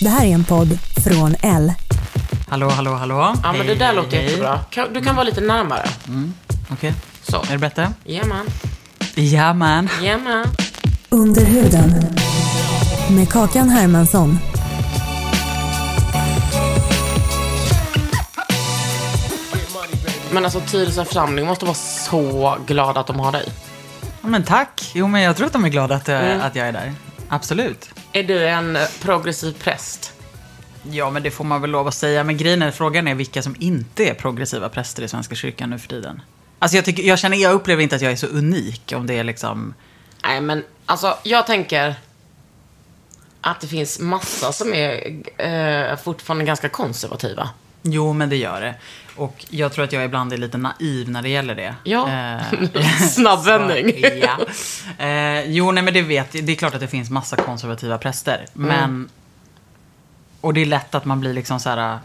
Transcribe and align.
Det 0.00 0.08
här 0.08 0.24
är 0.26 0.30
en 0.34 0.44
podd 0.44 0.78
från 1.04 1.34
L. 1.42 1.72
Hallå, 2.48 2.68
hallå, 2.68 2.94
hallå. 2.94 3.34
Ja, 3.42 3.52
men 3.52 3.66
det 3.66 3.74
där 3.74 3.92
låter 3.92 4.22
jättebra. 4.22 4.60
Kan- 4.70 4.92
Du 4.92 5.00
kan 5.00 5.14
vara 5.14 5.24
lite 5.24 5.40
närmare. 5.40 5.88
Okej. 6.70 6.94
Så. 7.22 7.36
Är 7.42 7.52
det 7.52 7.58
bättre? 7.58 7.92
Jajamän. 8.04 8.46
Ja, 9.14 9.52
man. 9.54 9.88
Jajamän. 10.02 10.46
Under 11.08 11.44
huden. 11.44 12.06
Med 13.10 13.28
Kakan 13.32 13.68
Hermansson. 13.68 14.38
Men 20.32 20.44
alltså 20.44 20.60
Tyresö 20.60 21.04
församling 21.04 21.46
måste 21.46 21.64
vara 21.64 21.74
så 21.74 22.56
glad 22.66 22.98
att 22.98 23.06
de 23.06 23.20
har 23.20 23.32
dig. 23.32 23.48
Ja, 24.22 24.28
men 24.28 24.44
tack. 24.44 24.90
Jo, 24.94 25.06
men 25.08 25.22
jag 25.22 25.36
tror 25.36 25.46
att 25.46 25.52
de 25.52 25.64
är 25.64 25.68
glada 25.68 25.94
att, 25.94 26.08
jag- 26.08 26.24
Mm. 26.24 26.40
att 26.40 26.56
jag 26.56 26.68
är 26.68 26.72
där. 26.72 26.92
Absolut. 27.28 27.90
Är 28.12 28.22
du 28.22 28.48
en 28.48 28.78
progressiv 29.02 29.52
präst? 29.52 30.12
Ja, 30.90 31.10
men 31.10 31.22
det 31.22 31.30
får 31.30 31.44
man 31.44 31.60
väl 31.60 31.70
lov 31.70 31.88
att 31.88 31.94
säga. 31.94 32.24
Men 32.24 32.36
grejen 32.36 32.62
är, 32.62 32.70
frågan 32.70 33.08
är 33.08 33.14
vilka 33.14 33.42
som 33.42 33.56
inte 33.58 34.04
är 34.04 34.14
progressiva 34.14 34.68
präster 34.68 35.02
i 35.02 35.08
Svenska 35.08 35.34
kyrkan 35.34 35.70
nu 35.70 35.78
för 35.78 35.88
tiden. 35.88 36.22
Alltså 36.58 36.76
jag, 36.76 36.84
tycker, 36.84 37.02
jag, 37.02 37.18
känner, 37.18 37.36
jag 37.36 37.52
upplever 37.52 37.82
inte 37.82 37.96
att 37.96 38.02
jag 38.02 38.12
är 38.12 38.16
så 38.16 38.26
unik 38.26 38.92
om 38.96 39.06
det 39.06 39.14
är 39.14 39.24
liksom... 39.24 39.74
Nej, 40.22 40.40
men 40.40 40.64
alltså 40.86 41.18
jag 41.22 41.46
tänker 41.46 41.94
att 43.40 43.60
det 43.60 43.66
finns 43.66 43.98
massa 43.98 44.52
som 44.52 44.74
är 44.74 45.16
eh, 45.36 45.96
fortfarande 45.96 46.44
ganska 46.44 46.68
konservativa. 46.68 47.50
Jo, 47.82 48.12
men 48.12 48.28
det 48.28 48.36
gör 48.36 48.60
det. 48.60 48.74
Och 49.20 49.46
jag 49.50 49.72
tror 49.72 49.84
att 49.84 49.92
jag 49.92 50.04
ibland 50.04 50.32
är 50.32 50.36
lite 50.36 50.58
naiv 50.58 51.10
när 51.10 51.22
det 51.22 51.28
gäller 51.28 51.54
det. 51.54 51.74
Ja. 51.84 52.08
Eh, 52.08 52.42
Snabb 53.08 53.44
vändning. 53.44 53.92
Så, 54.02 54.08
ja. 54.22 54.38
Eh, 55.04 55.50
jo, 55.50 55.72
nej 55.72 55.84
men 55.84 55.94
det 55.94 56.02
vet 56.02 56.32
Det 56.32 56.52
är 56.52 56.56
klart 56.56 56.74
att 56.74 56.80
det 56.80 56.88
finns 56.88 57.10
massa 57.10 57.36
konservativa 57.36 57.98
präster. 57.98 58.46
Mm. 58.56 58.68
Men... 58.68 59.08
Och 60.40 60.54
det 60.54 60.60
är 60.60 60.66
lätt 60.66 60.94
att 60.94 61.04
man 61.04 61.20
blir 61.20 61.34
liksom 61.34 61.60
så 61.60 61.70
här... 61.70 61.98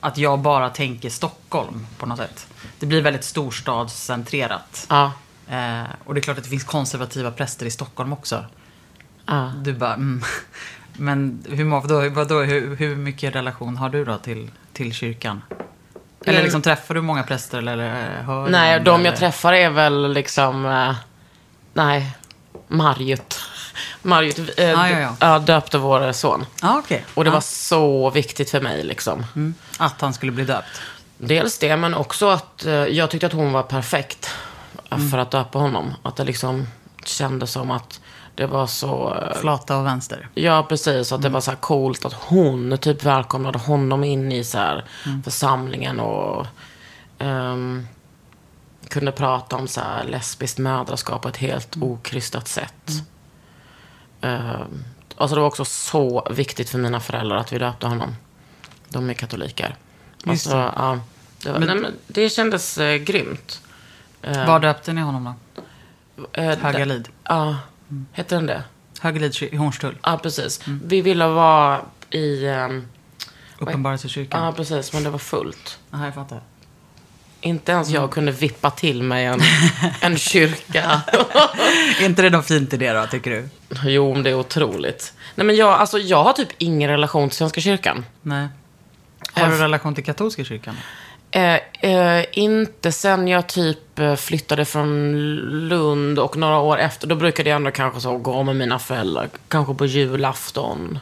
Att 0.00 0.18
jag 0.18 0.38
bara 0.38 0.70
tänker 0.70 1.10
Stockholm 1.10 1.86
på 1.98 2.06
något 2.06 2.18
sätt. 2.18 2.46
Det 2.78 2.86
blir 2.86 3.02
väldigt 3.02 3.24
storstadscentrerat. 3.24 4.86
Ja. 4.88 5.12
Eh, 5.48 5.84
och 6.04 6.14
det 6.14 6.20
är 6.20 6.22
klart 6.22 6.38
att 6.38 6.44
det 6.44 6.50
finns 6.50 6.64
konservativa 6.64 7.30
präster 7.30 7.66
i 7.66 7.70
Stockholm 7.70 8.12
också. 8.12 8.44
ja. 9.26 9.52
Du 9.62 9.72
bara, 9.72 9.94
mm. 9.94 10.22
Men 10.92 11.44
hur, 11.48 12.10
vadå, 12.10 12.42
hur, 12.42 12.76
hur 12.76 12.96
mycket 12.96 13.34
relation 13.34 13.76
har 13.76 13.88
du 13.88 14.04
då 14.04 14.18
till, 14.18 14.50
till 14.72 14.92
kyrkan? 14.92 15.42
Eller 16.26 16.38
Mm. 16.38 16.44
liksom, 16.44 16.62
träffar 16.62 16.94
du 16.94 17.00
många 17.00 17.22
präster 17.22 17.58
eller 17.58 17.78
eh, 17.78 18.24
hör 18.24 18.48
Nej, 18.48 18.80
de 18.80 18.94
eller? 19.00 19.04
jag 19.10 19.16
träffar 19.18 19.52
är 19.52 19.70
väl 19.70 20.12
liksom... 20.12 20.66
Eh, 20.66 20.94
nej, 21.72 22.10
Marjut. 22.68 23.40
Marjut 24.02 24.58
eh, 24.60 24.80
Ah, 24.80 24.88
ja, 24.88 25.16
ja. 25.20 25.38
döpte 25.38 25.78
vår 25.78 26.12
son. 26.12 26.46
Ja, 26.62 26.78
okej. 26.84 27.04
Och 27.14 27.24
det 27.24 27.28
ja. 27.28 27.34
var 27.34 27.40
så 27.40 28.10
viktigt 28.10 28.50
för 28.50 28.60
mig 28.60 28.84
liksom. 28.84 29.26
mm. 29.36 29.54
Att 29.78 30.00
han 30.00 30.14
skulle 30.14 30.32
bli 30.32 30.44
döpt? 30.44 30.80
Dels 31.18 31.58
det, 31.58 31.76
men 31.76 31.94
också 31.94 32.28
att 32.28 32.66
jag 32.90 33.10
tyckte 33.10 33.26
att 33.26 33.32
hon 33.32 33.52
var 33.52 33.62
perfekt 33.62 34.30
eh, 34.90 34.98
för 35.10 35.18
att 35.18 35.30
döpa 35.30 35.58
honom. 35.58 35.94
Att 36.02 36.16
det 36.16 36.24
liksom 36.24 36.66
kändes 37.04 37.50
som 37.50 37.70
att 37.70 38.00
det 38.36 38.46
var 38.46 38.66
så... 38.66 39.14
eh, 39.14 39.36
Flata 39.40 39.76
och 39.78 39.86
vänster. 39.86 40.28
Ja, 40.34 40.66
precis. 40.68 41.12
Att 41.12 41.22
det 41.22 41.28
var 41.28 41.40
så 41.40 41.50
här 41.50 41.58
coolt 41.58 42.04
att 42.04 42.12
hon 42.12 42.78
typ 42.78 43.04
välkomnade 43.04 43.58
honom 43.58 44.04
in 44.04 44.32
i 44.32 44.44
så 44.44 44.58
här 44.58 44.84
församlingen 45.24 46.00
och 46.00 46.46
ehm, 47.18 47.86
kunde 48.88 49.12
prata 49.12 49.56
om 49.56 49.68
så 49.68 49.80
här 49.80 50.04
lesbiskt 50.04 50.58
mödraskap 50.58 51.22
på 51.22 51.28
ett 51.28 51.36
helt 51.36 51.76
okrystat 51.80 52.48
sätt. 52.48 52.90
Um, 54.20 54.84
alltså 55.16 55.34
det 55.34 55.40
var 55.40 55.48
också 55.48 55.64
så 55.64 56.28
viktigt 56.30 56.70
för 56.70 56.78
mina 56.78 57.00
föräldrar 57.00 57.36
att 57.36 57.52
vi 57.52 57.58
döpte 57.58 57.86
honom. 57.86 58.16
De 58.88 59.10
är 59.10 59.14
katoliker. 59.14 59.76
Alltså, 60.26 60.50
ja, 60.76 60.98
det, 61.42 61.52
var, 61.52 61.58
Men- 61.58 61.68
nej, 61.68 61.76
men 61.76 61.94
det 62.06 62.30
kändes 62.30 62.78
eh, 62.78 62.96
grymt. 62.96 63.60
Var 64.46 64.60
döpte 64.60 64.92
ni 64.92 65.00
honom 65.00 65.34
då? 65.56 65.62
eh, 66.32 66.58
Högalid? 66.58 67.08
Ja, 67.24 67.56
heter 68.12 68.36
den 68.36 68.46
det? 68.46 68.62
Högalid 69.00 69.34
ky- 69.34 69.48
i 69.52 69.56
Hornstull? 69.56 69.98
Ja, 70.02 70.18
precis. 70.22 70.60
Vi 70.84 71.00
ville 71.00 71.26
vara 71.26 71.80
i... 72.10 72.46
ehm, 72.46 72.86
Uppenbarelsekyrkan? 73.58 74.44
Ja, 74.44 74.52
precis. 74.52 74.92
Men 74.92 75.04
det 75.04 75.10
var 75.10 75.18
fullt. 75.18 75.78
Jaha, 75.90 76.04
jag 76.04 76.14
fattar. 76.14 76.40
Inte 77.40 77.72
ens 77.72 77.88
jag 77.90 78.10
kunde 78.10 78.32
vippa 78.32 78.70
till 78.70 79.02
mig 79.02 79.24
en, 79.24 79.40
en 80.00 80.18
kyrka. 80.18 81.00
Är 82.00 82.04
inte 82.04 82.22
det 82.22 82.30
något 82.30 82.46
fint 82.46 82.72
i 82.72 82.76
det 82.76 82.92
då, 82.92 83.06
tycker 83.06 83.30
du? 83.30 83.48
jo, 83.90 84.14
men 84.14 84.22
det 84.22 84.30
är 84.30 84.34
otroligt. 84.34 85.12
Nej, 85.34 85.46
men 85.46 85.56
jag, 85.56 85.68
alltså, 85.68 85.98
jag 85.98 86.24
har 86.24 86.32
typ 86.32 86.48
ingen 86.58 86.90
relation 86.90 87.28
till 87.28 87.38
Svenska 87.38 87.60
kyrkan. 87.60 88.04
Nej. 88.22 88.48
Har 89.32 89.48
du 89.48 89.56
relation 89.58 89.94
till 89.94 90.04
katolska 90.04 90.44
kyrkan? 90.44 90.76
Eh, 91.36 91.90
eh, 91.90 92.24
inte 92.32 92.92
sen 92.92 93.28
jag 93.28 93.46
typ 93.46 93.98
eh, 93.98 94.14
flyttade 94.14 94.64
från 94.64 95.12
Lund 95.68 96.18
och 96.18 96.36
några 96.36 96.58
år 96.58 96.78
efter. 96.78 97.06
Då 97.06 97.14
brukade 97.14 97.50
jag 97.50 97.56
ändå 97.56 97.70
kanske 97.70 98.00
så 98.00 98.18
gå 98.18 98.42
med 98.42 98.56
mina 98.56 98.78
föräldrar. 98.78 99.28
Kanske 99.48 99.74
på 99.74 99.86
julafton. 99.86 100.98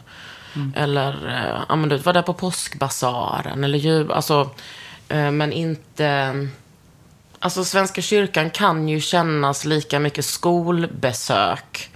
Eller, 0.75 1.27
eh, 1.27 1.63
ja 1.69 1.75
men 1.75 1.89
du 1.89 1.97
var 1.97 2.13
där 2.13 2.21
på 2.21 2.33
påskbasaren. 2.33 3.63
Eller 3.63 3.77
jul, 3.77 4.11
alltså. 4.11 4.49
Eh, 5.09 5.31
men 5.31 5.51
inte... 5.53 6.47
Alltså 7.39 7.65
Svenska 7.65 8.01
kyrkan 8.01 8.49
kan 8.49 8.89
ju 8.89 9.01
kännas 9.01 9.65
lika 9.65 9.99
mycket 9.99 10.25
skolbesök. 10.25 11.89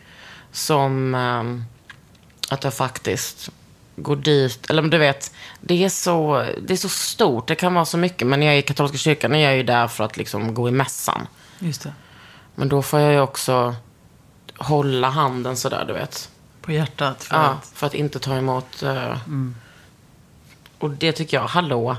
Som 0.51 1.15
eh, 1.15 2.53
att 2.53 2.63
jag 2.63 2.73
faktiskt 2.73 3.51
går 4.03 4.15
dit. 4.15 4.69
Eller 4.69 4.81
men 4.81 4.91
du 4.91 4.97
vet, 4.97 5.33
det 5.61 5.83
är, 5.83 5.89
så, 5.89 6.45
det 6.61 6.73
är 6.73 6.77
så 6.77 6.89
stort. 6.89 7.47
Det 7.47 7.55
kan 7.55 7.73
vara 7.73 7.85
så 7.85 7.97
mycket. 7.97 8.27
Men 8.27 8.39
när 8.39 8.47
jag 8.47 8.55
är 8.55 8.59
i 8.59 8.61
katolska 8.61 8.97
kyrkan 8.97 9.35
är 9.35 9.39
jag 9.39 9.55
ju 9.57 9.63
där 9.63 9.87
för 9.87 10.03
att 10.03 10.17
liksom 10.17 10.53
gå 10.53 10.67
i 10.69 10.71
mässan. 10.71 11.27
Just 11.59 11.81
det. 11.83 11.93
Men 12.55 12.69
då 12.69 12.81
får 12.81 12.99
jag 12.99 13.13
ju 13.13 13.19
också 13.19 13.75
hålla 14.57 15.09
handen 15.09 15.57
sådär, 15.57 15.85
du 15.87 15.93
vet. 15.93 16.29
På 16.61 16.71
hjärtat? 16.71 17.23
För 17.23 17.35
Ja, 17.35 17.41
att... 17.41 17.65
för 17.73 17.87
att 17.87 17.93
inte 17.93 18.19
ta 18.19 18.35
emot... 18.35 18.83
eh, 18.83 19.17
Och 20.79 20.89
det 20.89 21.11
tycker 21.11 21.37
jag, 21.37 21.47
hallå. 21.47 21.97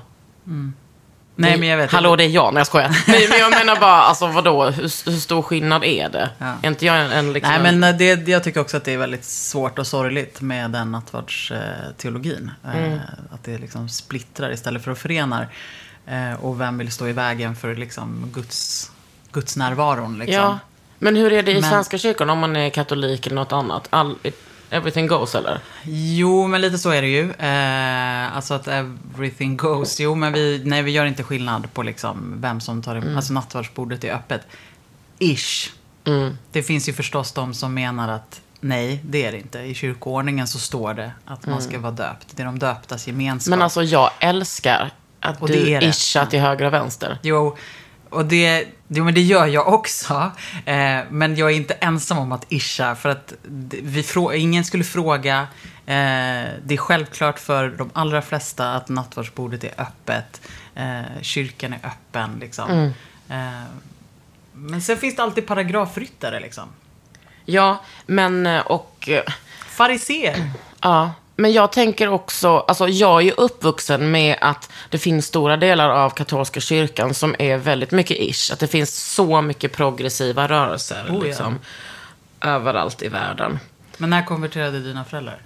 Nej, 1.37 1.59
men 1.59 1.69
jag 1.69 1.77
vet 1.77 1.93
Hallå, 1.93 2.17
det 2.17 2.25
är 2.25 2.29
jag. 2.29 2.55
Nej, 2.55 2.61
jag 2.61 2.67
skojar. 2.67 2.97
Nej, 3.06 3.29
men 3.29 3.38
jag 3.38 3.50
menar 3.50 3.81
bara, 3.81 4.03
alltså 4.03 4.27
vadå? 4.27 4.65
Hur, 4.71 5.11
hur 5.11 5.19
stor 5.19 5.43
skillnad 5.43 5.85
är 5.85 6.09
det? 6.09 6.31
Ja. 6.38 6.55
Är 6.62 6.69
inte 6.69 6.87
jag 6.87 7.00
en, 7.00 7.12
en 7.12 7.32
liksom... 7.32 7.62
Nej, 7.62 7.73
men 7.73 7.99
det, 7.99 8.29
jag 8.29 8.44
tycker 8.44 8.61
också 8.61 8.77
att 8.77 8.85
det 8.85 8.93
är 8.93 8.99
väldigt 8.99 9.25
svårt 9.25 9.79
och 9.79 9.87
sorgligt 9.87 10.41
med 10.41 10.71
den 10.71 10.93
nattvardsteologin. 10.93 12.50
Mm. 12.65 12.93
Eh, 12.93 12.99
att 13.31 13.44
det 13.44 13.59
liksom 13.59 13.88
splittrar 13.88 14.53
istället 14.53 14.85
för 14.85 14.91
att 14.93 14.99
förenar. 14.99 15.49
Eh, 16.06 16.44
och 16.44 16.61
vem 16.61 16.79
vill 16.79 16.93
stå 16.93 17.09
i 17.09 17.12
vägen 17.12 17.56
för 17.56 17.75
liksom 17.75 18.31
Guds, 18.35 18.91
Guds 19.33 19.56
närvaron 19.56 20.19
liksom. 20.19 20.35
Ja. 20.44 20.59
Men 20.99 21.17
hur 21.17 21.33
är 21.33 21.43
det 21.43 21.53
i 21.53 21.61
Men- 21.61 21.71
Svenska 21.71 21.99
kyrkan 21.99 22.31
om 22.31 22.38
man 22.38 22.56
är 22.56 22.71
katolik 22.71 23.26
eller 23.26 23.37
något 23.37 23.53
annat? 23.53 23.87
All, 23.91 24.17
everything 24.70 25.06
goes, 25.06 25.34
eller? 25.34 25.61
Jo, 25.84 26.46
men 26.46 26.61
lite 26.61 26.78
så 26.78 26.90
är 26.90 27.02
det 27.02 27.08
ju. 27.08 27.31
Eh, 27.32 28.37
alltså 28.37 28.55
att 28.55 28.69
everything 28.69 29.56
goes. 29.56 30.00
Jo, 30.00 30.14
men 30.14 30.32
vi, 30.32 30.62
nej, 30.64 30.82
vi 30.82 30.90
gör 30.90 31.05
inte 31.06 31.22
skillnad 31.22 31.75
på 31.75 31.82
liksom 31.82 32.34
vem 32.40 32.61
som 32.61 32.82
tar 32.82 32.94
det. 32.94 33.17
Alltså 33.17 33.32
nattvardsbordet 33.32 34.05
är 34.05 34.12
öppet. 34.14 34.40
Ish. 35.19 35.70
Mm. 36.05 36.38
Det 36.52 36.62
finns 36.62 36.88
ju 36.88 36.93
förstås 36.93 37.32
de 37.32 37.55
som 37.55 37.75
menar 37.75 38.08
att 38.08 38.40
Nej, 38.62 39.00
det 39.05 39.25
är 39.26 39.32
det 39.32 39.38
inte. 39.38 39.58
I 39.58 39.75
kyrkoordningen 39.75 40.49
så 40.49 40.58
står 40.58 40.94
det 40.94 41.12
att 41.25 41.46
man 41.46 41.62
ska 41.62 41.78
vara 41.78 41.93
döpt. 41.93 42.26
Det 42.37 42.43
är 42.43 42.46
de 42.46 42.58
döptas 42.58 43.06
gemenskap. 43.06 43.50
Men 43.50 43.62
alltså 43.62 43.82
jag 43.82 44.11
älskar 44.20 44.90
att 45.20 45.43
Och 45.43 45.49
det 45.49 45.55
du 45.64 45.70
är 45.70 45.81
det. 45.81 45.87
ishar 45.87 46.26
till 46.26 46.40
höger 46.40 46.64
och 46.64 46.73
vänster. 46.73 47.19
Jo, 47.23 47.56
och 48.11 48.25
det, 48.25 48.67
jo, 48.89 49.05
men 49.05 49.15
det 49.15 49.21
gör 49.21 49.47
jag 49.47 49.69
också. 49.69 50.33
Eh, 50.65 50.99
men 51.11 51.37
jag 51.37 51.51
är 51.51 51.57
inte 51.57 51.75
ensam 51.75 52.19
om 52.19 52.33
att 52.33 52.47
ischa. 52.49 52.95
För 52.95 53.09
att 53.09 53.35
vi 53.83 54.03
frå, 54.03 54.33
ingen 54.33 54.65
skulle 54.65 54.85
fråga. 54.85 55.39
Eh, 55.87 56.49
det 56.65 56.75
är 56.75 56.77
självklart 56.77 57.39
för 57.39 57.69
de 57.69 57.91
allra 57.93 58.23
flesta 58.23 58.75
att 58.75 58.89
nattvardsbordet 58.89 59.65
är 59.65 59.73
öppet. 59.79 60.41
Eh, 60.75 61.23
kyrkan 61.23 61.73
är 61.73 61.81
öppen. 61.87 62.39
Liksom. 62.41 62.71
Mm. 62.71 62.93
Eh, 63.29 63.62
men 64.53 64.83
sen 64.83 64.97
finns 64.97 65.17
det 65.17 65.23
alltid 65.23 65.47
paragrafryttare. 65.47 66.41
Liksom. 66.41 66.69
Ja, 67.45 67.81
men 68.07 68.47
eh, 68.47 68.61
och... 68.61 69.09
eh, 69.09 69.23
Fariséer. 69.67 70.51
Ja, 70.81 71.12
men 71.40 71.52
jag 71.52 71.72
tänker 71.72 72.08
också, 72.08 72.58
alltså 72.58 72.88
jag 72.88 73.16
är 73.20 73.25
ju 73.25 73.31
uppvuxen 73.31 74.10
med 74.10 74.37
att 74.40 74.70
det 74.90 74.98
finns 74.98 75.26
stora 75.26 75.56
delar 75.56 75.90
av 75.90 76.10
katolska 76.10 76.60
kyrkan 76.60 77.14
som 77.14 77.34
är 77.38 77.56
väldigt 77.56 77.90
mycket 77.90 78.16
ish. 78.20 78.52
Att 78.52 78.58
det 78.58 78.66
finns 78.66 79.14
så 79.14 79.42
mycket 79.42 79.72
progressiva 79.72 80.48
rörelser 80.48 81.06
Oh, 81.08 81.14
ja. 81.14 81.22
liksom, 81.22 81.58
överallt 82.40 83.02
i 83.02 83.08
världen. 83.08 83.58
Men 83.96 84.10
när 84.10 84.25
konverterade 84.25 84.81
dina 84.81 85.04
föräldrar? 85.04 85.38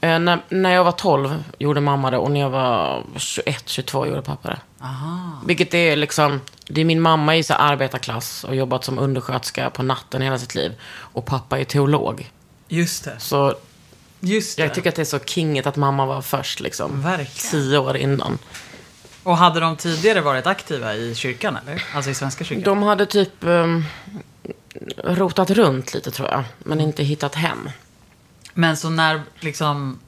Eh, 0.00 0.18
när, 0.18 0.38
när 0.48 0.70
jag 0.70 0.84
var 0.84 0.92
12 0.92 1.44
gjorde 1.58 1.80
mamma 1.80 2.10
det 2.10 2.18
och 2.18 2.30
när 2.30 2.40
jag 2.40 2.50
var 2.50 3.02
21, 3.16 3.68
22 3.68 4.06
gjorde 4.06 4.22
pappa 4.22 4.48
det. 4.48 4.58
Aha. 4.84 5.40
Vilket 5.46 5.74
är 5.74 5.96
liksom, 5.96 6.40
det 6.66 6.80
är 6.80 6.84
min 6.84 7.00
mamma 7.00 7.36
i 7.36 7.42
så 7.42 7.54
arbetarklass 7.54 8.44
och 8.44 8.54
jobbat 8.56 8.84
som 8.84 8.98
undersköterska 8.98 9.70
på 9.70 9.82
natten 9.82 10.22
hela 10.22 10.38
sitt 10.38 10.54
liv. 10.54 10.72
Och 10.94 11.26
pappa 11.26 11.58
är 11.58 11.64
teolog. 11.64 12.30
Just 12.68 13.04
det. 13.04 13.14
Så 13.18 13.54
Just 14.24 14.56
det. 14.56 14.62
jag 14.62 14.74
tycker 14.74 14.88
att 14.88 14.94
det 14.94 15.02
är 15.02 15.04
så 15.04 15.18
kingigt 15.18 15.66
att 15.66 15.76
mamma 15.76 16.06
var 16.06 16.22
först 16.22 16.60
liksom. 16.60 17.02
Verkligen. 17.02 17.50
Tio 17.50 17.78
år 17.78 17.96
innan. 17.96 18.38
Och 19.22 19.36
hade 19.36 19.60
de 19.60 19.76
tidigare 19.76 20.20
varit 20.20 20.46
aktiva 20.46 20.94
i 20.94 21.14
kyrkan, 21.14 21.58
eller? 21.62 21.84
Alltså 21.94 22.10
i 22.10 22.14
Svenska 22.14 22.44
kyrkan? 22.44 22.64
De 22.64 22.82
hade 22.82 23.06
typ 23.06 23.32
um, 23.40 23.84
rotat 25.04 25.50
runt 25.50 25.94
lite 25.94 26.10
tror 26.10 26.28
jag, 26.28 26.44
men 26.58 26.80
inte 26.80 27.02
hittat 27.02 27.34
hem. 27.34 27.70
Men 28.54 28.76
så 28.76 28.90
när, 28.90 29.22
liksom... 29.40 29.98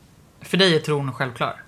För 0.40 0.56
dig 0.56 0.76
är 0.76 0.80
tron 0.80 1.12
självklar? 1.12 1.62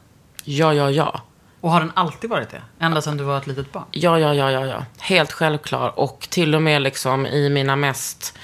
Ja, 0.44 0.74
ja, 0.74 0.90
ja. 0.90 1.22
Och 1.60 1.70
har 1.70 1.80
den 1.80 1.92
alltid 1.94 2.30
varit 2.30 2.50
det? 2.50 2.62
Ända 2.78 3.02
sedan 3.02 3.16
du 3.16 3.24
var 3.24 3.38
ett 3.38 3.46
litet 3.46 3.72
barn? 3.72 3.84
Ja, 3.90 4.18
ja, 4.18 4.34
ja, 4.34 4.50
ja, 4.50 4.66
ja. 4.66 4.84
Helt 4.98 5.32
självklar. 5.32 5.98
Och 5.98 6.26
till 6.30 6.54
och 6.54 6.62
med 6.62 6.82
liksom 6.82 7.26
i 7.26 7.48
mina 7.48 7.76
mest 7.76 8.38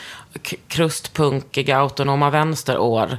krustpunkiga 0.69 1.79
autonoma 1.79 2.31
vänsterår 2.31 3.19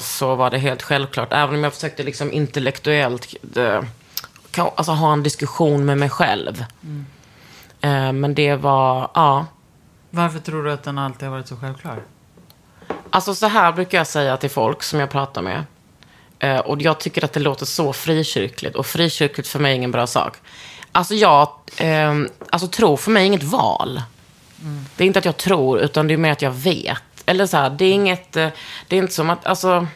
så 0.00 0.34
var 0.34 0.50
det 0.50 0.58
helt 0.58 0.82
självklart. 0.82 1.32
Även 1.32 1.54
om 1.54 1.64
jag 1.64 1.74
försökte 1.74 2.02
liksom 2.02 2.32
intellektuellt 2.32 3.34
eh, 3.56 3.82
alltså, 4.56 4.92
ha 4.92 5.12
en 5.12 5.22
diskussion 5.22 5.84
med 5.84 5.98
mig 5.98 6.08
själv. 6.10 6.64
Eh, 7.80 8.12
men 8.12 8.34
det 8.34 8.54
var, 8.54 9.10
ja. 9.14 9.46
Varför 10.10 10.38
tror 10.38 10.64
du 10.64 10.72
att 10.72 10.82
den 10.82 10.98
alltid 10.98 11.28
har 11.28 11.36
varit 11.36 11.48
så 11.48 11.56
självklar? 11.56 12.02
Alltså 13.10 13.34
så 13.34 13.46
här 13.46 13.72
brukar 13.72 13.98
jag 13.98 14.06
säga 14.06 14.36
till 14.36 14.50
folk 14.50 14.82
som 14.82 15.00
jag 15.00 15.10
pratar 15.10 15.42
med. 15.42 15.64
Eh, 16.38 16.58
och 16.58 16.82
jag 16.82 17.00
tycker 17.00 17.24
att 17.24 17.32
det 17.32 17.40
låter 17.40 17.66
så 17.66 17.92
frikyrkligt. 17.92 18.76
Och 18.76 18.86
frikyrkligt 18.86 19.48
för 19.48 19.58
mig 19.58 19.72
är 19.72 19.76
ingen 19.76 19.90
bra 19.90 20.06
sak. 20.06 20.36
Alltså 20.92 21.14
jag, 21.14 21.48
eh, 21.76 22.14
alltså 22.50 22.68
tro 22.68 22.96
för 22.96 23.10
mig 23.10 23.22
är 23.22 23.26
inget 23.26 23.42
val. 23.42 24.02
Det 24.96 25.04
är 25.04 25.06
inte 25.06 25.18
att 25.18 25.24
jag 25.24 25.36
tror, 25.36 25.80
utan 25.80 26.06
det 26.06 26.14
är 26.14 26.18
mer 26.18 26.32
att 26.32 26.42
jag 26.42 26.50
vet. 26.50 27.02
Eller 27.30 27.46
så 27.46 27.56
här, 27.56 27.70
det 27.70 27.84
är 27.84 27.92
inget, 27.92 28.36
eh, 28.36 28.48
det 28.88 28.96
är 28.96 29.02
inte 29.02 29.14
som 29.14 29.30
att, 29.30 29.46
alltså, 29.46 29.86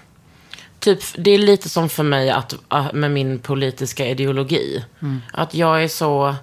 typ, 0.79 1.01
det 1.19 1.31
är 1.31 1.39
lite 1.39 1.69
som 1.69 1.89
för 1.89 2.03
mig 2.03 2.31
att, 2.31 2.55
att 2.69 2.93
med 2.93 3.11
min 3.11 3.39
politiska 3.39 4.07
ideologi. 4.07 4.85
Att 5.33 5.55
jag 5.55 5.83
är 5.85 5.89
så, 5.89 6.35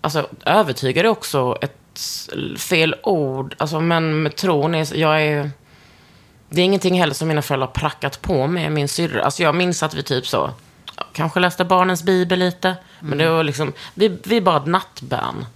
alltså 0.00 0.28
övertygad 0.44 1.04
är 1.04 1.08
också 1.08 1.58
ett 1.60 2.00
fel 2.58 2.94
ord, 3.02 3.54
alltså 3.58 3.80
men 3.80 4.22
med 4.22 4.36
tron 4.36 4.74
är, 4.74 4.96
jag 4.96 5.22
är, 5.22 5.50
det 6.48 6.60
är 6.60 6.64
ingenting 6.64 7.00
heller 7.00 7.14
som 7.14 7.28
mina 7.28 7.42
föräldrar 7.42 7.66
prackat 7.66 8.22
på 8.22 8.46
med 8.46 8.72
min 8.72 8.88
syrra. 8.88 9.24
Alltså 9.24 9.42
jag 9.42 9.54
minns 9.54 9.82
att 9.82 9.94
vi 9.94 10.02
typ 10.02 10.26
så, 10.26 10.50
kanske 11.12 11.40
läste 11.40 11.64
barnens 11.64 12.02
bibel 12.02 12.38
lite. 12.38 12.74
Men 13.00 13.18
det 13.18 13.30
var 13.30 13.44
liksom, 13.44 13.72
vi, 13.94 14.18
vi 14.24 14.40
bad 14.40 14.66
nattbön. 14.66 15.46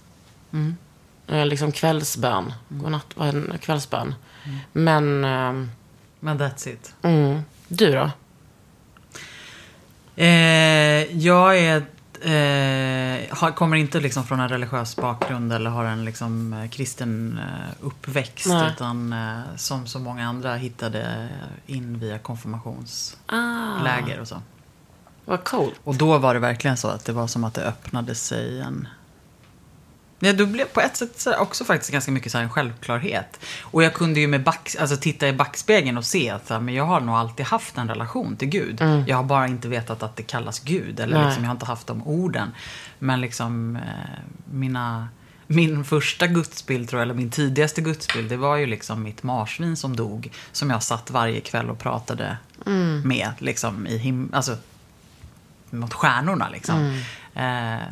Eh, 1.27 1.45
Liksom 1.45 1.71
kvällsbön. 1.71 2.53
Godnatt, 2.69 3.05
vad 3.15 3.27
är 3.27 3.33
det? 3.33 3.57
Kvällsbön. 3.57 4.15
Men, 4.71 5.23
ehm, 5.25 5.71
Men 6.19 6.39
that's 6.39 6.67
it. 6.69 6.93
mm, 7.01 7.41
du 7.67 7.91
då? 7.91 8.11
Eh, 10.15 11.17
jag 11.17 11.57
är, 11.59 11.77
eh, 12.21 13.35
har, 13.37 13.51
kommer 13.51 13.77
inte 13.77 13.99
liksom 13.99 14.23
från 14.23 14.39
en 14.39 14.49
religiös 14.49 14.95
bakgrund 14.95 15.53
eller 15.53 15.69
har 15.69 15.85
en 15.85 16.05
liksom, 16.05 16.53
eh, 16.53 16.69
kristen 16.69 17.39
eh, 17.39 17.85
uppväxt. 17.85 18.47
Nej. 18.47 18.71
Utan 18.75 19.13
eh, 19.13 19.39
som 19.55 19.87
så 19.87 19.99
många 19.99 20.27
andra 20.29 20.55
hittade 20.55 21.29
in 21.65 21.99
via 21.99 22.19
konfirmationsläger 22.19 24.17
Ah, 24.17 24.21
och 24.21 24.27
så. 24.27 24.41
vad 25.25 25.43
coolt. 25.43 25.75
Och 25.83 25.95
då 25.95 26.17
var 26.17 26.33
det 26.33 26.39
verkligen 26.39 26.77
så 26.77 26.87
att 26.87 27.05
det 27.05 27.13
var 27.13 27.27
som 27.27 27.43
att 27.43 27.53
det 27.53 27.63
öppnade 27.65 28.15
sig 28.15 28.61
en... 28.61 28.87
Ja, 30.23 30.33
då 30.33 30.45
blev 30.45 30.65
på 30.65 30.81
ett 30.81 30.97
sätt 30.97 31.27
också 31.39 31.65
faktiskt 31.65 31.91
ganska 31.91 32.11
mycket 32.11 32.31
så 32.31 32.37
här 32.37 32.45
en 32.45 32.49
självklarhet. 32.49 33.39
Och 33.61 33.83
jag 33.83 33.93
kunde 33.93 34.19
ju 34.19 34.27
med 34.27 34.43
back, 34.43 34.75
alltså 34.79 34.97
titta 34.97 35.27
i 35.27 35.33
backspegeln 35.33 35.97
och 35.97 36.05
se 36.05 36.29
att 36.29 36.47
så 36.47 36.53
här, 36.53 36.61
men 36.61 36.73
jag 36.73 36.85
har 36.85 37.01
nog 37.01 37.15
alltid 37.15 37.45
haft 37.45 37.77
en 37.77 37.87
relation 37.87 38.35
till 38.35 38.47
Gud. 38.47 38.81
Jag 39.07 39.17
har 39.17 39.23
bara 39.23 39.47
inte 39.47 39.67
vetat 39.67 40.03
att 40.03 40.15
det 40.15 40.23
kallas 40.23 40.59
Gud. 40.59 40.99
Eller 40.99 41.17
Nej. 41.17 41.25
liksom, 41.25 41.43
jag 41.43 41.49
har 41.49 41.55
inte 41.55 41.65
haft 41.65 41.87
de 41.87 42.07
orden. 42.07 42.51
Men 42.99 43.21
liksom 43.21 43.75
eh, 43.75 43.81
mina... 44.51 45.07
Min 45.47 45.83
första 45.85 46.27
gudsbild, 46.27 46.89
tror 46.89 46.99
jag, 46.99 47.05
eller 47.05 47.13
min 47.15 47.29
tidigaste 47.31 47.81
gudsbild, 47.81 48.29
det 48.29 48.37
var 48.37 48.55
ju 48.55 48.65
liksom 48.65 49.03
mitt 49.03 49.23
marsvin 49.23 49.75
som 49.77 49.95
dog. 49.95 50.31
Som 50.51 50.69
jag 50.69 50.83
satt 50.83 51.11
varje 51.11 51.41
kväll 51.41 51.69
och 51.69 51.79
pratade 51.79 52.37
med, 53.03 53.31
liksom 53.37 53.87
i 53.87 53.97
him- 53.97 54.29
alltså, 54.35 54.57
mot 55.69 55.93
stjärnorna. 55.93 56.49
Liksom. 56.49 56.75
Mm. 57.35 57.75
Eh, 57.79 57.87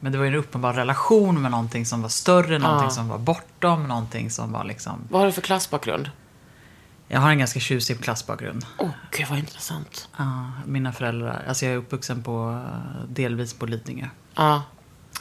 men 0.00 0.12
det 0.12 0.18
var 0.18 0.24
ju 0.24 0.28
en 0.28 0.34
uppenbar 0.38 0.72
relation 0.72 1.42
med 1.42 1.50
någonting 1.50 1.86
som 1.86 2.02
var 2.02 2.08
större, 2.08 2.58
någonting 2.58 2.84
Ja. 2.88 2.90
som 2.90 3.08
var 3.08 3.18
bortom, 3.18 3.84
någonting 3.88 4.30
som 4.30 4.52
var 4.52 4.64
liksom... 4.64 5.00
Vad 5.10 5.20
har 5.20 5.26
du 5.26 5.32
för 5.32 5.42
klassbakgrund? 5.42 6.10
Jag 7.08 7.20
har 7.20 7.30
en 7.30 7.38
ganska 7.38 7.60
tjusig 7.60 8.00
klassbakgrund. 8.00 8.66
Åh, 8.78 8.90
gud 9.10 9.26
vad 9.30 9.38
intressant. 9.38 10.08
Ja, 10.16 10.50
mina 10.66 10.92
föräldrar, 10.92 11.44
alltså 11.48 11.64
jag 11.64 11.74
är 11.74 11.78
uppvuxen 11.78 12.22
på, 12.22 12.62
eh, 12.66 13.04
delvis 13.08 13.54
på 13.54 13.66
Lidingö. 13.66 14.06
Ja, 14.34 14.62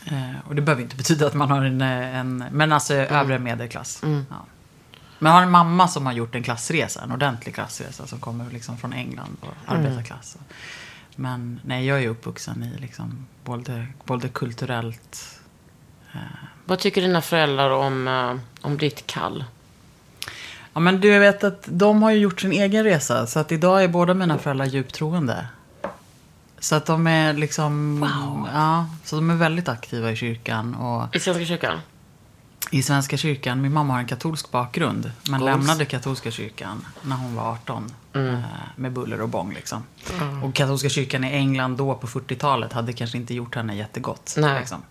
Eh, 0.06 0.48
och 0.48 0.56
det 0.56 0.62
behöver 0.62 0.84
inte 0.84 0.96
betyda 0.96 1.28
att 1.28 1.34
man 1.34 1.51
har 1.51 1.62
en, 1.63 1.82
eh, 1.82 2.16
en 2.18 2.44
men 2.51 2.72
alltså 2.72 2.94
Mm. 2.94 3.16
övre 3.16 3.40
medelklass. 3.40 4.00
Ja. 4.04 4.10
Men 5.20 5.30
jag 5.32 5.32
har 5.32 5.42
en 5.42 5.51
mamma 5.51 5.88
som 5.88 6.06
har 6.06 6.13
gjort 6.13 6.36
en 6.36 6.44
klassresa, 6.44 7.01
en 7.04 7.12
ordentlig 7.12 7.56
klassresa 7.56 8.08
som 8.08 8.20
kommer 8.20 8.51
liksom 8.51 8.78
från 8.78 8.94
England 8.94 9.38
och 9.42 9.48
Mm. 9.48 9.82
Men 11.20 11.60
nej, 11.66 11.86
jag 11.86 12.04
är 12.04 12.08
uppvuxen 12.08 12.64
i 12.64 12.82
liksom 12.82 13.28
både, 13.44 13.88
både 14.06 14.30
kulturellt 14.30 15.38
vad 16.66 16.80
tycker 16.80 17.02
dina 17.02 17.22
föräldrar 17.22 17.70
om, 17.70 18.08
eh, 18.08 18.66
om 18.66 18.78
ditt 18.78 19.08
kall? 19.08 19.44
Ja, 20.74 20.80
men 20.80 21.02
du 21.02 21.20
vet 21.20 21.44
att 21.44 21.64
de 21.66 22.04
har 22.04 22.12
ju 22.12 22.18
gjort 22.18 22.42
sin 22.42 22.52
egen 22.52 22.84
resa. 22.84 23.28
Så 23.28 23.40
att 23.40 23.52
idag 23.52 23.84
är 23.84 23.88
båda 23.88 24.14
mina 24.14 24.38
föräldrar 24.38 24.66
djupt 24.66 24.96
troende. 24.96 25.48
Så 26.60 26.76
att 26.76 26.86
de 26.86 27.08
är 27.08 27.34
liksom... 27.34 28.06
Ja, 28.54 28.90
så 29.04 29.16
de 29.16 29.30
är 29.30 29.36
väldigt 29.36 29.70
aktiva 29.70 30.12
i 30.12 30.16
kyrkan. 30.16 30.76
Och 30.76 31.16
I 31.16 31.20
Svenska 31.20 31.46
kyrkan? 31.46 31.80
I 32.72 32.84
Svenska 32.84 33.18
kyrkan, 33.18 33.62
min 33.62 33.74
mamma 33.74 33.94
har 33.94 34.00
en 34.00 34.08
katolsk 34.08 34.52
bakgrund. 34.52 35.12
Men 35.30 35.40
Goals. 35.40 35.52
lämnade 35.52 35.86
katolska 35.86 36.32
kyrkan 36.32 36.86
när 37.02 37.16
hon 37.16 37.36
var 37.36 37.52
18. 37.52 37.92
Eh, 38.14 38.40
med 38.76 38.92
buller 38.92 39.22
och 39.22 39.30
bång 39.30 39.54
liksom. 39.54 39.84
Och 40.44 40.56
katolska 40.56 40.90
kyrkan 40.90 41.24
i 41.24 41.32
England 41.32 41.78
då 41.78 41.96
på 41.96 42.08
40-talet 42.08 42.74
hade 42.74 42.94
kanske 42.94 43.18
inte 43.18 43.34
gjort 43.34 43.56
henne 43.56 43.76
jättegott. 43.76 44.36
Nej. 44.38 44.60
Liksom. 44.60 44.82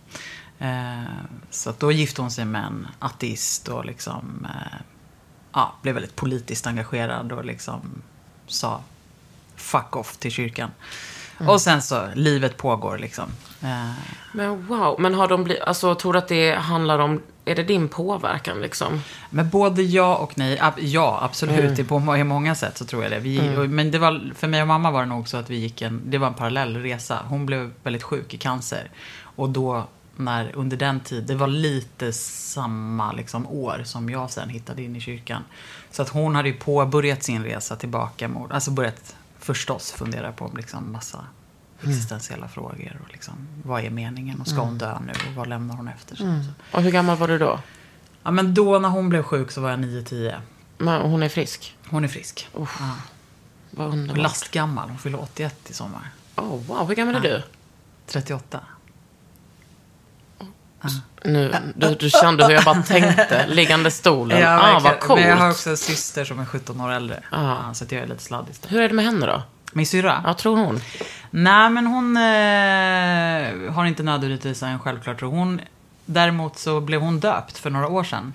Eh, 0.59 1.03
så 1.51 1.73
då 1.79 1.93
gifte 1.93 2.23
hon 2.23 2.31
sig 2.31 2.45
med 2.45 2.65
en 2.65 2.89
ateist 2.99 3.69
och 3.69 3.85
liksom... 3.85 4.47
Eh, 4.51 4.79
ja, 5.53 5.75
blev 5.83 5.95
väldigt 5.95 6.17
politiskt 6.17 6.67
engagerad 6.67 7.33
och 7.33 7.45
liksom 7.45 8.03
sa 8.47 8.81
fuck 9.57 9.97
off 9.97 10.17
till 10.17 10.31
kyrkan. 10.31 10.71
Och 11.39 11.61
sen 11.61 11.83
så, 11.83 12.09
livet 12.15 12.57
pågår 12.57 12.99
liksom. 12.99 13.27
Men 14.33 14.67
wow, 14.67 14.97
men 14.99 15.15
har 15.15 15.29
de 15.29 15.45
blivit, 15.45 15.63
alltså 15.63 15.95
tror 15.95 16.13
du 16.13 16.19
att 16.19 16.29
det 16.29 16.55
handlar 16.55 16.99
om, 16.99 17.23
är 17.47 17.55
det 17.55 17.63
din 17.63 17.89
påverkan 17.89 18.61
liksom? 18.61 19.01
Men 19.31 19.51
både 19.51 19.83
ja 19.83 20.17
och 20.17 20.39
nej. 20.39 20.61
Ja, 20.79 21.19
absolut. 21.23 21.77
Det 21.77 21.85
På 21.85 21.99
många 21.99 22.55
sätt 22.55 22.79
så 22.79 22.85
tror 22.85 23.03
jag 23.03 23.13
det. 23.13 23.19
Vi, 23.19 23.57
och- 23.57 23.69
Men 23.69 23.91
det 23.91 23.99
var, 23.99 24.33
för 24.35 24.49
mig 24.49 24.63
och 24.63 24.69
mamma 24.69 24.91
var 24.91 25.01
det 25.01 25.07
nog 25.07 25.29
så 25.29 25.37
att 25.37 25.51
vi 25.51 25.57
gick 25.57 25.83
en, 25.83 26.03
det 26.05 26.19
var 26.19 26.27
en 26.27 26.35
parallell 26.35 26.77
resa. 26.77 27.23
Hon 27.29 27.47
blev 27.47 27.73
väldigt 27.83 28.03
sjuk 28.03 28.35
i 28.35 28.39
cancer. 28.39 28.91
Och 29.21 29.51
då 29.51 29.87
när, 30.17 30.57
under 30.57 30.77
den 30.77 31.01
tiden, 31.01 31.27
det 31.27 31.35
var 31.35 31.47
lite 31.47 32.13
samma 32.13 33.13
liksom, 33.13 33.47
år 33.47 33.83
som 33.85 34.11
jag 34.11 34.31
sen 34.31 34.49
hittade 34.49 34.83
in 34.83 34.97
i 34.97 35.01
kyrkan. 35.01 35.45
Så 35.91 36.03
att 36.03 36.09
hon 36.09 36.35
hade 36.35 36.49
ju 36.49 36.55
påbörjat 36.55 37.23
sin 37.23 37.45
resa 37.45 37.77
tillbaka 37.77 38.29
mot, 38.29 38.53
alltså 38.53 38.71
börjat 38.71 39.17
förstås 39.39 39.93
fundera 39.93 40.33
på 40.33 40.51
liksom 40.57 40.93
massa 40.93 41.19
existentiella 41.83 42.49
frågor. 42.49 43.01
Och 43.05 43.13
liksom, 43.13 43.35
vad 43.63 43.85
är 43.85 43.91
meningen? 43.91 44.41
Och 44.41 44.49
ska 44.49 44.61
hon 44.61 44.79
dö 44.79 44.99
nu? 45.07 45.13
Och 45.29 45.35
vad 45.35 45.47
lämnar 45.47 45.77
hon 45.77 45.89
efter 45.89 46.17
sig? 46.17 46.27
Så. 46.27 46.77
Och 46.77 46.83
hur 46.83 46.91
gammal 46.91 47.17
var 47.17 47.29
du 47.29 47.39
då? 47.39 47.61
Ja, 48.23 48.31
men 48.31 48.55
då 48.55 48.79
när 48.79 48.89
hon 48.89 49.09
blev 49.09 49.23
sjuk 49.23 49.51
så 49.51 49.61
var 49.61 49.71
jag 49.71 49.79
9-10. 49.79 50.41
Men 50.79 51.03
hon 51.03 51.23
är 51.23 51.29
frisk. 51.29 51.77
Hon 51.89 52.05
är 52.05 52.09
frisk. 52.09 52.49
Ja. 52.55 52.67
Vad 53.71 53.93
underbart. 53.93 54.23
lastgammal. 54.23 54.89
Hon 54.89 54.99
fyller 54.99 55.23
81 55.23 55.71
i 55.71 55.73
sommar. 55.73 56.11
Oh, 56.37 56.67
wow, 56.67 56.89
hur 56.89 56.95
gammal 56.95 57.15
är 57.15 57.21
du? 57.21 57.43
38. 58.07 58.61
Nu, 61.25 61.55
du, 61.75 61.95
du 61.95 62.11
kände 62.11 62.47
hur 62.47 62.55
jag 62.55 62.65
bara 62.65 62.83
tänkte. 62.83 63.47
Liggande 63.49 63.91
stolen. 63.91 64.41
Ja, 64.41 64.77
ah, 64.77 64.81
vad 64.81 65.01
coolt. 65.01 65.21
Men 65.21 65.29
jag 65.29 65.37
har 65.37 65.51
också 65.51 65.71
en 65.71 65.77
syster 65.77 66.25
som 66.25 66.39
är 66.39 66.45
17 66.45 66.81
år 66.81 66.93
äldre. 66.93 67.23
Ah. 67.31 67.75
Så 67.75 67.85
att 67.85 67.93
jag 67.93 68.03
är 68.03 68.07
lite 68.07 68.23
sladdis 68.23 68.59
där. 68.59 68.69
Hur 68.69 68.81
är 68.81 68.89
det 68.89 68.95
med 68.95 69.05
henne 69.05 69.27
då? 69.27 69.43
Min 69.73 69.87
syrra? 69.87 70.23
Ja, 70.25 70.35
tror 70.35 70.57
hon? 70.57 70.81
Nej, 71.31 71.71
men 71.71 71.87
hon 71.87 72.17
eh, 72.17 73.73
har 73.75 73.85
inte 73.87 74.03
nödvändigtvis 74.03 74.63
en 74.63 74.79
självklar 74.79 75.15
tro. 75.15 75.31
Hon, 75.31 75.61
däremot 76.07 76.59
så 76.59 76.81
blev 76.81 77.01
hon 77.01 77.21
döpt 77.21 77.59
för 77.59 77.71
några 77.71 77.89
år 77.89 78.05
sedan. 78.05 78.33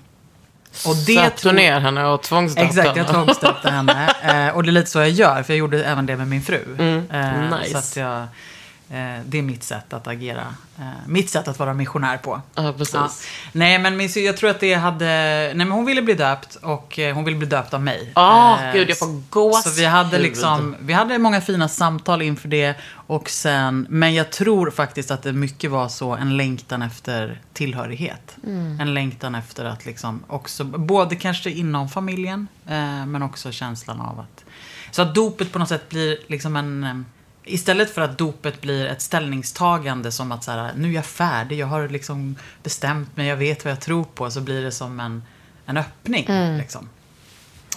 Och 0.86 0.96
det 1.06 1.14
Satte 1.14 1.52
ner 1.52 1.80
henne 1.80 2.04
och 2.06 2.22
tvångsdöpte 2.22 2.68
Exakt, 2.68 2.96
jag 2.96 3.04
henne? 3.04 3.24
tvångsdöpte 3.24 3.70
henne. 3.70 4.08
Eh, 4.22 4.48
och 4.56 4.62
det 4.62 4.70
är 4.70 4.72
lite 4.72 4.90
så 4.90 4.98
jag 4.98 5.10
gör, 5.10 5.42
för 5.42 5.52
jag 5.52 5.58
gjorde 5.58 5.84
även 5.84 6.06
det 6.06 6.16
med 6.16 6.28
min 6.28 6.42
fru. 6.42 6.64
Mm, 6.78 7.10
Eh, 7.10 7.58
nice. 7.58 7.70
Så 7.72 7.78
att 7.78 7.96
jag, 7.96 8.26
det 9.24 9.38
är 9.38 9.42
mitt 9.42 9.62
sätt 9.62 9.92
att 9.92 10.06
agera. 10.06 10.54
Eh, 10.78 10.84
mitt 11.06 11.30
sätt 11.30 11.48
att 11.48 11.58
vara 11.58 11.74
missionär 11.74 12.16
på. 12.16 12.40
Ja, 12.54 12.74
precis. 12.78 12.94
Ja. 12.94 13.10
Nej, 13.52 13.78
men 13.78 13.96
min, 13.96 14.08
jag 14.14 14.36
tror 14.36 14.50
att 14.50 14.60
det 14.60 14.74
hade... 14.74 15.06
Nej, 15.06 15.54
men 15.54 15.70
hon 15.70 15.84
ville 15.84 16.02
bli 16.02 16.14
döpt 16.14 16.54
och 16.54 16.98
eh, 16.98 17.14
hon 17.14 17.24
ville 17.24 17.36
bli 17.36 17.46
döpt 17.46 17.74
av 17.74 17.82
mig. 17.82 18.12
Ah, 18.14 18.58
Eh, 18.62 18.72
gud, 18.72 18.90
jag 18.90 18.98
får 18.98 19.22
gåshud. 19.30 19.72
Så 19.72 19.80
vi 19.80 19.84
hade 19.84 20.18
liksom, 20.18 20.76
vi 20.80 20.92
hade 20.92 21.18
många 21.18 21.40
fina 21.40 21.68
samtal 21.68 22.22
inför 22.22 22.48
det. 22.48 22.76
Och 22.94 23.30
sen, 23.30 23.86
men 23.90 24.14
jag 24.14 24.30
tror 24.32 24.70
faktiskt 24.70 25.10
att 25.10 25.22
det 25.22 25.32
mycket 25.32 25.70
var 25.70 25.88
så 25.88 26.12
en 26.14 26.36
längtan 26.36 26.82
efter 26.82 27.40
tillhörighet. 27.52 28.36
Mm. 28.46 28.80
En 28.80 28.94
längtan 28.94 29.34
efter 29.34 29.64
att 29.64 29.86
liksom 29.86 30.24
också, 30.26 30.64
både 30.64 31.16
kanske 31.16 31.50
inom 31.50 31.88
familjen, 31.88 32.48
eh, 32.66 33.06
men 33.06 33.22
också 33.22 33.52
känslan 33.52 34.00
av 34.00 34.20
att... 34.20 34.44
Så 34.90 35.02
att 35.02 35.14
dopet 35.14 35.52
på 35.52 35.58
något 35.58 35.68
sätt 35.68 35.88
blir 35.88 36.18
liksom 36.26 36.56
en... 36.56 37.04
Istället 37.44 37.90
för 37.90 38.02
att 38.02 38.18
dopet 38.18 38.60
blir 38.60 38.86
ett 38.86 39.02
ställningstagande 39.02 40.12
som 40.12 40.32
att 40.32 40.44
så 40.44 40.50
här, 40.50 40.72
nu 40.76 40.88
är 40.88 40.92
jag 40.92 41.06
färdig, 41.06 41.58
jag 41.58 41.66
har 41.66 41.88
liksom 41.88 42.36
bestämt 42.62 43.16
mig, 43.16 43.26
jag 43.26 43.36
vet 43.36 43.64
vad 43.64 43.72
jag 43.72 43.80
tror 43.80 44.04
på, 44.04 44.30
så 44.30 44.40
blir 44.40 44.62
det 44.62 44.72
som 44.72 45.00
en, 45.00 45.22
en 45.66 45.76
öppning. 45.76 46.26
Liksom. 46.58 46.88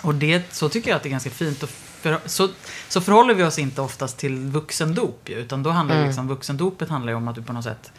Och 0.03 0.15
det, 0.15 0.53
så 0.53 0.69
tycker 0.69 0.89
jag 0.89 0.97
att 0.97 1.03
det 1.03 1.09
är 1.09 1.11
ganska 1.11 1.29
fint. 1.29 1.63
Och 1.63 1.69
för, 1.69 2.19
så, 2.25 2.49
så 2.89 3.01
förhåller 3.01 3.33
vi 3.33 3.43
oss 3.43 3.59
inte 3.59 3.81
oftast 3.81 4.17
till 4.17 4.37
vuxendop 4.37 5.29
utan 5.29 5.63
då 5.63 5.69
handlar 5.69 5.97
det 5.97 6.05
liksom, 6.05 6.27
vuxendopet 6.27 6.89
handlar 6.89 7.11
ju 7.11 7.17
om 7.17 7.27
att 7.27 7.35
du 7.35 7.43
på 7.43 7.53
något 7.53 7.63
sätt, 7.63 7.91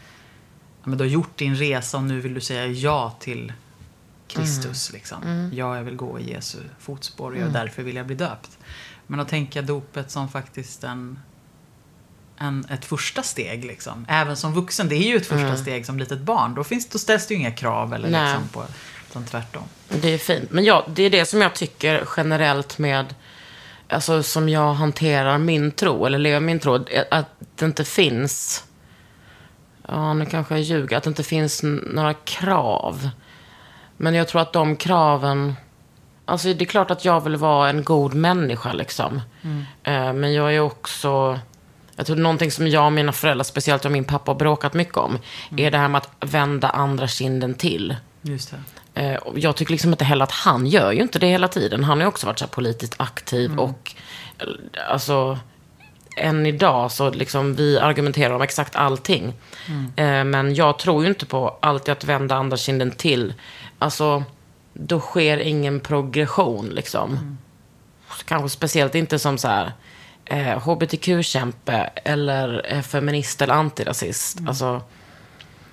ja, 0.83 0.89
men 0.89 0.99
du 0.99 1.05
har 1.05 1.09
gjort 1.09 1.39
din 1.39 1.57
resa 1.57 1.97
och 1.97 2.05
nu 2.05 2.21
vill 2.21 2.35
du 2.35 2.41
säga 2.41 2.67
ja 2.67 3.17
till 3.21 3.53
Kristus. 4.29 4.93
Liksom. 4.93 5.51
Ja, 5.53 5.77
jag 5.77 5.85
vill 5.85 5.97
gå 5.97 6.21
i 6.21 6.33
Jesu 6.33 6.59
fotspår 6.79 7.31
och 7.31 7.39
jag, 7.39 7.53
därför 7.53 7.83
vill 7.83 7.97
jag 7.97 8.07
bli 8.07 8.17
döpt. 8.17 8.59
Men 9.07 9.21
att 9.21 9.29
tänka 9.29 9.63
dopet 9.63 10.11
som 10.11 10.29
faktiskt 10.29 10.85
en, 10.85 11.19
en, 12.39 12.65
ett 12.71 12.85
första 12.85 13.23
steg. 13.23 13.65
Liksom. 13.65 14.07
Även 14.09 14.37
som 14.37 14.55
vuxen, 14.55 14.89
det 14.89 14.97
är 14.97 15.09
ju 15.09 15.17
ett 15.17 15.27
första 15.27 15.57
steg 15.57 15.87
som 15.87 15.99
litet 15.99 16.21
barn. 16.21 16.55
Då, 16.55 16.65
finns, 16.65 16.89
då 16.89 16.99
ställs 16.99 17.27
det 17.27 17.35
ju 17.35 17.41
inga 17.41 17.51
krav 17.51 17.95
eller 17.95 18.09
Nej. 18.09 18.33
liksom 18.33 18.49
på, 18.49 18.65
utan 19.11 19.25
tvärtom. 19.25 19.63
Det 19.89 20.15
är 20.15 20.19
fint. 20.19 20.51
Men 20.51 20.65
ja, 20.65 20.87
det 20.89 21.03
är 21.03 21.11
det 21.11 21.25
som 21.27 21.41
jag 21.41 21.55
tycker 21.55 22.05
generellt 22.17 22.79
med, 22.79 23.15
alltså 23.89 24.23
som 24.23 24.49
jag 24.49 24.75
hanterar 24.75 25.39
min 25.39 25.73
tro, 25.73 26.07
eller 26.07 26.19
lever 26.19 26.41
min 26.41 26.61
tro, 26.61 26.85
att 27.11 27.27
det 27.55 27.65
inte 27.65 27.85
finns, 27.85 28.65
ja 29.89 30.15
nu 30.15 30.27
kanske 30.27 30.55
jag 30.55 30.63
ljuger, 30.63 30.97
att 30.97 31.03
det 31.03 31.09
inte 31.09 31.23
finns 31.23 31.61
några 31.63 32.15
krav. 32.15 33.11
Men 33.97 34.15
jag 34.15 34.29
tror 34.29 34.43
att 34.43 34.53
de 34.53 34.77
kraven, 34.77 35.55
alltså 36.25 36.55
det 36.55 36.65
är 36.65 36.67
klart 36.67 36.91
att 36.91 37.05
jag 37.05 37.21
vill 37.21 37.37
vara 37.37 37.71
en 37.71 37.85
god 37.85 38.15
människa 38.15 38.73
liksom. 38.73 39.21
Eh, 39.83 40.13
Men 40.13 40.33
jag 40.33 40.55
är 40.55 40.61
också, 40.61 41.41
jag 41.97 42.07
tror 42.07 42.17
någonting 42.17 42.51
som 42.51 42.69
jag 42.69 42.87
och 42.87 42.93
mina 42.93 43.13
föräldrar, 43.13 43.45
speciellt 43.45 43.85
jag 43.85 43.91
och 43.91 43.93
min 43.93 44.05
pappa 44.05 44.31
har 44.31 44.39
bråkat 44.39 44.75
mycket 44.75 44.97
om, 44.97 45.19
är 45.57 45.71
det 45.71 45.79
här 45.79 45.89
med 45.89 45.99
att 45.99 46.11
vända 46.21 46.69
andra 46.69 47.09
kinden 47.09 47.55
till. 47.55 47.97
Just 48.23 48.51
det. 48.51 48.57
Eh, 49.03 49.17
och 49.17 49.39
Jag 49.39 49.57
tycker 49.57 49.73
liksom 49.73 49.91
inte 49.91 50.05
heller 50.05 50.25
att 50.25 50.33
han 50.33 50.67
gör 50.67 50.93
ju 50.93 51.03
inte 51.03 51.19
det 51.19 51.27
hela 51.27 51.49
tiden. 51.49 51.85
Han 51.85 51.99
har 51.99 52.05
ju 52.05 52.09
också 52.09 52.27
varit 52.27 52.39
så 52.39 52.47
politiskt 52.47 52.95
aktiv 52.97 53.59
och 53.59 53.95
eh, 54.39 54.47
alltså 54.89 55.39
än 56.17 56.47
idag 56.47 56.93
så 56.93 57.11
liksom 57.11 57.55
vi 57.55 57.79
argumenterar 57.79 58.35
om 58.35 58.43
exakt 58.43 58.77
allting. 58.77 59.35
Eh, 59.97 60.25
Men 60.25 60.55
jag 60.55 60.79
tror 60.79 61.03
ju 61.03 61.09
inte 61.09 61.27
på 61.27 61.59
alltid 61.63 61.93
att 61.93 62.05
vända 62.05 62.35
andra 62.35 62.57
kinden 62.57 62.91
till. 62.91 63.35
Alltså, 63.79 64.25
då 64.73 65.01
sker 65.01 65.39
ingen 65.39 65.81
progression 65.81 66.69
liksom. 66.69 67.39
Kanske 68.25 68.49
speciellt 68.49 68.95
inte 68.95 69.19
som 69.19 69.39
så 69.39 69.49
här 69.49 69.73
eh, 70.27 70.59
hbtq-kämpe 70.59 71.91
eller 72.05 72.67
eh, 72.73 72.83
feminist 72.83 73.43
eller 73.43 73.55
antirasist. 73.55 74.39
Alltså, 74.49 74.83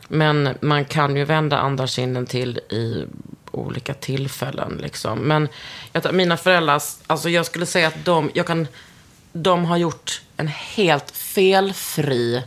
men 0.07 0.57
man 0.61 0.85
kan 0.85 1.15
ju 1.15 1.25
vända 1.25 1.57
andra 1.57 1.87
kinden 1.87 2.25
till 2.25 2.57
i 2.57 3.05
olika 3.51 3.93
tillfällen. 3.93 4.79
Liksom. 4.81 5.19
Men 5.19 5.47
jag, 5.91 6.13
mina 6.13 6.37
föräldrar, 6.37 6.81
alltså 7.07 7.29
jag 7.29 7.45
skulle 7.45 7.65
säga 7.65 7.87
att 7.87 8.05
de, 8.05 8.31
jag 8.33 8.47
kan, 8.47 8.67
de 9.33 9.65
har 9.65 9.77
gjort 9.77 10.21
en 10.37 10.47
helt 10.47 11.11
felfri, 11.11 12.43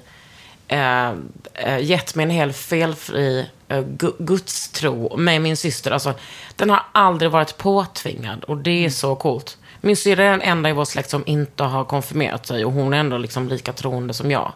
eh, 0.68 1.10
eh, 1.54 1.78
gett 1.80 2.14
mig 2.14 2.24
en 2.24 2.30
helt 2.30 2.56
felfri 2.56 3.46
eh, 3.68 3.78
gu- 3.82 4.16
gudstro 4.18 5.16
med 5.16 5.40
min 5.42 5.56
syster. 5.56 5.90
Alltså, 5.90 6.14
den 6.56 6.70
har 6.70 6.82
aldrig 6.92 7.30
varit 7.30 7.56
påtvingad 7.58 8.44
och 8.44 8.56
det 8.56 8.84
är 8.84 8.90
så 8.90 9.14
coolt. 9.16 9.58
Min 9.86 9.96
syrra 9.96 10.24
är 10.24 10.30
den 10.30 10.42
enda 10.42 10.68
i 10.68 10.72
vår 10.72 10.84
släkt 10.84 11.10
som 11.10 11.22
inte 11.26 11.62
har 11.64 11.84
konfirmerat 11.84 12.46
sig 12.46 12.64
och 12.64 12.72
hon 12.72 12.92
är 12.92 12.96
ändå 12.98 13.18
liksom 13.18 13.48
lika 13.48 13.72
troende 13.72 14.14
som 14.14 14.30
jag. 14.30 14.52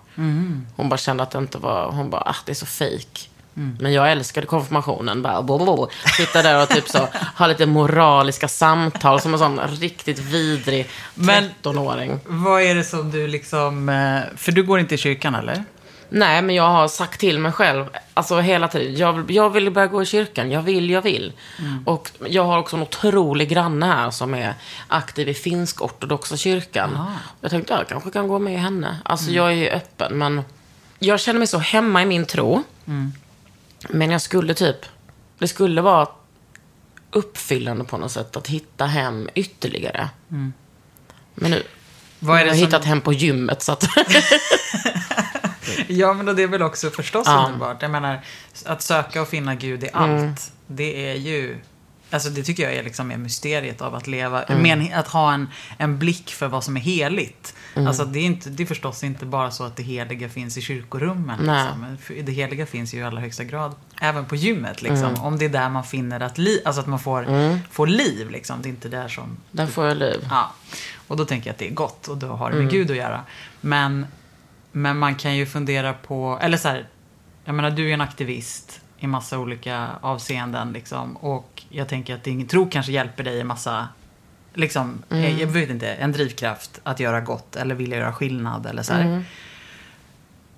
Hon 0.77 0.89
bara 0.89 0.97
kände 0.97 1.23
att 1.23 1.31
det 1.31 1.39
inte 1.39 1.59
var, 1.59 1.91
hon 1.93 2.11
bara, 2.11 2.21
ah, 2.27 2.37
det 2.47 2.53
är 2.53 2.55
så 2.55 2.67
fejk. 2.67 3.31
Men 3.79 3.93
jag 3.93 4.13
älskade 4.13 4.47
konfirmationen. 4.47 5.23
Bara, 5.23 5.43
bo, 5.43 5.59
bo, 5.59 5.65
bo. 5.65 5.89
Sitta 6.17 6.43
där 6.43 6.63
och 6.63 6.69
typ 6.69 6.89
så, 6.89 7.09
ha 7.37 7.47
lite 7.47 7.67
moraliska 7.67 8.49
samtal 8.49 9.21
som 9.21 9.33
en 9.33 9.39
sån 9.39 9.61
riktigt 9.81 10.19
vidrig 10.19 10.89
Men- 11.15 11.45
13-åring. 11.63 12.21
Vad 12.27 12.63
är 12.63 12.75
det 12.75 12.85
som 12.85 13.11
du 13.11 13.27
liksom... 13.27 13.89
eh, 13.89 14.21
För 14.37 14.53
du 14.53 14.63
går 14.63 14.79
inte 14.81 14.95
i 14.95 14.99
kyrkan 14.99 15.35
eller? 15.35 15.65
Nej, 16.13 16.43
men 16.43 16.55
jag 16.55 16.69
har 16.69 16.89
sagt 16.89 17.21
till 17.21 17.39
mig 17.39 17.53
själv, 17.53 17.85
alltså 18.15 18.41
hela 18.41 18.69
tiden, 18.69 18.97
jag, 18.97 19.31
jag 19.31 19.51
vill 19.51 19.71
börja 19.71 19.87
gå 19.87 20.03
i 20.03 20.07
kyrkan, 20.07 20.51
jag 20.51 20.63
vill, 20.63 20.91
jag 20.91 21.03
vill. 21.03 21.33
Och 21.85 22.11
jag 22.27 22.45
har 22.45 22.59
också 22.59 22.77
en 22.77 22.83
otrolig 22.83 23.49
granne 23.49 23.87
här 23.87 24.11
som 24.11 24.35
är 24.35 24.55
aktiv 24.89 25.29
i 25.29 25.35
finsk-ortodoxa 25.35 26.37
kyrkan. 26.37 26.99
Jag 27.41 27.51
tänkte, 27.51 27.73
ja, 27.73 27.79
jag 27.79 27.89
kanske 27.89 28.11
kan 28.11 28.29
gå 28.29 28.39
med 28.39 28.61
henne. 28.61 28.97
Alltså 29.05 29.31
jag 29.31 29.53
är 29.53 29.75
öppen, 29.77 30.19
men 30.19 30.43
jag 30.99 31.21
känner 31.21 31.39
mig 31.39 31.47
så 31.47 31.59
hemma 31.59 32.03
i 32.03 32.07
min 32.07 32.27
tro. 32.27 32.63
Men 33.89 34.11
jag 34.11 34.21
skulle 34.23 34.55
typ, 34.55 34.77
det 35.39 35.49
skulle 35.49 35.81
vara 35.81 36.09
uppfyllande 37.11 37.85
på 37.85 37.99
något 37.99 38.13
sätt 38.13 38.37
att 38.37 38.47
hitta 38.47 38.87
hem 38.87 39.29
ytterligare. 39.35 40.09
Men 41.35 41.51
nu, 41.51 41.63
Vad 42.19 42.37
är 42.37 42.41
jag 42.41 42.47
det 42.47 42.51
har 42.51 42.57
som... 42.57 42.67
hittat 42.67 42.85
hem 42.85 43.01
på 43.01 43.13
gymmet 43.13 43.63
så 43.63 43.73
att... 43.73 43.85
Ja, 45.89 46.13
men 46.13 46.37
det 46.37 46.43
är 46.43 46.47
väl 46.47 46.63
också 46.63 46.91
förstås 46.91 47.27
Ja. 47.27 47.45
underbart. 47.47 47.83
Jag 47.83 47.91
menar, 47.91 48.21
att 48.67 48.83
söka 48.83 49.23
och 49.23 49.29
finna 49.29 49.55
Gud 49.55 49.85
i 49.85 49.89
allt, 49.93 50.53
det 50.67 51.11
är 51.11 51.15
ju... 51.15 51.59
Alltså 52.13 52.31
det 52.31 52.43
tycker 52.43 52.63
jag 52.63 52.73
är 52.75 52.83
liksom 52.83 53.11
är 53.11 53.17
mysteriet 53.17 53.81
av 53.83 53.95
att 53.95 54.07
leva, 54.07 54.45
men 54.49 54.93
att 54.95 55.09
ha 55.09 55.33
en, 55.33 55.49
en 55.79 55.99
blick 55.99 56.31
för 56.31 56.49
vad 56.49 56.65
som 56.65 56.77
är 56.77 56.81
heligt. 56.81 57.55
Alltså 57.75 58.05
det 58.05 58.19
är, 58.19 58.25
inte, 58.25 58.51
det 58.51 58.63
är 58.63 58.67
förstås 58.67 59.05
inte 59.05 59.25
bara 59.27 59.51
så 59.51 59.65
att 59.65 59.77
det 59.77 59.83
heliga 59.83 60.29
finns 60.29 60.57
i 60.57 60.61
kyrkorummen. 60.61 61.39
Liksom. 61.39 61.97
Det 62.25 62.33
heliga 62.33 62.67
finns 62.67 62.95
ju 62.95 62.99
i 62.99 63.03
allra 63.03 63.21
högsta 63.21 63.45
grad 63.45 63.75
även 64.01 64.25
på 64.25 64.37
gymmet. 64.37 64.83
Liksom. 64.83 65.15
Om 65.15 65.39
det 65.39 65.45
är 65.45 65.49
där 65.49 65.69
man 65.69 65.85
finner 65.85 66.21
att, 66.21 66.39
li, 66.39 66.63
alltså 66.65 66.81
att 66.81 66.87
man 66.87 66.99
får, 66.99 67.27
får 67.73 67.87
liv. 67.87 68.31
Liksom. 68.31 68.63
Det 68.63 68.69
är 68.69 68.71
inte 68.71 68.89
där 68.89 69.09
som 69.09 69.37
Där 69.51 69.67
får 69.67 69.87
jag 69.87 69.97
liv. 69.97 70.27
Ja, 70.31 70.53
och 71.09 71.17
då 71.17 71.25
tänker 71.25 71.49
jag 71.49 71.53
att 71.55 71.59
det 71.59 71.69
är 71.69 71.75
gott 71.75 72.09
och 72.09 72.17
då 72.17 72.27
har 72.27 72.51
det 72.51 72.57
med 72.57 72.71
Gud 72.71 72.91
att 72.91 72.97
göra. 72.97 73.21
Men, 73.61 74.07
men 74.73 74.99
man 74.99 75.15
kan 75.15 75.37
ju 75.37 75.47
fundera 75.47 75.93
på, 75.93 76.39
eller 76.43 76.57
så 76.57 76.69
här, 76.69 76.89
jag 77.45 77.55
menar 77.55 77.71
du 77.71 77.91
är 77.91 77.95
en 77.95 78.01
aktivist 78.01 78.81
i 78.99 79.07
massa 79.07 79.39
olika 79.39 79.89
avseenden 80.01 80.73
liksom. 80.73 81.17
Och 81.17 81.63
jag 81.69 81.89
tänker 81.89 82.15
att 82.15 82.25
din 82.25 82.47
tro 82.47 82.71
kanske 82.71 82.93
hjälper 82.93 83.25
dig 83.25 83.39
i 83.39 83.45
massa, 83.45 83.89
liksom, 84.55 85.03
jag, 85.09 85.31
jag 85.31 85.47
vet 85.47 85.71
inte, 85.71 85.89
en 85.93 86.13
drivkraft 86.13 86.81
att 86.83 87.01
göra 87.01 87.21
gott 87.21 87.57
eller 87.57 87.75
vilja 87.75 87.99
göra 87.99 88.13
skillnad 88.13 88.67
eller 88.67 88.83
så 88.83 88.93
här. 88.93 89.25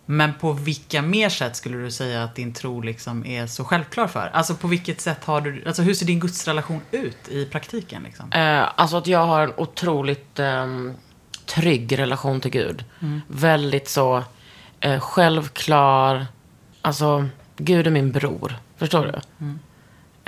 Men 0.07 0.35
på 0.35 0.53
vilka 0.53 1.03
mer 1.03 1.29
sätt 1.29 1.57
skulle 1.57 1.79
du 1.79 1.91
säga 1.91 2.25
att 2.25 2.35
din 2.35 2.55
tro 2.55 2.81
liksom 2.81 3.27
är 3.27 3.47
så 3.47 3.65
självklar 3.65 4.07
för? 4.07 4.31
Alltså 4.33 4.55
på 4.55 4.69
vilket 4.69 5.01
sätt 5.01 5.25
har 5.25 5.41
du, 5.41 5.65
alltså 5.67 5.83
hur 5.83 5.95
ser 5.95 6.07
din 6.07 6.21
gudsrelation 6.21 6.81
ut 6.91 7.29
i 7.29 7.45
praktiken 7.45 8.03
liksom? 8.03 8.33
Eh, 8.33 8.69
alltså 8.75 8.97
att 8.97 9.07
jag 9.07 9.27
har 9.27 9.43
en 9.43 9.53
otroligt 9.57 10.39
ehm, 10.39 10.95
trygg 11.55 11.99
relation 11.99 12.41
till 12.41 12.51
Gud. 12.51 12.85
Väldigt 13.29 13.89
så 13.89 14.25
eh, 14.81 15.01
självklar. 15.01 16.27
Alltså, 16.83 17.29
Gud 17.57 17.87
är 17.87 17.91
min 17.91 18.13
bror. 18.13 18.57
Förstår 18.77 19.13
du? 19.13 19.19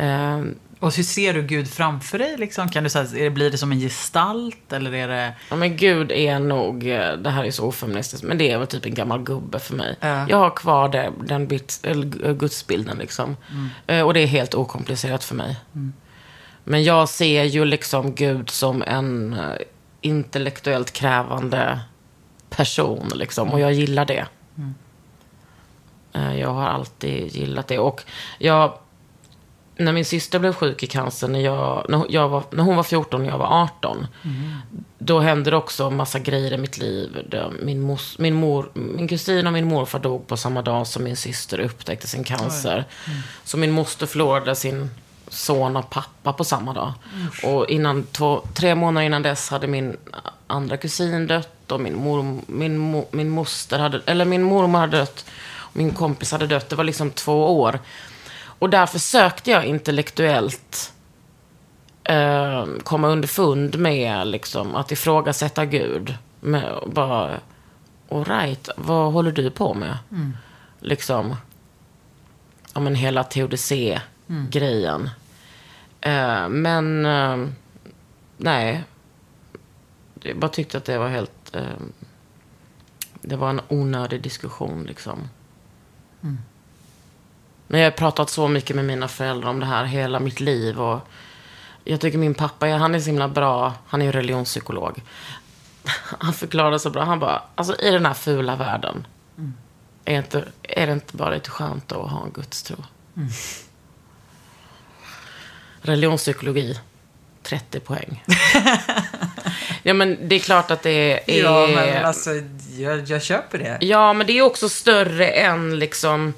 Eh, 0.05 0.41
Och 0.81 0.97
hur 0.97 1.03
ser 1.03 1.35
du 1.35 1.43
Gud 1.43 1.69
framför 1.69 2.19
dig 2.19 2.37
liksom? 2.39 2.69
Kan 2.69 2.85
du 2.85 2.91
säga, 2.91 3.05
är 3.05 3.25
det- 3.25 3.31
blir 3.31 3.51
det 3.51 3.59
som 3.59 3.73
en 3.73 3.81
gestalt 3.81 4.73
eller 4.73 4.95
är 4.95 5.09
det... 5.09 5.33
ja, 5.51 5.57
men 5.57 5.77
Gud 5.77 6.13
är 6.13 6.39
nog, 6.39 6.87
eh, 6.91 7.13
det 7.13 7.31
här 7.31 7.45
är 7.45 7.51
så 7.51 7.67
ofeministiskt, 7.67 8.25
men 8.25 8.39
det 8.39 8.51
är 8.51 8.59
väl 8.59 8.67
typ 8.67 8.87
en 8.87 8.95
gammal 8.95 9.23
gubbe 9.23 9.59
för 9.59 9.75
mig. 9.75 9.97
Ja. 10.01 10.27
Jag 10.29 10.37
har 10.39 10.51
kvar 10.51 10.89
det, 10.89 11.13
den 11.25 11.47
bit, 11.47 11.81
eh, 11.83 11.95
gudsbilden 12.33 12.99
liksom. 12.99 13.37
Eh, 13.87 14.01
och 14.01 14.15
det 14.15 14.21
är 14.21 14.27
helt 14.27 14.55
okomplicerat 14.55 15.25
för 15.25 15.35
mig. 15.35 15.57
Men 16.65 16.85
jag 16.85 17.09
ser 17.09 17.45
ju 17.45 17.65
liksom 17.65 18.15
Gud 18.15 18.51
som 18.51 18.83
en 18.87 19.37
intellektuellt 20.05 20.93
krävande 20.93 21.81
person 22.51 23.11
liksom. 23.15 23.51
Och 23.51 23.61
jag 23.61 23.73
gillar 23.73 24.05
det. 24.05 24.27
Eh, 26.13 26.41
Jag 26.41 26.55
har 26.55 26.67
alltid 26.69 27.37
gillat 27.37 27.69
det. 27.69 27.79
Och 27.79 28.03
jag, 28.39 28.79
när 29.77 29.93
min 29.93 30.05
syster 30.05 30.39
blev 30.39 30.53
sjuk 30.53 30.83
i 30.83 30.87
cancer, 30.87 31.29
när, 31.29 31.41
jag, 31.41 31.87
när, 31.89 32.07
jag 32.09 32.29
var, 32.29 32.43
när 32.51 32.63
hon 32.65 32.77
var 32.77 32.83
14 32.83 33.21
och 33.21 33.27
jag 33.27 33.39
var 33.39 33.63
18. 33.63 34.07
Då 34.99 35.21
hände 35.21 35.51
det 35.51 35.57
också 35.57 35.85
en 35.85 35.97
massa 35.97 36.19
grejer 36.19 36.53
i 36.53 36.59
mitt 36.59 36.79
liv. 36.79 37.35
Min, 37.63 37.81
mos, 37.81 38.19
min, 38.19 38.35
mor, 38.35 38.71
min 38.75 39.09
kusin 39.09 39.47
och 39.47 39.53
min 39.53 39.69
morfar 39.69 39.99
dog 39.99 40.27
på 40.27 40.37
samma 40.37 40.63
dag 40.63 40.87
som 40.87 41.05
min 41.05 41.17
syster 41.17 41.61
upptäckte 41.61 42.07
sin 42.07 42.25
cancer. 42.25 42.85
Så 43.45 43.57
min 43.57 43.71
moster 43.71 44.07
förlorade 44.07 44.55
sin 44.55 44.91
son 45.35 45.77
och 45.77 45.91
pappa 45.91 46.33
på 46.33 46.45
samma 46.45 46.73
dag. 46.73 46.93
Och 47.45 47.69
innan, 47.69 48.07
två, 48.13 48.43
tre 48.55 48.75
månader 48.75 49.07
innan 49.07 49.23
dess 49.23 49.51
hade 49.51 49.67
min 49.67 49.97
andra 50.47 50.77
kusin 50.77 51.27
dött 51.27 51.73
och 51.73 51.81
min, 51.81 51.97
mor, 51.97 52.41
min, 52.47 52.79
mo, 52.79 53.07
min 53.11 53.31
moster 53.31 53.79
hade, 53.79 54.01
eller 54.07 54.25
min 54.25 54.43
mormor 54.43 54.79
hade 54.79 54.97
dött. 54.99 55.25
Och 55.57 55.77
min 55.77 55.91
kompis 55.91 56.33
hade 56.33 56.47
dött. 56.47 56.69
Det 56.69 56.77
var 56.77 56.85
liksom 56.85 57.11
två 57.11 57.61
år. 57.61 57.79
Och 58.59 58.71
där 58.71 58.87
försökte 58.87 59.51
jag 59.51 59.65
intellektuellt 59.65 60.93
eh, 62.05 62.67
komma 62.83 63.09
underfund 63.09 63.79
med 63.79 64.27
liksom, 64.27 64.75
att 64.75 64.93
ifrågasätta 64.93 65.65
Gud. 65.65 66.15
Med, 66.41 66.79
bara, 66.87 67.41
all 68.11 68.25
right, 68.25 68.69
vad 68.77 69.13
håller 69.13 69.33
du 69.33 69.51
på 69.51 69.75
med? 69.75 69.99
Liksom, 70.81 71.37
ja 72.75 72.81
men 72.81 72.95
hela 72.95 73.25
teodicé-grejen. 73.25 75.11
Eh, 76.05 76.49
men, 76.49 77.07
eh, 77.07 77.49
nej. 78.37 78.85
Jag 80.21 80.39
bara 80.39 80.49
tyckte 80.49 80.79
att 80.79 80.85
det 80.85 80.99
var 80.99 81.09
helt, 81.09 81.55
eh, 81.55 81.63
det 83.21 83.37
var 83.37 83.51
en 83.51 83.61
onödig 83.69 84.23
diskussion 84.23 84.85
liksom. 84.85 85.29
Men 87.67 87.81
jag 87.81 87.87
har 87.87 87.97
pratat 87.97 88.31
så 88.31 88.49
mycket 88.49 88.77
med 88.77 88.85
mina 88.85 89.09
föräldrar 89.09 89.51
om 89.51 89.61
det 89.61 89.67
här 89.67 89.85
hela 89.85 90.21
mitt 90.21 90.41
liv. 90.41 90.81
Och 90.81 91.09
jag 91.85 92.01
tycker 92.01 92.19
min 92.19 92.35
pappa, 92.35 92.67
han 92.67 92.95
är 92.95 93.01
så 93.01 93.07
himla 93.07 93.29
bra. 93.29 93.75
Han 93.87 94.03
är 94.03 94.07
ju 94.07 94.13
religionspsykolog. 94.13 95.03
Han 96.19 96.33
förklarar 96.33 96.79
så 96.79 96.91
bra. 96.91 97.05
Han 97.05 97.19
bara, 97.19 97.43
alltså 97.55 97.81
i 97.81 97.91
den 97.91 98.07
här 98.07 98.15
fula 98.15 98.57
världen. 98.57 99.07
Är, 100.05 100.19
inte, 100.19 100.45
är 100.63 100.87
det 100.87 100.93
inte 100.93 101.17
bara 101.17 101.31
lite 101.31 101.51
skönt 101.51 101.93
att 101.93 102.11
ha 102.11 102.25
en 102.25 102.33
gudstro? 102.33 102.77
Religionspsykologi, 105.85 106.79
30 107.43 107.81
poäng. 107.81 108.25
ja 109.83 109.95
men 109.95 110.29
det 110.29 110.35
är 110.35 110.41
klart 110.41 110.71
att 110.71 110.83
det 110.83 111.31
är... 111.37 111.43
Ja, 111.43 111.67
men 111.67 112.05
alltså 112.05 112.31
jag, 112.79 113.09
jag 113.09 113.23
köper 113.23 113.59
det. 113.59 113.79
Ja, 113.81 114.13
men 114.13 114.27
det 114.27 114.39
är 114.39 114.43
också 114.43 114.69
större 114.69 115.29
än 115.29 115.79
liksom... 115.79 116.35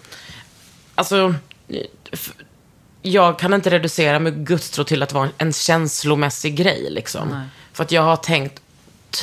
Alltså, 0.94 1.34
jag 3.02 3.38
kan 3.38 3.54
inte 3.54 3.70
reducera 3.70 4.18
med 4.18 4.46
gudstro 4.46 4.84
till 4.84 5.02
att 5.02 5.12
vara 5.12 5.28
en 5.38 5.52
känslomässig 5.52 6.56
grej. 6.56 6.90
Liksom. 6.90 7.28
Nej. 7.28 7.46
För 7.72 7.84
att 7.84 7.92
jag 7.92 8.02
har 8.02 8.16
tänkt 8.16 8.62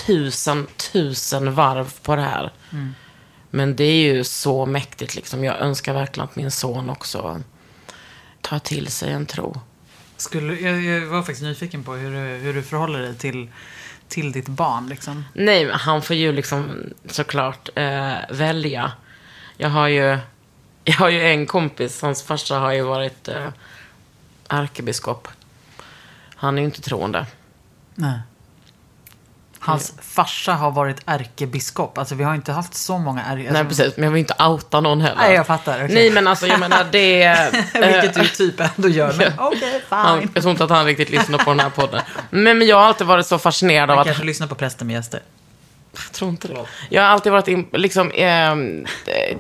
tusen, 0.06 0.68
tusen 0.92 1.54
varv 1.54 1.94
på 2.02 2.16
det 2.16 2.22
här. 2.22 2.52
Men 3.50 3.76
det 3.76 3.84
är 3.84 4.14
ju 4.14 4.24
så 4.24 4.66
mäktigt. 4.66 5.16
Liksom. 5.16 5.44
Jag 5.44 5.60
önskar 5.60 5.94
verkligen 5.94 6.30
att 6.30 6.36
min 6.36 6.52
son 6.52 6.90
också 6.90 7.42
tar 8.42 8.60
till 8.60 8.88
sig 8.88 9.12
en 9.12 9.26
tro. 9.26 9.62
Skulle, 10.24 10.60
jag, 10.60 10.82
jag 10.82 11.08
var 11.08 11.22
faktiskt 11.22 11.42
nyfiken 11.42 11.84
på 11.84 11.94
hur 11.94 12.12
du, 12.12 12.38
hur 12.38 12.54
du 12.54 12.64
förhåller 12.64 13.00
dig 13.00 13.16
till, 13.16 13.50
till 14.08 14.32
ditt 14.32 14.48
barn. 14.48 14.88
Liksom. 14.88 15.26
Nej, 15.34 15.66
men 15.66 15.76
han 15.76 16.02
får 16.02 16.16
ju 16.16 16.32
liksom 16.32 16.94
såklart 17.06 17.70
eh, 17.76 18.14
välja. 18.30 18.92
Jag 19.58 19.70
har 19.70 19.88
ju, 19.88 20.18
jag 20.84 20.94
har 20.94 21.10
ju 21.10 21.24
en 21.24 21.46
kompis, 21.46 22.02
hans 22.02 22.24
farsa 22.24 22.60
har 22.60 22.74
ju 22.74 22.82
varit 22.82 23.28
eh, 23.28 23.50
ärkebiskop. 24.48 25.28
Han 26.36 26.58
är 26.58 26.62
ju 26.62 26.66
inte 26.66 26.82
troende. 26.82 27.26
Nej. 27.96 28.20
Hans 29.66 29.94
farsa 30.02 30.54
har 30.54 30.72
varit 30.72 31.02
ärkebiskop. 31.06 31.98
Alltså 31.98 32.16
vi 32.16 32.24
har 32.24 32.36
inte 32.36 32.52
haft 32.52 32.74
så 32.74 32.98
många 32.98 33.24
ärke... 33.24 33.36
Nej, 33.36 33.48
Alltså, 33.48 33.64
precis. 33.66 33.98
Men 33.98 34.04
jag 34.04 34.12
vill 34.12 34.20
inte 34.20 34.44
outa 34.44 34.82
någon 34.82 35.02
heller. 35.02 35.16
Nej, 35.18 35.34
jag 35.34 35.48
fattar. 35.48 35.84
okej. 35.84 35.96
Nej, 35.96 36.12
men 36.12 36.28
alltså 36.28 36.48
jag 36.48 36.60
menar 36.60 36.86
det... 36.92 37.24
eh, 37.24 37.48
Vilket 37.74 38.14
du 38.14 38.28
typ 38.28 38.60
ändå 38.60 38.90
gör. 38.90 39.14
Men 39.18 39.34
okej, 39.40 39.82
han, 39.90 40.20
fine. 40.20 40.30
jag 40.34 40.44
tror 40.44 40.52
inte 40.52 40.64
att 40.64 40.70
han 40.70 40.86
riktigt 40.86 41.10
lyssnar 41.10 41.38
på 41.38 41.50
den 41.50 41.60
här 41.60 41.70
podden. 41.70 42.02
Men, 42.30 42.58
men 42.58 42.68
jag 42.68 42.76
har 42.76 42.84
alltid 42.84 43.08
varit 43.08 43.26
så 43.28 43.38
fascinerad 43.40 43.90
av 43.90 43.90
Han 43.90 44.00
att 44.00 44.06
kanske 44.08 44.24
lyssnar 44.24 44.48
på 44.48 44.56
prästen 44.56 44.88
med 44.88 44.94
gäster. 44.94 45.22
Jag 45.94 46.12
tror 46.12 46.30
inte 46.30 46.48
det. 46.48 46.66
Jag 46.90 47.02
har 47.02 47.10
alltid 47.10 47.32
varit 47.32 47.48
in, 47.48 47.68
liksom, 47.72 48.12
eh, 48.12 48.56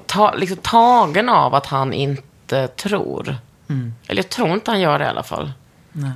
ta, 0.06 0.34
liksom, 0.34 0.58
tagen 0.58 1.30
av 1.30 1.56
att 1.56 1.66
han 1.66 1.94
inte 1.94 2.68
tror. 2.68 3.38
Eller 4.08 4.24
jag 4.24 4.30
tror 4.30 4.50
inte 4.54 4.72
han 4.72 4.80
gör 4.80 5.00
det 5.00 5.06
i 5.06 5.08
alla 5.08 5.24
fall. 5.24 5.52
Nej. 5.92 6.12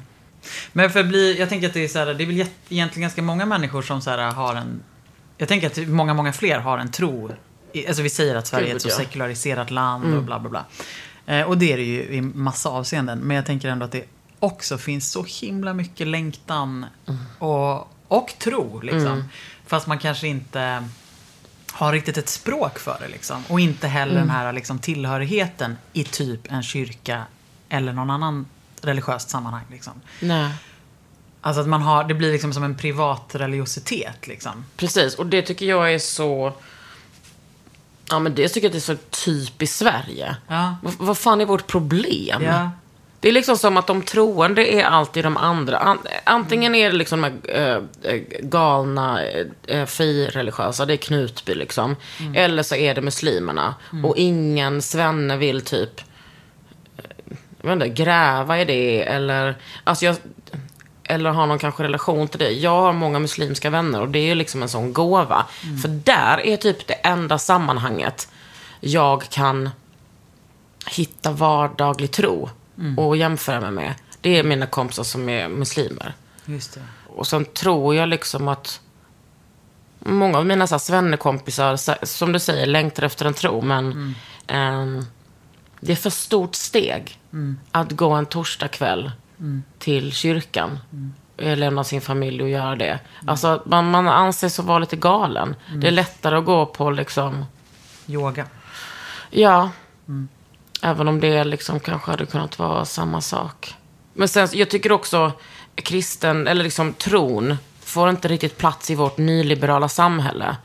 Men 0.73 0.89
för 0.89 0.99
att 0.99 1.07
bli, 1.07 1.39
jag 1.39 1.49
tänker 1.49 1.67
att 1.67 1.73
det 1.73 1.83
är 1.83 1.87
så 1.87 1.99
här, 1.99 2.05
det 2.05 2.23
är 2.23 2.27
väl 2.27 2.45
egentligen 2.69 3.01
ganska 3.01 3.21
många 3.21 3.45
människor 3.45 3.81
som 3.81 4.01
så 4.01 4.09
här 4.09 4.31
har 4.31 4.55
en, 4.55 4.83
jag 5.37 5.47
tänker 5.47 5.67
att 5.67 5.87
många, 5.87 6.13
många 6.13 6.33
fler 6.33 6.59
har 6.59 6.77
en 6.77 6.91
tro. 6.91 7.31
Alltså 7.87 8.03
vi 8.03 8.09
säger 8.09 8.35
att 8.35 8.47
Sverige 8.47 8.71
är 8.71 8.75
ett 8.75 8.81
så 8.81 8.89
ja. 8.89 8.95
sekulariserat 8.95 9.71
land 9.71 10.15
och 10.15 10.23
bla 10.23 10.39
bla 10.39 10.49
bla. 10.49 10.65
Eh, 11.25 11.47
och 11.47 11.57
det 11.57 11.73
är 11.73 11.77
det 11.77 11.83
ju 11.83 12.03
i 12.03 12.21
massa 12.21 12.69
avseenden. 12.69 13.19
Men 13.19 13.35
jag 13.35 13.45
tänker 13.45 13.69
ändå 13.69 13.85
att 13.85 13.91
det 13.91 14.03
också 14.39 14.77
finns 14.77 15.11
så 15.11 15.23
himla 15.23 15.73
mycket 15.73 16.07
längtan 16.07 16.85
och, 17.39 17.87
och 18.07 18.33
tro 18.39 18.81
liksom. 18.81 19.23
Fast 19.65 19.87
man 19.87 19.99
kanske 19.99 20.27
inte 20.27 20.83
har 21.71 21.93
riktigt 21.93 22.17
ett 22.17 22.29
språk 22.29 22.79
för 22.79 22.97
det 22.99 23.07
liksom. 23.07 23.43
Och 23.47 23.59
inte 23.59 23.87
heller 23.87 24.15
den 24.15 24.29
här 24.29 24.53
liksom, 24.53 24.79
tillhörigheten 24.79 25.77
i 25.93 26.03
typ 26.03 26.51
en 26.51 26.63
kyrka 26.63 27.23
eller 27.69 27.93
någon 27.93 28.09
annan 28.09 28.45
religiöst 28.81 29.29
sammanhang 29.29 29.65
liksom. 29.71 29.93
Nej. 30.19 30.51
Alltså 31.41 31.61
att 31.61 31.67
man 31.67 31.81
har, 31.81 32.03
det 32.03 32.13
blir 32.13 32.31
liksom 32.31 32.53
som 32.53 32.63
en 32.63 32.75
privat 32.75 33.29
religiositet 33.31 34.27
liksom. 34.27 34.65
Precis, 34.77 35.15
och 35.15 35.25
det 35.25 35.41
tycker 35.41 35.65
jag 35.65 35.93
är 35.93 35.99
så... 35.99 36.53
Ja, 38.09 38.19
men 38.19 38.35
det 38.35 38.47
tycker 38.47 38.67
jag 38.67 38.73
det 38.73 38.77
är 38.77 38.79
så 38.79 38.95
typiskt 39.25 39.77
Sverige. 39.77 40.35
Ja. 40.47 40.75
Vad, 40.83 40.93
vad 40.93 41.17
fan 41.17 41.41
är 41.41 41.45
vårt 41.45 41.67
problem? 41.67 42.43
Ja. 42.43 42.71
Det 43.19 43.29
är 43.29 43.33
liksom 43.33 43.57
som 43.57 43.77
att 43.77 43.87
de 43.87 44.01
troende 44.01 44.73
är 44.73 44.83
alltid 44.83 45.23
de 45.23 45.37
andra. 45.37 45.77
An, 45.77 45.97
antingen 46.23 46.75
är 46.75 46.89
det 46.89 46.95
liksom 46.95 47.21
de 47.21 47.51
här 47.53 47.81
äh, 48.03 48.19
galna, 48.39 49.23
äh, 49.67 49.85
frireligiösa, 49.85 50.85
det 50.85 50.93
är 50.93 50.97
Knutby 50.97 51.55
liksom. 51.55 51.95
Eller 52.33 52.63
så 52.63 52.75
är 52.75 52.95
det 52.95 53.01
muslimerna. 53.01 53.75
Och 54.03 54.17
ingen 54.17 54.81
svenne 54.81 55.37
vill 55.37 55.61
typ, 55.61 55.99
eh, 55.99 56.05
jag 57.61 57.67
vet 57.69 57.73
inte, 57.73 58.03
gräva 58.03 58.61
i 58.61 58.65
det. 58.65 59.03
Eller, 59.03 59.57
alltså 59.83 60.05
jag, 60.05 60.15
eller 61.03 61.29
har 61.29 61.47
någon 61.47 61.59
kanske 61.59 61.83
relation 61.83 62.27
till 62.27 62.39
det. 62.39 62.51
Jag 62.51 62.81
har 62.81 62.93
många 62.93 63.19
muslimska 63.19 63.69
vänner 63.69 64.01
och 64.01 64.09
det 64.09 64.19
är 64.19 64.35
liksom 64.35 64.61
en 64.61 64.69
sån 64.69 64.93
gåva. 64.93 65.45
För 65.81 65.89
där 65.89 66.45
är 66.45 66.57
typ 66.57 66.87
det 66.87 66.93
enda 66.93 67.37
sammanhanget 67.37 68.27
jag 68.79 69.29
kan 69.29 69.69
hitta 70.89 71.31
vardaglig 71.31 72.11
tro 72.11 72.49
och 72.97 73.17
jämföra 73.17 73.59
mig 73.61 73.71
med. 73.71 73.93
Det 74.21 74.37
är 74.37 74.43
mina 74.43 74.65
kompisar 74.65 75.03
som 75.03 75.29
är 75.29 75.47
muslimer. 75.47 76.13
Just 76.45 76.73
det. 76.73 76.81
Och 77.07 77.27
sen 77.27 77.45
tror 77.45 77.95
jag 77.95 78.09
liksom 78.09 78.47
att 78.47 78.81
många 79.99 80.37
av 80.37 80.45
mina 80.45 80.67
svennekompisar, 80.67 82.05
som 82.05 82.31
du 82.31 82.39
säger, 82.39 82.65
längtar 82.65 83.03
efter 83.03 83.25
en 83.25 83.33
tro. 83.33 83.61
Men 83.61 84.15
ehm, 84.47 85.05
det 85.79 85.91
är 85.91 85.95
för 85.95 86.09
stort 86.09 86.55
steg 86.55 87.19
att 87.71 87.91
gå 87.91 88.11
en 88.11 88.25
torsdagkväll 88.25 89.11
till 89.79 90.11
kyrkan. 90.11 90.79
Lämna 91.37 91.83
sin 91.83 92.01
familj 92.01 92.43
och 92.43 92.49
göra 92.49 92.75
det. 92.75 92.99
Alltså, 93.27 93.63
man, 93.65 93.91
man 93.91 94.07
anses 94.07 94.55
så 94.55 94.63
vara 94.63 94.79
lite 94.79 94.95
galen. 94.95 95.55
Det 95.75 95.87
är 95.87 95.91
lättare 95.91 96.37
att 96.37 96.45
gå 96.45 96.65
på 96.65 96.91
liksom 96.91 97.45
yoga. 98.07 98.45
Ja. 99.29 99.69
Även 100.81 101.07
om 101.07 101.19
det 101.19 101.43
liksom 101.43 101.79
kanske 101.79 102.11
hade 102.11 102.25
kunnat 102.25 102.59
vara 102.59 102.85
samma 102.85 103.21
sak. 103.21 103.75
Men 104.13 104.27
sen, 104.27 104.47
jag 104.53 104.69
tycker 104.69 104.91
också 104.91 105.31
kristen, 105.75 106.47
eller 106.47 106.63
liksom 106.63 106.93
tron, 106.93 107.57
får 107.79 108.09
inte 108.09 108.27
riktigt 108.27 108.57
plats 108.57 108.91
i 108.91 108.95
vårt 108.95 109.17
nyliberala 109.17 109.89
samhälle. 109.89 110.55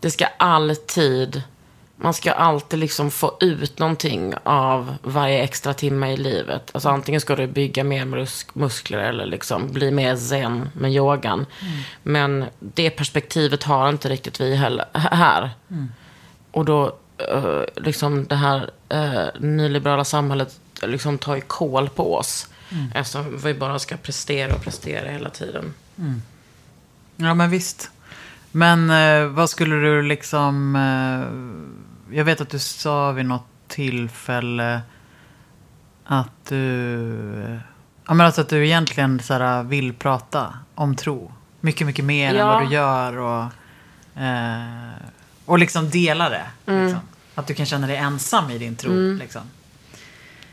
Det 0.00 0.10
ska 0.10 0.26
alltid, 0.36 1.42
man 1.96 2.14
ska 2.14 2.32
alltid 2.32 2.78
liksom 2.78 3.10
få 3.10 3.36
ut 3.40 3.78
någonting 3.78 4.34
av 4.42 4.96
varje 5.02 5.42
extra 5.42 5.74
timme 5.74 6.12
i 6.12 6.16
livet. 6.16 6.70
Alltså 6.72 6.88
antingen 6.88 7.20
ska 7.20 7.36
du 7.36 7.46
bygga 7.46 7.84
mer 7.84 8.04
mus- 8.04 8.46
muskler 8.52 8.98
eller 8.98 9.26
liksom 9.26 9.72
bli 9.72 9.90
mer 9.90 10.16
zen 10.16 10.68
med 10.72 10.92
yogan. 10.92 11.46
Men 12.02 12.44
det 12.58 12.90
perspektivet 12.90 13.62
har 13.62 13.88
inte 13.88 14.08
riktigt 14.08 14.40
vi 14.40 14.56
heller, 14.56 14.84
här. 14.92 15.50
Och 16.50 16.64
då, 16.64 16.96
eh, 17.18 17.62
liksom 17.76 18.26
det 18.26 18.36
här 18.36 18.70
uh, 18.94 19.40
nyliberala 19.40 20.04
samhället 20.04 20.60
liksom 20.82 21.18
tar 21.18 21.34
ju 21.34 21.40
kål 21.40 21.88
på 21.88 22.14
oss. 22.14 22.48
Eftersom 22.94 23.38
vi 23.44 23.54
bara 23.54 23.78
ska 23.78 23.96
prestera 23.96 24.54
och 24.54 24.62
prestera 24.62 25.10
hela 25.10 25.30
tiden. 25.30 25.74
Ja, 27.16 27.34
men 27.34 27.50
visst. 27.50 27.90
Men 28.52 28.90
eh, 28.90 29.26
vad 29.26 29.50
skulle 29.50 29.76
du 29.76 30.02
liksom... 30.02 30.76
Jag 32.10 32.24
vet 32.24 32.40
att 32.40 32.48
du 32.50 32.58
sa 32.58 33.12
vid 33.12 33.26
något 33.26 33.46
tillfälle 33.68 34.80
att 36.04 36.46
du... 36.48 37.60
Ja, 38.06 38.14
men 38.14 38.26
alltså 38.26 38.40
att 38.40 38.48
du 38.48 38.66
egentligen 38.66 39.20
så 39.20 39.34
här, 39.34 39.62
vill 39.62 39.92
prata 39.94 40.58
om 40.74 40.96
tro. 40.96 41.32
Mycket, 41.60 41.86
mycket 41.86 42.04
mer 42.04 42.28
än 42.30 42.36
Ja. 42.36 42.46
vad 42.46 42.62
du 42.68 42.74
gör. 42.74 43.16
Och, 43.18 43.44
eh, 44.22 44.92
och 45.44 45.58
liksom 45.58 45.90
dela 45.90 46.28
det. 46.28 46.46
Liksom. 46.66 47.00
Att 47.34 47.46
du 47.46 47.54
kan 47.54 47.66
känna 47.66 47.86
dig 47.86 47.96
ensam 47.96 48.50
i 48.50 48.58
din 48.58 48.76
tro. 48.76 48.92
Liksom. 49.14 49.42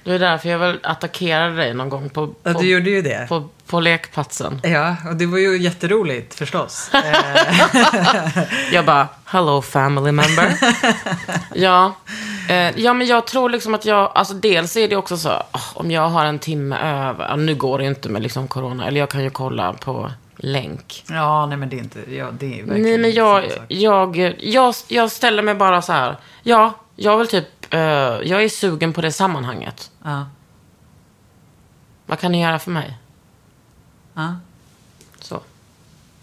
Det 0.04 0.12
är 0.14 0.20
därför 0.20 0.50
jag 0.50 0.60
väl 0.60 0.80
attackerade 0.84 1.56
dig 1.56 1.74
någon 1.74 1.90
gång 1.90 2.10
på, 2.10 2.34
Ja, 2.44 2.54
på, 2.54 2.60
du 2.62 2.68
gjorde 2.70 2.90
ju 2.90 3.02
det. 3.02 3.26
på, 3.30 3.50
på 3.68 3.80
lekplatsen. 3.80 4.60
Ja, 4.64 4.96
och 5.10 5.16
det 5.16 5.26
var 5.26 5.38
ju 5.38 5.58
jätteroligt 5.58 6.34
förstås. 6.34 6.92
Eh, 7.04 8.44
Jag 8.72 8.86
bara, 8.86 9.08
hello 9.26 9.62
family 9.62 10.12
member. 10.12 10.54
ja. 11.54 11.94
Eh, 12.50 12.80
ja, 12.80 12.94
men 12.94 13.08
jag 13.08 13.28
tror 13.28 13.50
liksom 13.50 13.74
att 13.74 13.86
jag, 13.86 14.12
alltså 14.16 14.34
dels 14.34 14.78
är 14.78 14.88
det 14.88 14.96
också 14.96 15.18
så, 15.18 15.44
om 15.74 15.92
jag 15.92 16.10
har 16.10 16.26
en 16.26 16.40
timme 16.40 16.78
över, 16.78 17.28
ja, 17.30 17.36
nu 17.36 17.56
går 17.56 17.78
det 17.78 17.84
ju 17.84 17.90
inte 17.90 18.10
med 18.10 18.22
liksom 18.22 18.48
corona, 18.48 18.88
eller 18.88 19.00
jag 19.00 19.10
kan 19.10 19.24
ju 19.24 19.30
kolla 19.30 19.74
på 19.74 20.12
länk. 20.36 21.04
ja, 21.10 21.46
nej 21.46 21.58
men 21.58 21.70
det 21.70 21.76
är 21.76 21.80
inte... 21.80 22.00
Ja, 22.16 22.28
det 22.40 22.46
är 22.46 22.64
verkligen 22.64 22.82
Nej, 22.82 22.98
men 22.98 23.12
jag, 23.12 23.44
jag, 23.68 24.36
jag, 24.40 24.74
jag 24.88 25.12
ställer 25.12 25.44
mig 25.44 25.56
bara 25.56 25.82
så 25.82 25.94
här, 25.94 26.16
ja, 26.44 26.74
jag 26.96 27.18
vill 27.18 27.28
typ, 27.28 27.74
eh, 27.74 27.80
jag 27.80 28.44
är 28.44 28.50
sugen 28.50 28.94
på 28.94 29.02
det 29.02 29.12
sammanhanget. 29.12 29.92
Ja. 30.04 30.26
Vad 32.06 32.20
kan 32.20 32.32
ni 32.32 32.42
göra 32.42 32.60
för 32.60 32.72
mig? 32.72 32.98
Ja. 34.14 34.36
Så. 35.20 35.42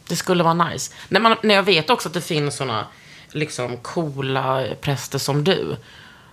Det 0.09 0.17
skulle 0.17 0.43
vara 0.43 0.55
nice. 0.55 0.95
När, 1.09 1.21
man, 1.21 1.37
när 1.43 1.55
jag 1.55 1.63
vet 1.63 1.91
också 1.91 2.09
att 2.09 2.15
det 2.15 2.21
finns 2.21 2.57
såna 2.57 2.87
liksom 3.33 3.77
coola 3.77 4.65
präster 4.81 5.19
som 5.19 5.45
du. 5.45 5.77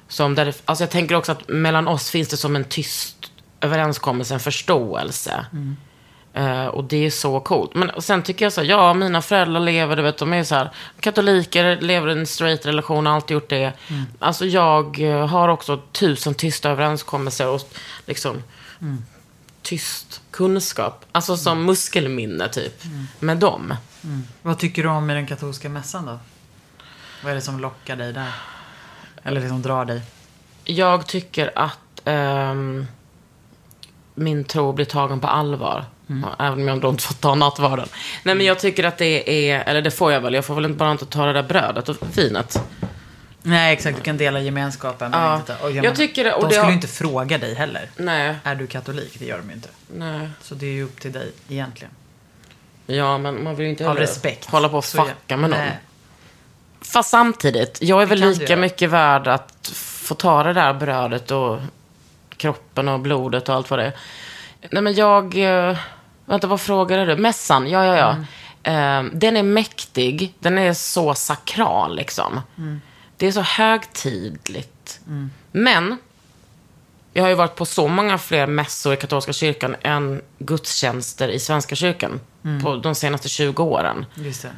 Som 0.07 0.35
där 0.35 0.45
det, 0.45 0.61
alltså 0.65 0.83
jag 0.83 0.91
tänker 0.91 1.15
också 1.15 1.31
att 1.31 1.47
mellan 1.47 1.87
oss 1.87 2.09
finns 2.09 2.27
det 2.27 2.37
som 2.37 2.55
en 2.55 2.63
tyst 2.63 3.31
överenskommelse, 3.61 4.33
en 4.33 4.39
förståelse. 4.39 5.45
Eh, 6.37 6.65
och 6.65 6.83
det 6.83 7.05
är 7.05 7.09
så 7.09 7.39
coolt. 7.39 7.75
Men 7.75 7.91
sen 8.01 8.23
tycker 8.23 8.45
jag 8.45 8.53
så 8.53 8.61
här, 8.61 8.67
ja, 8.67 8.93
mina 8.93 9.21
föräldrar 9.21 9.59
lever, 9.59 9.95
du 9.95 10.01
vet, 10.01 10.17
de 10.17 10.33
är 10.33 10.43
så 10.43 10.55
här, 10.55 10.71
katoliker, 10.99 11.81
lever 11.81 12.09
i 12.09 12.11
en 12.19 12.27
straight 12.27 12.65
relation, 12.65 13.05
har 13.05 13.13
alltid 13.13 13.35
gjort 13.35 13.49
det. 13.49 13.73
Alltså 14.19 14.45
jag 14.45 14.99
eh, 14.99 15.27
har 15.27 15.49
också 15.49 15.77
tusen 15.91 16.33
tysta 16.33 16.69
överenskommelser 16.69 17.47
och 17.47 17.61
liksom 18.05 18.43
tyst 19.61 20.21
kunskap. 20.31 21.05
Alltså 21.11 21.37
som 21.37 21.65
muskelminne 21.65 22.49
typ. 22.49 22.83
Med 23.19 23.37
dem. 23.37 23.73
Vad 24.41 24.59
tycker 24.59 24.83
du 24.83 24.89
om 24.89 25.09
i 25.09 25.13
den 25.13 25.27
katolska 25.27 25.69
mässan 25.69 26.05
då? 26.05 26.19
Vad 27.23 27.31
är 27.31 27.35
det 27.35 27.41
som 27.41 27.59
lockar 27.59 27.95
dig 27.95 28.13
där? 28.13 28.31
Eller 29.23 29.41
liksom 29.41 29.61
drar 29.61 29.85
dig? 29.85 30.01
Jag 30.63 31.07
tycker 31.07 31.51
att 31.55 32.01
ehm, 32.05 32.85
min 34.15 34.43
tro 34.43 34.73
blir 34.73 34.85
tagen 34.85 35.19
på 35.19 35.27
allvar. 35.27 35.85
Även 36.39 36.53
om 36.61 36.67
jag 36.67 36.81
då 36.81 36.89
inte 36.89 37.03
får 37.03 37.13
ta 37.13 37.35
nattvarden. 37.35 37.87
Nej 38.23 38.35
men 38.35 38.45
jag 38.45 38.59
tycker 38.59 38.83
att 38.83 38.97
det 38.97 39.49
är, 39.51 39.63
eller 39.63 39.81
det 39.81 39.91
får 39.91 40.11
jag 40.11 40.21
väl, 40.21 40.33
jag 40.33 40.45
får 40.45 40.55
väl 40.55 40.65
inte 40.65 40.77
bara 40.77 40.91
inte 40.91 41.05
ta 41.05 41.25
det 41.25 41.33
där 41.33 41.43
brödet 41.43 41.89
och 41.89 41.97
vinet. 42.17 42.61
Nej, 43.41 43.73
exakt. 43.73 43.97
Du 43.97 44.03
kan 44.03 44.17
dela 44.17 44.39
gemenskapen. 44.39 45.11
Men 45.11 45.19
Ja. 45.21 45.35
inte 45.35 45.55
ta, 45.55 45.63
och 45.63 45.71
Jag 45.71 45.95
tycker 45.95 46.23
det- 46.23 46.33
och 46.33 46.41
de 46.41 46.47
det 46.47 46.53
skulle 46.53 46.63
har- 46.63 46.69
ju 46.69 46.75
inte 46.75 46.87
fråga 46.87 47.37
dig 47.37 47.53
heller. 47.55 47.89
Nej, 47.95 48.35
Är 48.43 48.55
du 48.55 48.67
katolik? 48.67 49.19
Det 49.19 49.25
gör 49.25 49.37
de 49.37 49.47
ju 49.49 49.53
inte. 49.55 49.69
nej. 49.93 50.29
Så 50.41 50.55
det 50.55 50.65
är 50.65 50.71
ju 50.71 50.83
upp 50.83 50.99
till 51.01 51.11
dig 51.11 51.31
egentligen. 51.49 51.91
Ja, 52.85 53.17
men 53.17 53.43
man 53.43 53.55
vill 53.55 53.63
ju 53.65 53.69
inte 53.69 53.89
Av 53.89 53.97
respekt. 53.97 54.45
hålla 54.45 54.69
på 54.69 54.77
och 54.77 54.85
fucka 54.85 55.37
med 55.37 55.49
någon. 55.49 55.59
Nej. 55.59 55.77
Fast 56.81 57.09
samtidigt, 57.09 57.77
jag 57.81 58.01
är 58.01 58.05
väl 58.05 58.19
lika 58.19 58.57
mycket 58.57 58.89
värd 58.89 59.27
att 59.27 59.67
få 59.73 60.15
ta 60.15 60.43
det 60.43 60.53
där 60.53 60.73
brödet 60.73 61.31
och 61.31 61.59
kroppen 62.37 62.87
och 62.87 62.99
blodet 62.99 63.49
och 63.49 63.55
allt 63.55 63.69
vad 63.69 63.79
det 63.79 63.85
är. 63.85 63.93
Nej 64.71 64.83
men 64.83 64.93
jag, 64.95 65.37
eh, 65.69 65.77
vänta 66.27 66.47
vad 66.47 66.61
frågade 66.61 67.05
du? 67.05 67.17
Mässan, 67.21 67.69
ja 67.69 67.85
ja 67.85 67.97
ja. 67.97 68.15
Eh, 68.71 69.03
den 69.13 69.37
är 69.37 69.43
mäktig, 69.43 70.33
den 70.39 70.57
är 70.57 70.73
så 70.73 71.13
sakral 71.13 71.95
liksom. 71.95 72.41
Det 73.17 73.27
är 73.27 73.31
så 73.31 73.41
högtidligt. 73.41 74.99
Men, 75.51 75.97
jag 77.13 77.23
har 77.23 77.29
ju 77.29 77.35
varit 77.35 77.55
på 77.55 77.65
så 77.65 77.87
många 77.87 78.17
fler 78.17 78.47
mässor 78.47 78.93
i 78.93 78.97
katolska 78.97 79.33
kyrkan 79.33 79.75
än 79.81 80.21
gudstjänster 80.39 81.27
i 81.29 81.39
svenska 81.39 81.75
kyrkan. 81.75 82.19
På 82.63 82.75
de 82.75 82.95
senaste 82.95 83.29
20 83.29 83.63
åren. 83.63 84.05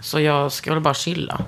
Så 0.01 0.19
jag 0.19 0.51
ska 0.51 0.73
väl 0.73 0.81
bara 0.83 0.93
chilla. 0.93 1.41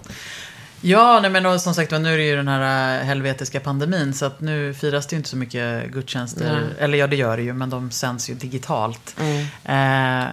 Ja, 0.81 1.19
nej, 1.21 1.31
men 1.31 1.45
och 1.45 1.61
som 1.61 1.73
sagt 1.73 1.91
nu 1.91 2.13
är 2.13 2.17
det 2.17 2.23
ju 2.23 2.35
den 2.35 2.47
här 2.47 2.99
äh, 2.99 3.05
helvetiska 3.05 3.59
pandemin. 3.59 4.13
Så 4.13 4.25
att 4.25 4.41
nu 4.41 4.73
firas 4.73 5.07
det 5.07 5.13
ju 5.13 5.17
inte 5.17 5.29
så 5.29 5.37
mycket 5.37 5.91
gudstjänster. 5.91 6.61
Nej. 6.61 6.85
Eller 6.85 6.97
ja, 6.97 7.07
det 7.07 7.15
gör 7.15 7.37
det 7.37 7.43
ju, 7.43 7.53
men 7.53 7.69
de 7.69 7.91
sänds 7.91 8.29
ju 8.29 8.33
digitalt. 8.33 9.15
Mm. 9.19 9.41
Eh, 9.63 10.29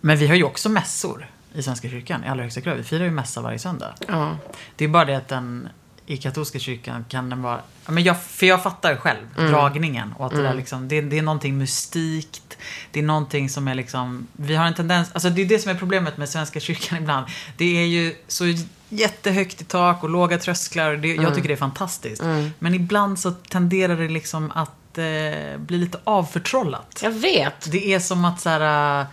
men 0.00 0.16
vi 0.16 0.26
har 0.26 0.34
ju 0.34 0.44
också 0.44 0.68
mässor 0.68 1.26
i 1.54 1.62
Svenska 1.62 1.88
kyrkan 1.88 2.24
i 2.24 2.28
allra 2.28 2.42
högsta 2.42 2.60
grad. 2.60 2.76
Vi 2.76 2.82
firar 2.82 3.04
ju 3.04 3.10
mässa 3.10 3.40
varje 3.40 3.58
söndag. 3.58 3.94
Ja. 4.08 4.36
Det 4.76 4.84
är 4.84 4.88
bara 4.88 5.04
det 5.04 5.16
att 5.16 5.28
den 5.28 5.68
i 6.06 6.16
katolska 6.16 6.58
kyrkan 6.58 7.04
kan 7.08 7.30
den 7.30 7.42
vara... 7.42 7.60
Men 7.86 8.02
jag, 8.02 8.22
för 8.22 8.46
jag 8.46 8.62
fattar 8.62 8.96
själv 8.96 9.18
Mm. 9.38 9.50
dragningen. 9.52 10.12
Och 10.12 10.26
att 10.26 10.32
det, 10.32 10.42
där 10.42 10.54
liksom, 10.54 10.88
det, 10.88 11.00
det 11.00 11.18
är 11.18 11.22
någonting 11.22 11.58
mystikt. 11.58 12.58
Det 12.90 13.00
är 13.00 13.04
någonting 13.04 13.50
som 13.50 13.68
är 13.68 13.74
liksom... 13.74 14.26
Vi 14.32 14.54
har 14.56 14.66
en 14.66 14.74
tendens... 14.74 15.12
Alltså 15.12 15.30
det 15.30 15.42
är 15.42 15.46
det 15.46 15.58
som 15.58 15.70
är 15.70 15.74
problemet 15.74 16.16
med 16.16 16.28
Svenska 16.28 16.60
kyrkan 16.60 16.98
ibland. 17.02 17.26
Det 17.56 17.78
är 17.82 17.86
ju 17.86 18.14
så 18.28 18.44
jättehögt 18.92 19.60
i 19.60 19.64
tak 19.64 20.02
och 20.02 20.10
låga 20.10 20.38
trösklar. 20.38 20.96
Det, 20.96 21.12
Mm. 21.12 21.24
Jag 21.24 21.34
tycker 21.34 21.48
det 21.48 21.54
är 21.54 21.56
fantastiskt. 21.56 22.22
Men 22.58 22.74
ibland 22.74 23.18
så 23.18 23.30
tenderar 23.30 23.96
det 23.96 24.08
liksom 24.08 24.52
att 24.54 24.98
eh, 24.98 25.58
bli 25.58 25.78
lite 25.78 25.98
avförtrollat. 26.04 27.00
Jag 27.02 27.10
vet. 27.10 27.72
Det 27.72 27.94
är 27.94 27.98
som 28.00 28.24
att 28.24 28.40
så 28.40 28.48
här... 28.48 29.00
äh, 29.00 29.06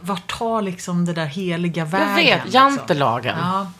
Vart 0.00 0.38
tar 0.38 0.62
liksom 0.62 1.04
det 1.04 1.12
där 1.12 1.26
heliga 1.26 1.84
vägen? 1.84 2.08
Jag 2.08 2.16
vet. 2.16 2.44
liksom? 2.44 2.60
Jantelagen. 2.60 3.36
Ja, 3.38 3.70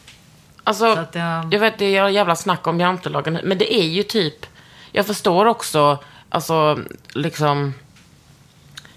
Alltså, 0.64 0.94
så 0.94 1.00
att, 1.00 1.16
eh, 1.16 1.48
jag 1.50 1.58
vet, 1.60 1.78
det 1.78 1.96
är 1.96 2.08
jävla 2.08 2.36
snack 2.36 2.66
om 2.66 2.80
jantelagen. 2.80 3.38
Men 3.44 3.58
det 3.58 3.74
är 3.74 3.84
ju 3.84 4.02
typ... 4.02 4.46
Jag 4.92 5.06
förstår 5.06 5.46
också, 5.46 5.98
alltså, 6.28 6.78
liksom... 7.14 7.74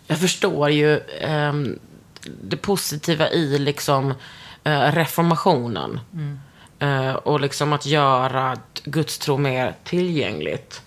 Jag 0.07 0.19
förstår 0.19 0.69
ju 0.69 0.99
ehm, 1.21 1.79
det 2.43 2.57
positiva 2.57 3.29
i 3.29 3.59
liksom 3.59 4.11
eh, 4.11 4.15
reformationen. 4.65 5.99
Eh, 6.83 7.13
och 7.13 7.41
liksom 7.41 7.73
att 7.73 7.85
göra 7.85 8.57
gudstro 8.83 9.37
mer 9.37 9.75
tillgängligt. 9.83 10.81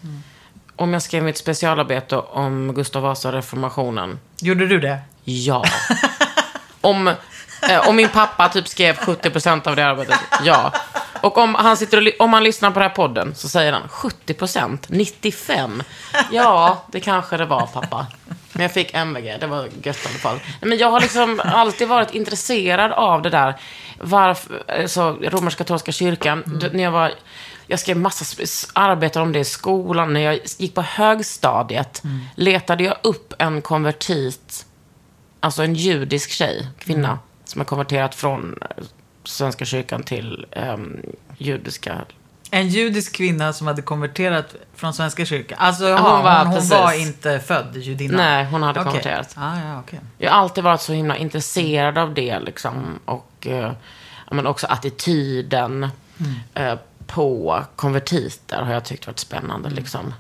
Om 0.77 0.93
jag 0.93 1.03
skrev 1.03 1.23
mitt 1.23 1.39
specialarbete 1.39 2.17
om 2.17 2.75
Gustav 2.75 3.03
Vasa 3.03 3.29
och 3.29 3.35
reformationen. 3.35 4.19
Gjorde 4.41 4.67
du 4.67 4.81
det? 4.81 4.99
Ja. 5.25 5.65
om, 6.81 7.09
eh, 7.71 7.89
om 7.89 7.97
min 7.97 8.09
pappa 8.09 8.49
typ 8.49 8.69
skrev 8.69 8.97
70% 8.97 9.69
av 9.69 9.77
det 9.77 9.87
arbetet, 9.87 10.21
ja. 10.45 10.73
Och 11.21 11.39
om 11.39 11.55
han, 11.55 11.77
sitter 11.77 11.99
och, 11.99 12.25
om 12.25 12.33
han 12.33 12.45
lyssnar 12.45 12.71
på 12.71 12.79
den 12.79 12.89
här 12.89 12.97
podden 12.97 13.35
så 13.35 13.49
säger 13.49 13.73
han 13.73 13.83
70%, 13.89 14.79
95%. 14.89 15.83
Ja, 16.31 16.85
det 16.93 17.01
kanske 17.01 17.37
det 17.37 17.45
var 17.45 17.67
pappa. 17.67 18.07
Men 18.57 18.63
jag 18.63 18.73
fick 18.73 18.95
MVG, 18.95 19.37
det 19.41 19.47
var 19.47 19.65
gött 19.65 19.85
i 20.05 20.09
alla 20.09 20.19
fall. 20.19 20.39
Men 20.61 20.79
jag 20.79 20.91
har 20.91 21.01
liksom 21.01 21.41
alltid 21.45 21.89
varit 21.89 22.15
intresserad 22.15 22.93
av 22.93 23.23
det 23.23 23.31
där. 23.31 23.55
Varför, 24.01 24.63
alltså, 24.83 25.19
romersk-katolska 25.23 25.93
kyrkan, 25.93 26.43
d- 26.61 26.71
när 26.73 26.83
jag 26.85 26.91
var... 26.91 27.13
Jag 27.67 27.79
skrev 27.81 27.97
massa 27.97 28.25
arbeten 28.73 29.23
om 29.23 29.33
det 29.33 29.39
i 29.39 29.45
skolan. 29.45 30.13
När 30.13 30.21
jag 30.21 30.41
gick 30.59 30.75
på 30.75 30.83
högstadiet 30.83 32.03
letade 32.35 32.85
jag 32.85 32.97
upp 33.03 33.33
en 33.39 33.63
konvertit 33.63 34.67
Alltså 35.41 35.63
en 35.63 35.75
judisk 35.75 36.31
tjej, 36.31 36.67
kvinna, 36.79 37.19
som 37.45 37.61
har 37.61 37.65
konverterat 37.67 38.15
från 38.15 38.59
eh, 38.63 38.85
Svenska 39.25 39.65
kyrkan 39.65 40.03
till 40.03 40.47
ehm, 40.51 41.01
judiska 41.39 42.05
En 42.51 42.69
judisk 42.69 43.17
kvinna 43.17 43.53
som 43.53 43.67
hade 43.67 43.83
konverterat 43.83 44.55
från 44.75 44.95
Svenska 44.95 45.25
kyrkan. 45.25 45.59
Alltså, 45.61 45.85
hon 45.85 45.93
jaha, 45.93 46.15
hon, 46.17 46.25
var 46.25 46.45
hon, 46.45 46.55
precis. 46.55 46.71
var 46.71 46.93
inte 46.93 47.41
född 47.41 47.77
judinna? 47.77 48.17
Nej, 48.17 48.45
hon 48.45 48.63
hade 48.63 48.81
Okej. 48.81 48.91
konverterat. 48.91 49.35
Ah, 49.37 49.59
ja, 49.59 49.81
okej. 49.81 50.01
Jag 50.19 50.31
har 50.31 50.39
alltid 50.39 50.65
varit 50.65 50.81
så 50.81 50.93
himla 50.93 51.17
intresserad 51.17 51.99
av 51.99 52.15
det 52.15 52.41
liksom. 52.41 52.99
Och 53.05 53.47
eh, 53.47 53.73
ja, 54.29 54.35
men 54.35 54.47
också 54.47 54.67
attityden 54.67 55.89
eh, 56.55 56.75
på 57.07 57.63
konvertiter 57.77 58.63
har 58.63 58.73
jag 58.73 58.85
tyckt 58.85 59.07
varit 59.07 59.19
spännande 59.19 59.71
liksom. 59.71 60.15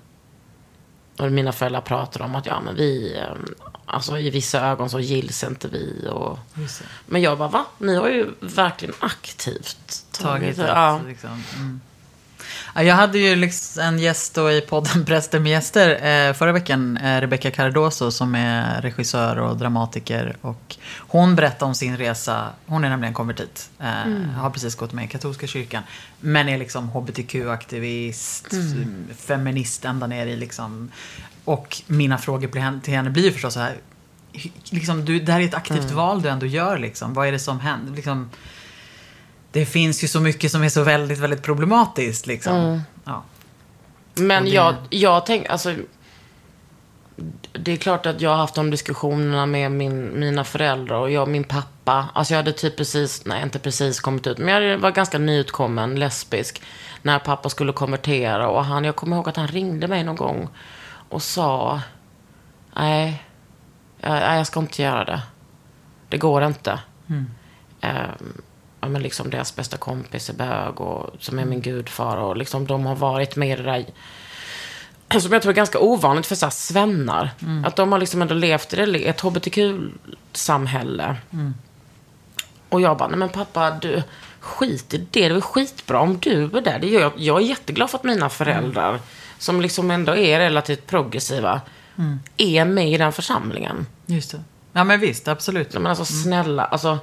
Och 1.18 1.32
mina 1.32 1.52
föräldrar 1.52 1.80
pratar 1.80 2.22
om 2.22 2.34
att 2.34 2.46
ja, 2.46 2.60
men 2.60 2.76
vi, 2.76 3.16
eh, 3.18 3.36
alltså 3.86 4.18
i 4.18 4.30
vissa 4.30 4.60
ögon 4.60 4.90
så 4.90 5.00
gills 5.00 5.44
inte 5.44 5.68
vi. 5.68 6.08
Och, 6.10 6.38
det. 6.54 6.82
men 7.06 7.22
jag 7.22 7.38
bara, 7.38 7.48
va? 7.48 7.64
Ni 7.78 7.94
har 7.96 8.08
ju 8.08 8.30
verkligen 8.40 8.94
aktivt 9.00 10.04
Tagit 10.12 10.58
ett, 10.58 10.68
ja. 10.68 11.00
liksom. 11.06 11.42
Mm. 11.56 11.80
Ja, 12.76 12.82
jag 12.82 12.94
hade 12.94 13.18
ju 13.18 13.36
liksom 13.36 13.82
en 13.82 13.98
gäst 13.98 14.34
då 14.34 14.50
i 14.50 14.60
podden 14.60 15.04
Präster 15.06 15.40
med 15.40 15.52
gäster 15.52 15.90
eh, 15.90 16.32
förra 16.32 16.52
veckan, 16.52 16.96
eh, 16.96 17.20
Rebecca 17.20 17.50
Cardoso 17.50 18.10
som 18.10 18.34
är 18.34 18.82
regissör 18.82 19.38
och 19.38 19.56
dramatiker. 19.56 20.36
Och 20.40 20.76
hon 20.98 21.36
berättade 21.36 21.64
om 21.64 21.74
sin 21.74 21.96
resa, 21.96 22.48
hon 22.66 22.84
är 22.84 22.88
nämligen 22.88 23.14
konvertit, 23.14 23.70
eh, 23.80 24.30
har 24.36 24.50
precis 24.50 24.74
gått 24.74 24.92
med 24.92 25.04
i 25.04 25.08
katolska 25.08 25.46
kyrkan. 25.46 25.82
Men 26.20 26.48
är 26.48 26.58
liksom 26.58 26.90
hbtq-aktivist, 26.90 28.54
feminist 29.16 29.84
ända 29.84 30.06
ner 30.06 30.26
i 30.26 30.36
liksom. 30.36 30.90
Och 31.44 31.82
mina 31.86 32.18
frågor 32.18 32.80
till 32.80 32.94
henne, 32.94 33.10
blir 33.10 33.24
ju 33.24 33.32
förstås 33.32 33.54
så 33.54 33.60
här, 33.60 33.76
liksom, 34.70 35.04
du, 35.04 35.20
det 35.20 35.32
här 35.32 35.40
är 35.40 35.44
ett 35.44 35.54
aktivt 35.54 35.90
val 35.90 36.22
du 36.22 36.28
ändå 36.28 36.46
gör 36.46 36.78
liksom. 36.78 37.14
Vad 37.14 37.28
är 37.28 37.32
det 37.32 37.38
som 37.38 37.60
händer? 37.60 37.92
Liksom, 37.96 38.30
det 39.52 39.66
finns 39.66 40.04
ju 40.04 40.08
så 40.08 40.20
mycket 40.20 40.52
som 40.52 40.62
är 40.62 40.68
så 40.68 40.82
väldigt, 40.82 41.18
väldigt 41.18 41.42
problematiskt 41.42 42.26
liksom. 42.26 42.80
Ja. 43.04 43.22
Men 44.14 44.44
det- 44.44 44.50
jag, 44.50 44.74
jag 44.90 45.26
tänker, 45.26 45.50
alltså. 45.50 45.74
Det 47.52 47.72
är 47.72 47.76
klart 47.76 48.06
att 48.06 48.20
jag 48.20 48.30
har 48.30 48.36
haft 48.36 48.54
de 48.54 48.70
diskussionerna 48.70 49.46
med 49.46 49.72
min, 49.72 50.20
mina 50.20 50.44
föräldrar 50.44 50.96
och 50.96 51.10
jag 51.10 51.22
och 51.22 51.28
min 51.28 51.44
pappa. 51.44 52.08
Alltså 52.14 52.34
jag 52.34 52.38
hade 52.38 52.52
typ 52.52 52.76
precis, 52.76 53.24
nej 53.24 53.42
inte 53.42 53.58
precis 53.58 54.00
kommit 54.00 54.26
ut, 54.26 54.38
men 54.38 54.62
jag 54.62 54.78
var 54.78 54.90
ganska 54.90 55.18
nyutkommen 55.18 55.94
lesbisk. 55.94 56.62
När 57.02 57.18
pappa 57.18 57.48
skulle 57.48 57.72
konvertera 57.72 58.48
och 58.48 58.64
han, 58.64 58.84
jag 58.84 58.96
kommer 58.96 59.16
ihåg 59.16 59.28
att 59.28 59.36
han 59.36 59.48
ringde 59.48 59.88
mig 59.88 60.04
någon 60.04 60.16
gång 60.16 60.48
och 61.08 61.22
sa, 61.22 61.80
nej, 62.76 63.24
jag, 64.00 64.38
jag 64.38 64.46
ska 64.46 64.60
inte 64.60 64.82
göra 64.82 65.04
det. 65.04 65.22
Det 66.08 66.18
går 66.18 66.44
inte. 66.44 66.78
Ehm, 67.80 68.42
ja, 68.86 68.90
men 68.90 69.02
liksom 69.02 69.30
deras 69.30 69.56
bästa 69.56 69.76
kompis 69.76 70.30
är 70.30 70.34
bög 70.34 70.80
och 70.80 71.14
som 71.20 71.38
är 71.38 71.44
min 71.44 71.60
gudfar 71.60 72.16
och 72.16 72.36
liksom 72.36 72.66
de 72.66 72.86
har 72.86 72.94
varit 72.94 73.36
med 73.36 73.58
i 73.58 73.62
det 73.62 73.84
där 75.08 75.20
som 75.20 75.32
jag 75.32 75.42
tror 75.42 75.52
är 75.52 75.56
ganska 75.56 75.78
ovanligt 75.78 76.26
för 76.26 76.34
så 76.34 76.46
här 76.46 76.50
svennar. 76.50 77.30
Att 77.64 77.76
de 77.76 77.92
har 77.92 77.98
liksom 77.98 78.22
ändå 78.22 78.34
levt 78.34 78.74
i 78.74 79.04
ett 79.04 79.20
hbtq-samhälle. 79.20 81.16
Och 82.68 82.80
jag 82.80 82.96
bara, 82.96 83.08
nej 83.08 83.18
men 83.18 83.28
pappa, 83.28 83.70
du, 83.70 84.02
skit 84.40 84.94
i 84.94 84.98
det. 84.98 85.28
Det 85.28 85.34
är 85.34 85.40
skitbra 85.40 86.00
om 86.00 86.18
du 86.18 86.44
är 86.44 86.60
där. 86.60 86.78
Det 86.78 86.86
gör 86.86 87.00
jag. 87.00 87.12
jag 87.16 87.42
är 87.42 87.46
jätteglad 87.46 87.90
för 87.90 87.98
att 87.98 88.04
mina 88.04 88.28
föräldrar, 88.28 89.00
som 89.38 89.60
liksom 89.60 89.90
ändå 89.90 90.16
är 90.16 90.38
relativt 90.38 90.86
progressiva, 90.86 91.60
är 92.36 92.64
med 92.64 92.92
i 92.92 92.96
den 92.96 93.12
församlingen. 93.12 93.86
Just 94.06 94.30
det. 94.30 94.42
Ja 94.72 94.84
men 94.84 95.00
visst, 95.00 95.28
absolut. 95.28 95.72
Men 95.72 95.86
alltså 95.86 96.04
snälla, 96.04 96.64
alltså. 96.64 96.98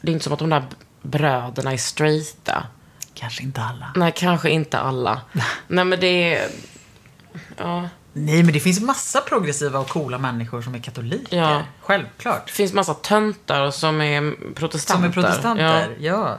Det 0.00 0.10
är 0.10 0.12
inte 0.12 0.24
som 0.24 0.32
att 0.32 0.38
de 0.38 0.50
där 0.50 0.64
bröderna 1.02 1.72
är 1.72 1.76
straighta. 1.76 2.66
Kanske 3.14 3.42
inte 3.42 3.62
alla. 3.62 3.92
Nej, 3.96 4.12
kanske 4.16 4.50
inte 4.50 4.78
alla. 4.78 5.20
Nej, 5.68 5.84
men 5.84 6.00
det 6.00 6.34
är... 6.34 6.48
Ja. 7.56 7.88
Nej 8.12 8.42
men 8.42 8.52
det 8.52 8.60
finns 8.60 8.80
massa 8.80 9.20
progressiva 9.20 9.78
och 9.78 9.88
coola 9.88 10.18
människor 10.18 10.62
som 10.62 10.74
är 10.74 10.78
katoliker. 10.78 11.36
Ja. 11.36 11.62
Självklart. 11.80 12.46
Det 12.46 12.52
finns 12.52 12.72
massa 12.72 12.94
töntar 12.94 13.70
som 13.70 14.00
är 14.00 14.54
protestanter. 14.54 14.94
Som 14.94 15.04
är 15.04 15.12
protestanter. 15.12 15.96
Ja. 15.98 16.10
Ja. 16.12 16.38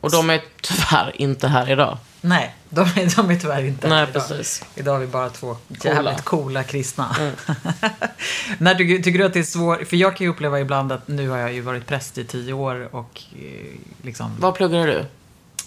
Och 0.00 0.10
de 0.10 0.30
är 0.30 0.42
tyvärr 0.60 1.12
inte 1.14 1.48
här 1.48 1.70
idag. 1.70 1.98
Nej, 2.20 2.54
de 2.74 2.80
är, 2.80 3.16
de 3.16 3.30
är 3.30 3.36
tyvärr 3.38 3.64
inte 3.64 3.88
Nej, 3.88 4.02
idag. 4.10 4.12
precis. 4.28 4.64
Idag 4.74 4.92
har 4.92 5.00
vi 5.00 5.06
bara 5.06 5.30
två 5.30 5.54
Coola. 5.54 5.90
Mm. 5.92 6.04
jävligt 6.06 6.24
coola 6.24 6.62
kristna. 6.64 7.16
När 8.58 8.74
tycker, 8.74 9.02
tycker 9.02 9.18
du 9.18 9.24
att 9.24 9.32
det 9.32 9.38
är 9.38 9.42
svårt? 9.42 9.88
För 9.88 9.96
jag 9.96 10.16
kan 10.16 10.24
ju 10.24 10.30
uppleva 10.32 10.60
ibland 10.60 10.92
att 10.92 11.08
nu 11.08 11.28
har 11.28 11.38
jag 11.38 11.52
ju 11.52 11.60
varit 11.60 11.86
präst 11.86 12.18
i 12.18 12.24
tio 12.24 12.52
år 12.52 12.88
och 12.94 13.22
eh, 13.36 13.78
liksom 14.02 14.30
Vad 14.38 14.54
pluggar 14.54 14.86
du? 14.86 14.98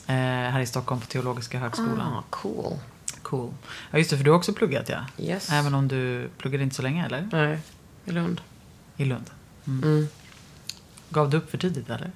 eh, 0.07 0.15
här 0.51 0.59
i 0.59 0.65
Stockholm 0.65 1.01
på 1.01 1.07
Teologiska 1.07 1.59
högskolan. 1.59 2.01
Ah, 2.01 2.23
cool. 2.29 2.73
Cool. 3.21 3.51
Ja 3.91 3.97
just 3.97 4.09
det, 4.09 4.17
för 4.17 4.23
du 4.23 4.29
har 4.31 4.37
också 4.37 4.53
pluggat 4.53 4.89
ja. 4.89 4.99
Yes. 5.17 5.49
Även 5.51 5.73
om 5.73 5.87
du 5.87 6.29
pluggade 6.37 6.63
inte 6.63 6.75
så 6.75 6.81
länge 6.81 7.05
eller? 7.05 7.29
Nej, 7.31 7.59
i 8.05 8.11
Lund. 8.11 8.41
I 8.97 9.05
Lund. 9.05 9.29
Mm. 9.67 10.07
Gav 11.09 11.29
du 11.29 11.37
upp 11.37 11.51
för 11.51 11.57
tidigt 11.57 11.89
eller? 11.89 12.11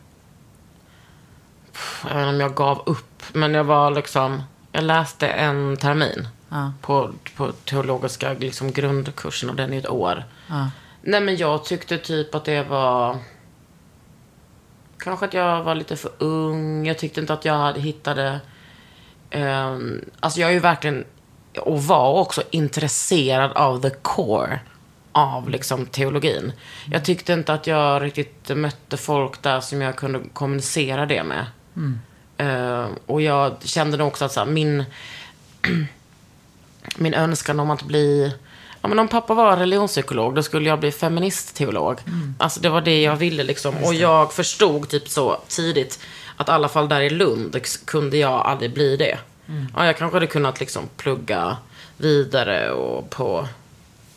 Jag 2.04 2.10
vet 2.16 2.18
inte 2.18 2.30
om 2.30 2.40
jag 2.40 2.56
gav 2.56 2.84
upp, 2.86 3.24
men 3.34 3.54
jag 3.54 3.64
var 3.64 3.92
liksom... 3.92 4.44
Jag 4.72 4.84
läste 4.84 5.28
en 5.28 5.78
termin 5.78 6.28
Ja. 6.50 6.74
på, 6.82 7.12
på 7.36 7.52
teologiska 7.52 8.34
liksom, 8.34 8.72
grundkursen 8.72 9.50
och 9.50 9.56
den 9.56 9.74
är 9.74 9.78
ett 9.78 9.90
år. 9.90 10.24
ja. 10.48 10.70
Nej, 11.04 11.22
men 11.22 11.38
jag 11.38 11.66
tyckte 11.66 11.98
typ 11.98 12.36
att 12.36 12.46
det 12.46 12.64
var... 12.64 13.18
Kanske 14.98 15.26
att 15.26 15.34
jag 15.34 15.64
var 15.64 15.76
lite 15.76 15.96
för 15.96 16.12
ung. 16.18 16.86
Jag 16.88 16.98
tyckte 16.98 17.20
inte 17.20 17.34
att 17.34 17.46
jag 17.46 17.54
hade 17.58 17.80
hittade... 17.80 18.40
Um, 19.32 20.06
alltså 20.20 20.40
jag 20.40 20.50
är 20.50 20.54
ju 20.54 20.60
verkligen, 20.60 21.06
och 21.60 21.84
var 21.84 22.20
också 22.20 22.44
intresserad 22.52 23.52
av 23.52 23.82
the 23.82 23.90
core 23.90 24.60
av 25.12 25.50
liksom 25.50 25.86
teologin. 25.86 26.54
Jag 26.92 27.06
tyckte 27.06 27.34
inte 27.34 27.54
att 27.54 27.68
jag 27.68 28.04
riktigt 28.04 28.58
mötte 28.58 28.98
folk 28.98 29.42
där 29.42 29.60
som 29.60 29.82
jag 29.82 29.96
kunde 29.96 30.20
kommunicera 30.34 31.06
det 31.06 31.24
med. 31.24 31.46
Eh, 32.42 32.86
och 33.06 33.22
jag 33.22 33.56
kände 33.64 33.98
nog 33.98 34.08
också 34.08 34.26
att 34.26 34.32
så 34.32 34.40
här, 34.40 34.48
min, 34.48 34.86
min 36.96 37.14
önskan 37.14 37.60
om 37.60 37.72
att 37.72 37.84
bli... 37.84 38.34
Ja, 38.82 38.88
men 38.88 39.00
om 39.00 39.08
pappa 39.08 39.34
var 39.34 39.58
religionspsykolog, 39.58 40.36
då 40.36 40.44
skulle 40.44 40.70
jag 40.70 40.80
bli 40.80 40.92
feministteolog. 40.92 42.00
Alltså 42.38 42.60
det 42.60 42.70
var 42.70 42.82
det 42.82 43.02
jag 43.02 43.16
ville 43.16 43.44
liksom. 43.44 43.76
Och 43.84 43.94
jag 43.94 44.34
förstod 44.34 44.90
typ 44.90 45.10
så 45.10 45.38
tidigt 45.48 46.00
att 46.38 46.48
i 46.48 46.52
alla 46.52 46.70
fall 46.70 46.90
där 46.90 47.02
i 47.02 47.10
Lund 47.10 47.58
kunde 47.86 48.18
jag 48.18 48.32
aldrig 48.32 48.74
bli 48.74 48.98
det. 48.98 49.18
Ja, 49.76 49.86
jag 49.86 49.98
kanske 49.98 50.16
hade 50.16 50.28
kunnat 50.28 50.60
liksom 50.60 50.84
plugga 50.98 51.58
vidare 51.98 52.72
och 52.72 53.10
på 53.10 53.48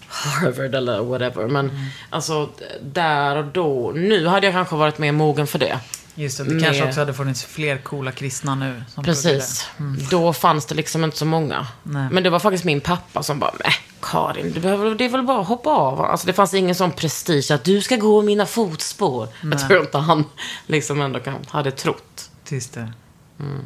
Harvard 0.09 0.75
eller 0.75 1.03
whatever. 1.03 1.49
Men 1.49 1.71
alltså 2.11 2.49
där 2.83 3.37
och 3.37 3.45
då, 3.45 3.93
nu 3.95 4.27
hade 4.27 4.47
jag 4.47 4.55
kanske 4.55 4.77
varit 4.77 4.99
mer 4.99 5.13
mogen 5.13 5.47
för 5.47 5.59
det. 5.59 5.79
Just 6.15 6.39
det, 6.39 6.45
det 6.45 6.61
kanske 6.65 6.81
Med- 6.83 6.89
också 6.89 7.01
hade 7.01 7.15
funnits 7.15 7.45
fler 7.45 7.79
coola 7.79 8.13
kristna 8.13 8.55
nu. 8.55 8.83
Precis. 9.05 9.67
pluggade. 9.77 10.07
Då 10.11 10.33
fanns 10.33 10.67
det 10.67 10.75
liksom 10.75 11.05
inte 11.05 11.17
så 11.17 11.25
många. 11.25 11.67
Nej. 11.83 12.09
Men 12.11 12.23
det 12.23 12.31
var 12.31 12.39
faktiskt 12.39 12.65
min 12.65 12.81
pappa 12.81 13.23
som 13.23 13.39
bara, 13.39 13.53
nej 13.65 13.73
Karin, 14.01 14.53
du 14.53 14.61
behöver, 14.61 14.95
det 14.95 15.05
är 15.05 15.09
väl 15.09 15.23
bara 15.23 15.41
att 15.41 15.47
hoppa 15.47 15.71
av. 15.71 16.01
Alltså 16.01 16.27
det 16.27 16.33
fanns 16.33 16.55
ingen 16.55 16.75
sån 16.75 16.93
prestige 16.93 17.51
att 17.51 17.65
du 17.65 17.81
ska 17.83 17.97
gå 17.97 18.23
mina 18.23 18.47
fotspår. 18.47 19.29
Jag 19.43 19.69
tror 19.69 19.81
inte 19.81 19.99
han 19.99 20.25
liksom 20.67 21.01
ändå 21.01 21.21
kan, 21.21 21.35
hade 21.49 21.71
trott. 21.71 22.31
Just 22.49 22.75
det. 22.75 22.93
Mm. 23.41 23.61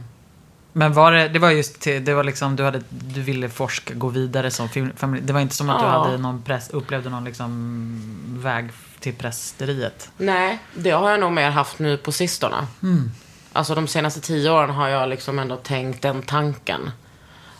Men 0.79 0.93
var 0.93 1.13
det, 1.13 1.29
det 1.29 1.39
var 1.39 1.51
just 1.51 1.81
till, 1.81 2.05
det 2.05 2.15
var 2.15 2.25
liksom, 2.25 2.57
du, 2.57 2.65
hade, 2.65 2.83
du 2.89 3.23
ville 3.23 3.49
forska, 3.49 3.95
gå 3.95 4.09
vidare 4.09 4.51
som 4.51 4.69
familj. 4.97 5.25
Det 5.27 5.33
var 5.33 5.41
inte 5.41 5.57
som 5.57 5.71
att 5.71 5.81
du 5.81 5.87
Ja. 5.87 6.05
hade 6.05 6.19
någon 6.19 6.43
press, 6.43 6.71
upplevde 6.71 7.11
någon 7.11 7.25
liksom 7.25 8.39
väg 8.43 8.71
till 9.01 9.15
prästeriet. 9.15 10.11
Nej, 10.19 10.59
det 10.75 10.91
har 10.91 11.11
jag 11.11 11.21
nog 11.21 11.33
mer 11.33 11.51
haft 11.51 11.79
nu 11.79 11.97
på 11.97 12.13
sistone. 12.13 12.67
Alltså 13.53 13.75
de 13.75 13.87
senaste 13.89 14.21
tio 14.21 14.51
åren 14.51 14.71
har 14.71 14.89
jag 14.89 15.09
liksom 15.09 15.39
ändå 15.39 15.57
tänkt 15.57 16.03
den 16.03 16.23
tanken. 16.23 16.91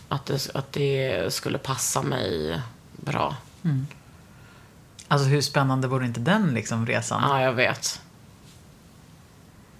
Att 0.09 0.25
det, 0.25 0.49
att 0.53 0.73
det 0.73 1.33
skulle 1.33 1.57
passa 1.57 2.01
mig 2.01 2.61
bra. 2.91 3.35
Alltså 5.07 5.27
hur 5.27 5.41
spännande 5.41 5.87
vore 5.87 6.05
inte 6.05 6.19
den 6.19 6.53
liksom 6.53 6.85
resan? 6.85 7.23
Ja, 7.29 7.41
jag 7.41 7.53
vet. 7.53 8.01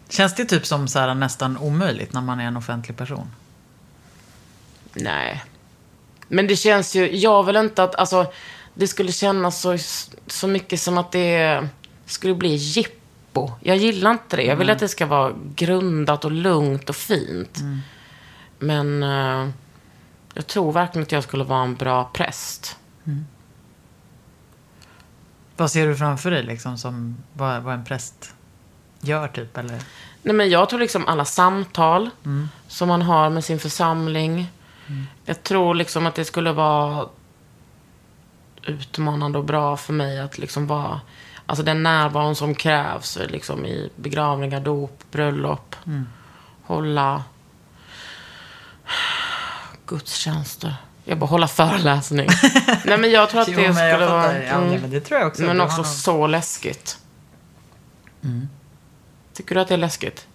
Känns 0.09 0.35
det 0.35 0.45
typ 0.45 0.65
som 0.65 0.87
så 0.87 0.99
här, 0.99 1.15
nästan 1.15 1.57
omöjligt 1.57 2.13
när 2.13 2.21
man 2.21 2.39
är 2.39 2.45
en 2.45 2.57
offentlig 2.57 2.97
person? 2.97 3.31
Nej. 4.93 5.43
Men 6.27 6.47
det 6.47 6.55
känns 6.55 6.95
ju, 6.95 7.17
jag 7.17 7.43
vill 7.43 7.55
inte 7.55 7.83
att, 7.83 7.95
alltså, 7.95 8.31
det 8.73 8.87
skulle 8.87 9.11
kännas 9.11 9.61
så, 9.61 9.77
så 10.27 10.47
mycket 10.47 10.81
som 10.81 10.97
att 10.97 11.11
det 11.11 11.67
skulle 12.05 12.35
bli 12.35 12.55
jippo. 12.55 13.51
Jag 13.61 13.77
gillar 13.77 14.11
inte 14.11 14.35
det. 14.35 14.43
Jag 14.43 14.55
vill 14.55 14.69
att 14.69 14.79
det 14.79 14.87
ska 14.87 15.05
vara 15.05 15.33
grundat 15.55 16.25
och 16.25 16.31
lugnt 16.31 16.89
och 16.89 16.95
fint. 16.95 17.59
Men 18.59 19.03
eh, 19.03 19.49
jag 20.33 20.47
tror 20.47 20.71
verkligen 20.71 21.03
att 21.03 21.11
jag 21.11 21.23
skulle 21.23 21.43
vara 21.43 21.63
en 21.63 21.75
bra 21.75 22.09
präst. 22.13 22.77
Vad 25.57 25.71
ser 25.71 25.87
du 25.87 25.95
framför 25.95 26.31
dig 26.31 26.43
liksom 26.43 26.77
som 26.77 27.17
vad, 27.33 27.63
vad 27.63 27.73
en 27.73 27.85
präst 27.85 28.33
gör 29.01 29.27
typ? 29.27 29.57
Eller? 29.57 29.79
Nej, 30.23 30.35
men 30.35 30.49
jag 30.49 30.69
tror 30.69 30.79
liksom 30.79 31.07
alla 31.07 31.25
samtal 31.25 32.09
som 32.67 32.87
man 32.87 33.01
har 33.01 33.29
med 33.29 33.43
sin 33.43 33.59
församling. 33.59 34.47
Jag 35.25 35.43
tror 35.43 35.75
liksom 35.75 36.05
att 36.07 36.15
det 36.15 36.25
skulle 36.25 36.51
vara 36.51 37.07
utmanande 38.63 39.37
och 39.37 39.45
bra 39.45 39.77
för 39.77 39.93
mig 39.93 40.19
att 40.19 40.37
liksom 40.37 40.67
vara... 40.67 41.01
Alltså 41.45 41.63
den 41.63 41.83
närvaron 41.83 42.35
som 42.35 42.55
krävs 42.55 43.19
liksom 43.29 43.65
i 43.65 43.89
begravningar, 43.95 44.59
dop, 44.59 45.03
bröllop. 45.11 45.75
Hålla 46.63 47.23
gudstjänster. 49.85 50.75
Jag 51.03 51.17
bara 51.17 51.25
hålla 51.25 51.47
föreläsning. 51.47 52.27
Nej 52.85 52.97
men 52.97 53.11
jag 53.11 53.29
tror 53.29 53.41
att 53.41 53.47
Jo, 53.47 53.59
det 53.59 53.73
skulle 53.73 54.07
vara... 54.07 54.43
Ja, 54.43 54.59
nej, 54.59 54.79
men 54.81 54.89
det 54.91 54.99
tror 54.99 55.19
jag 55.19 55.27
också. 55.27 55.41
Men 55.41 55.61
också 55.61 55.83
så 55.83 56.27
läskigt. 56.27 56.97
Tycker 59.39 59.55
du 59.55 59.61
att 59.61 59.67
det 59.67 59.73
är 59.73 59.77
läskigt? 59.77 60.27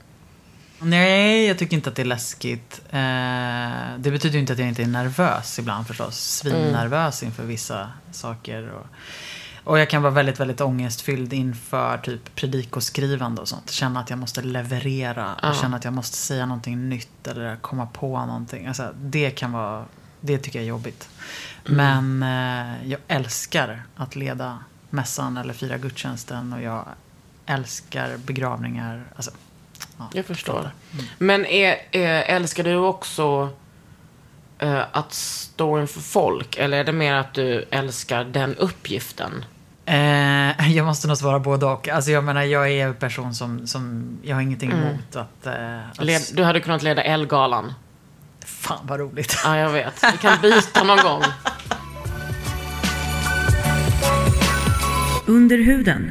Nej, 0.81 1.47
jag 1.47 1.59
tycker 1.59 1.77
inte 1.77 1.91
att 1.91 1.97
det 1.97 2.03
är 2.03 2.07
läskigt. 2.07 2.81
Eh, 2.91 3.99
det 3.99 4.11
betyder 4.11 4.35
ju 4.35 4.41
inte 4.41 4.53
att 4.53 4.59
jag 4.59 4.69
inte 4.69 4.83
är 4.83 4.87
nervös 4.87 5.59
ibland 5.59 5.87
förstås. 5.87 6.21
Svinnervös 6.21 7.23
inför 7.23 7.45
vissa 7.45 7.93
saker. 8.13 8.73
Och, 8.73 8.87
och 9.65 9.79
jag 9.79 9.91
kan 9.91 10.03
vara 10.03 10.13
väldigt, 10.13 10.41
väldigt 10.41 10.61
ångestfylld 10.61 11.33
inför 11.33 11.99
typ 11.99 12.35
predikoskrivande 12.35 13.41
och 13.41 13.49
sånt. 13.49 13.71
Känna 13.71 14.01
att 14.01 14.11
jag 14.11 14.19
måste 14.19 14.43
leverera. 14.43 15.35
Och 15.35 15.57
känna 15.57 15.77
att 15.77 15.85
jag 15.85 15.93
måste 15.93 16.17
säga 16.17 16.47
någonting 16.47 16.89
nytt 16.89 17.27
eller 17.27 17.57
komma 17.57 17.87
på 17.87 18.27
någonting. 18.27 18.67
Alltså, 18.67 18.95
det 18.97 19.31
kan 19.31 19.53
vara, 19.53 19.85
det 20.21 20.39
tycker 20.39 20.59
jag 20.59 20.65
är 20.65 20.69
jobbigt. 20.69 21.09
Men 21.65 22.23
eh, 22.23 22.89
jag 22.89 23.01
älskar 23.09 23.83
att 23.97 24.17
leda 24.17 24.59
mässan 24.91 25.37
eller 25.37 25.55
fira 25.55 25.79
gudstjänsten. 25.79 26.53
Och 26.53 26.63
jag 26.63 26.85
älskar 27.47 28.17
begravningar. 28.17 29.05
Alltså, 29.17 29.31
ja, 29.99 30.09
Jag 30.13 30.25
förstår. 30.27 30.53
fattar. 30.55 30.73
Men 31.19 31.47
är, 31.47 31.77
är, 31.91 32.23
älskar 32.23 32.65
du 32.65 32.77
också 32.77 33.49
eh, 34.59 34.83
att 34.93 35.13
stå 35.13 35.81
inför 35.81 36.01
folk? 36.01 36.57
Eller 36.57 36.79
är 36.79 36.85
det 36.85 36.93
mer 36.93 37.15
att 37.15 37.35
du 37.35 37.65
älskar 37.71 38.25
den 38.25 38.55
uppgiften? 38.57 39.45
Eh, 39.87 40.73
jag 40.77 40.87
måste 40.87 41.09
nog 41.09 41.17
svara 41.17 41.39
både 41.39 41.67
och. 41.67 41.89
Alltså 41.89 42.11
jag 42.11 42.25
menar, 42.25 42.43
jag 42.43 42.71
är 42.71 42.87
en 42.87 42.95
person 42.95 43.35
som, 43.35 43.67
som 43.67 44.09
jag 44.23 44.37
har 44.37 44.43
ingenting 44.43 44.73
Mm. 44.73 44.85
emot 44.89 45.17
att... 45.17 45.47
Eh, 45.47 45.89
att 45.91 46.05
Led, 46.05 46.23
du 46.35 46.45
hade 46.45 46.61
kunnat 46.61 46.83
leda 46.83 47.03
Elgalan. 47.03 47.73
Fan 48.47 48.79
vad 48.87 49.01
roligt. 49.01 49.37
Ja, 49.45 49.59
jag 49.59 49.71
vet. 49.71 50.05
Vi 50.13 50.19
kan 50.19 50.41
byta 50.43 50.85
någon 50.85 50.99
gång. 51.03 51.23
Under 55.27 55.59
huden. 55.59 56.11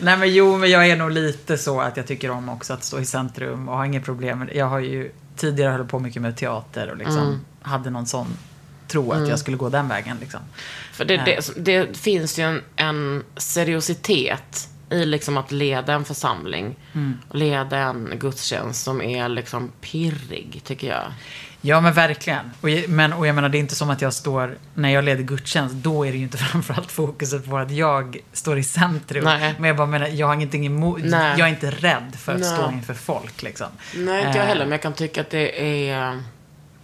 Nej 0.00 0.16
men 0.16 0.34
jo, 0.34 0.58
men 0.58 0.70
jag 0.70 0.88
är 0.88 0.96
nog 0.96 1.10
lite 1.10 1.58
så 1.58 1.80
att 1.80 1.96
jag 1.96 2.06
tycker 2.06 2.30
om 2.30 2.48
också 2.48 2.72
att 2.72 2.84
stå 2.84 3.00
i 3.00 3.04
centrum 3.04 3.68
och 3.68 3.76
har 3.76 3.84
inget 3.84 4.04
problem 4.04 4.38
med 4.38 4.48
det. 4.48 4.54
Jag 4.54 4.66
har 4.66 4.78
ju 4.78 5.12
tidigare 5.36 5.70
hållit 5.72 5.88
på 5.88 5.98
mycket 5.98 6.22
med 6.22 6.36
teater 6.36 6.90
och 6.90 6.96
liksom 6.96 7.22
Mm. 7.22 7.40
hade 7.62 7.90
någon 7.90 8.06
sån 8.06 8.26
tro 8.88 9.12
att 9.12 9.28
jag 9.28 9.38
skulle 9.38 9.56
gå 9.56 9.68
den 9.68 9.88
vägen 9.88 10.16
liksom. 10.20 10.40
För 10.92 11.04
det, 11.04 11.16
det, 11.16 11.64
det 11.64 11.96
finns 11.96 12.38
ju 12.38 12.42
en, 12.42 12.62
en 12.76 13.24
seriositet 13.36 14.68
i 14.90 15.04
liksom 15.04 15.36
att 15.36 15.52
leda 15.52 15.92
en 15.94 16.04
församling. 16.04 16.76
Och 17.28 17.34
leda 17.34 17.78
en 17.78 18.12
gudstjänst 18.18 18.84
som 18.84 19.02
är 19.02 19.28
liksom 19.28 19.72
pirrig, 19.80 20.60
tycker 20.64 20.88
jag. 20.88 21.12
Ja 21.66 21.80
men 21.80 21.92
verkligen. 21.92 22.50
Och, 22.60 22.68
men, 22.88 23.12
och 23.12 23.26
jag 23.26 23.34
menar 23.34 23.48
det 23.48 23.58
är 23.58 23.60
inte 23.60 23.74
som 23.74 23.90
att 23.90 24.02
jag 24.02 24.12
står, 24.14 24.58
när 24.74 24.88
jag 24.88 25.04
leder 25.04 25.22
gudstjänst, 25.22 25.74
då 25.74 26.06
är 26.06 26.12
det 26.12 26.16
ju 26.18 26.22
inte 26.24 26.38
framförallt 26.52 26.92
fokuset 26.92 27.44
på 27.50 27.58
att 27.58 27.70
jag 27.70 28.16
står 28.32 28.58
i 28.58 28.64
centrum. 28.64 29.24
Nej. 29.24 29.54
Men 29.58 29.68
jag 29.68 29.76
bara 29.76 29.86
menar, 29.86 30.06
jag 30.08 30.26
har 30.26 30.34
ingenting 30.34 30.66
emot, 30.66 31.00
Nej. 31.04 31.34
jag 31.38 31.48
är 31.48 31.52
inte 31.52 31.70
rädd 31.70 32.16
för 32.18 32.32
att 32.34 32.40
Nej. 32.40 32.48
stå 32.48 32.70
inför 32.70 32.94
folk 32.94 33.42
liksom. 33.42 33.66
Nej, 33.96 34.26
inte 34.26 34.38
jag 34.38 34.44
Eh, 34.44 34.48
heller, 34.48 34.64
men 34.64 34.72
jag 34.72 34.82
kan 34.82 34.92
tycka 34.92 35.20
att 35.20 35.30
det 35.30 35.62
är... 35.88 36.20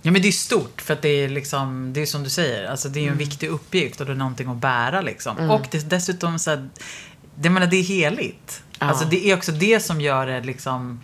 Ja 0.05 0.11
men 0.11 0.23
det 0.23 0.29
är 0.29 0.33
stort 0.33 0.81
för 0.81 0.93
att 0.95 1.03
det 1.03 1.09
är 1.09 1.29
liksom, 1.29 1.93
det 1.93 2.03
är 2.03 2.07
som 2.07 2.23
du 2.25 2.31
säger, 2.31 2.71
alltså 2.71 2.89
det 2.89 2.99
är 2.99 3.03
ju 3.03 3.07
Mm. 3.09 3.13
en 3.13 3.19
viktig 3.29 3.49
uppgift 3.49 4.01
och 4.01 4.07
det 4.07 4.13
är 4.13 4.17
någonting 4.17 4.49
att 4.49 4.57
bära 4.57 5.01
liksom. 5.01 5.51
Och 5.51 5.67
det, 5.71 5.91
dessutom 5.91 6.39
så 6.39 6.51
här, 6.51 6.69
det, 7.35 7.51
menar, 7.51 7.67
det 7.67 7.77
är 7.77 7.83
heligt. 7.83 8.63
Ja. 8.79 8.87
Alltså 8.87 9.05
det 9.05 9.27
är 9.31 9.37
också 9.37 9.53
det 9.53 9.81
som 9.81 10.01
gör 10.01 10.27
det 10.27 10.41
liksom, 10.41 11.01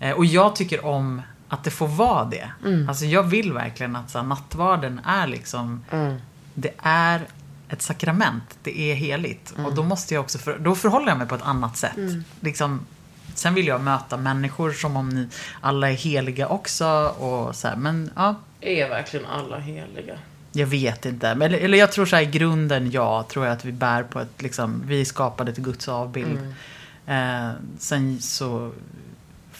eh, 0.00 0.10
och 0.10 0.24
jag 0.24 0.56
tycker 0.56 0.84
om 0.84 1.22
att 1.52 1.64
det 1.64 1.70
får 1.70 1.88
vara 1.88 2.24
det. 2.24 2.50
Mm. 2.64 2.88
Alltså 2.88 3.04
jag 3.04 3.22
vill 3.22 3.52
verkligen 3.52 3.96
att 3.96 4.10
så 4.10 4.18
här, 4.18 4.24
nattvarden 4.26 5.00
är 5.04 5.26
liksom, 5.26 5.84
Mm. 5.90 6.16
det 6.54 6.70
är 6.82 7.20
ett 7.68 7.82
sakrament, 7.82 8.58
det 8.62 8.80
är 8.80 8.94
heligt. 8.94 9.52
Mm. 9.54 9.66
Och 9.66 9.74
då 9.74 9.82
måste 9.82 10.14
jag 10.14 10.20
också, 10.20 10.38
för, 10.38 10.58
då 10.58 10.74
förhåller 10.74 11.08
jag 11.08 11.18
mig 11.18 11.26
på 11.26 11.34
ett 11.34 11.42
annat 11.42 11.76
sätt. 11.76 11.98
Liksom, 12.40 12.80
sen 13.34 13.54
vill 13.54 13.66
jag 13.66 13.80
möta 13.80 14.16
människor 14.16 14.72
som 14.72 14.96
om 14.96 15.08
ni 15.08 15.28
alla 15.60 15.90
är 15.90 15.94
heliga 15.94 16.48
också 16.48 16.86
och 17.18 17.56
så 17.56 17.68
här, 17.68 17.76
men 17.76 18.10
ja, 18.16 18.34
Är 18.60 18.88
verkligen 18.88 19.26
alla 19.26 19.58
heliga? 19.58 20.18
jag 20.52 20.66
vet 20.66 21.06
inte. 21.06 21.34
Men, 21.34 21.42
eller, 21.48 21.58
eller 21.58 21.78
jag 21.78 21.92
tror 21.92 22.06
så 22.06 22.16
här 22.16 22.22
i 22.22 22.26
grunden, 22.26 22.90
ja, 22.90 23.26
tror 23.30 23.46
jag 23.46 23.52
att 23.52 23.64
vi 23.64 23.72
bär 23.72 24.02
på 24.02 24.20
ett, 24.20 24.42
liksom, 24.42 24.82
vi 24.86 25.04
skapade 25.04 25.52
till 25.52 25.64
Guds 25.64 25.88
avbild. 25.88 26.54
Eh, 27.06 27.50
sen 27.78 28.20
så 28.20 28.72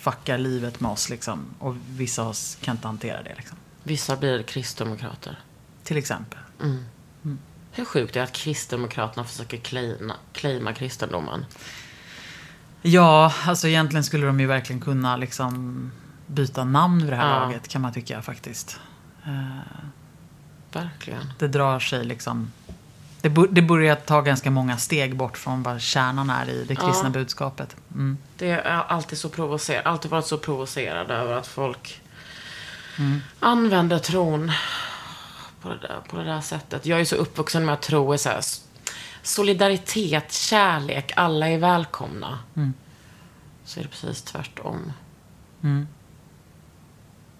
fuckar 0.01 0.39
livet 0.39 0.81
med 0.81 0.91
oss 0.91 1.09
liksom. 1.11 1.44
Och 1.59 1.77
vissa 1.88 2.23
av 2.23 2.29
oss 2.29 2.59
kan 2.61 2.77
inte 2.77 2.87
hantera 2.87 3.23
det 3.23 3.35
liksom. 3.37 3.57
Vissa 3.83 4.17
blir 4.17 4.42
kristdemokrater. 4.42 5.38
Till 5.85 5.96
exempel. 5.96 6.38
Hur 7.73 7.85
sjukt 7.85 8.17
är 8.17 8.21
det 8.21 8.25
att 8.25 8.33
kristdemokraterna 8.33 9.25
försöker 9.25 9.57
claima, 9.57 10.15
claima 10.33 10.73
kristendomen? 10.73 11.44
Ja, 12.83 13.33
alltså 13.46 13.69
egentligen 13.69 14.05
skulle 14.05 14.27
de 14.27 14.40
ju 14.40 14.46
verkligen 14.46 14.81
kunna 14.81 15.17
liksom 15.17 15.90
byta 16.27 16.65
namn 16.65 17.03
vid 17.03 17.13
det 17.13 17.17
här 17.17 17.29
Ja. 17.35 17.40
laget 17.40 17.69
kan 17.69 17.83
man 17.83 17.92
tycka 17.92 18.23
faktiskt. 18.23 18.81
Eh, 19.25 19.59
Verkligen. 20.73 21.33
det 21.38 21.48
drar 21.48 21.81
sig 21.81 22.05
liksom... 22.05 22.53
Det, 23.23 23.29
det 23.50 23.62
börjar 23.62 23.94
ta 23.94 24.21
ganska 24.21 24.50
många 24.50 24.77
steg 24.77 25.16
bort 25.16 25.38
från 25.38 25.62
vad 25.62 25.81
kärnan 25.81 26.31
är 26.31 26.50
i 26.50 26.64
det 26.64 26.75
kristna 26.75 27.04
Ja. 27.04 27.10
budskapet. 27.10 27.77
Mm. 27.94 28.18
Det 28.37 28.50
är 28.50 28.62
alltid 28.62 29.18
så 29.18 29.29
provocerad, 29.29 29.87
alltid 29.87 30.10
varit 30.10 30.27
så 30.27 30.38
provocerad 30.38 31.10
över 31.10 31.37
att 31.37 31.46
folk 31.46 32.00
använder 33.40 33.98
tron 33.98 34.52
på 35.62 35.68
det 35.68 35.79
där, 35.79 36.00
på 36.08 36.16
det 36.16 36.25
där 36.25 36.40
sättet. 36.40 36.87
Jag 36.87 37.00
är 37.00 37.04
så 37.04 37.16
uppvuxen 37.16 37.64
med 37.64 37.73
att 37.75 37.83
tro 37.83 38.12
är 38.12 38.16
så 38.16 38.29
här, 38.29 38.40
solidaritet, 39.23 40.33
kärlek, 40.33 41.12
alla 41.16 41.48
är 41.48 41.58
välkomna. 41.58 42.38
Så 43.64 43.81
är 43.81 43.85
det 43.85 43.90
precis 43.90 44.23
tvärtom. 44.23 44.92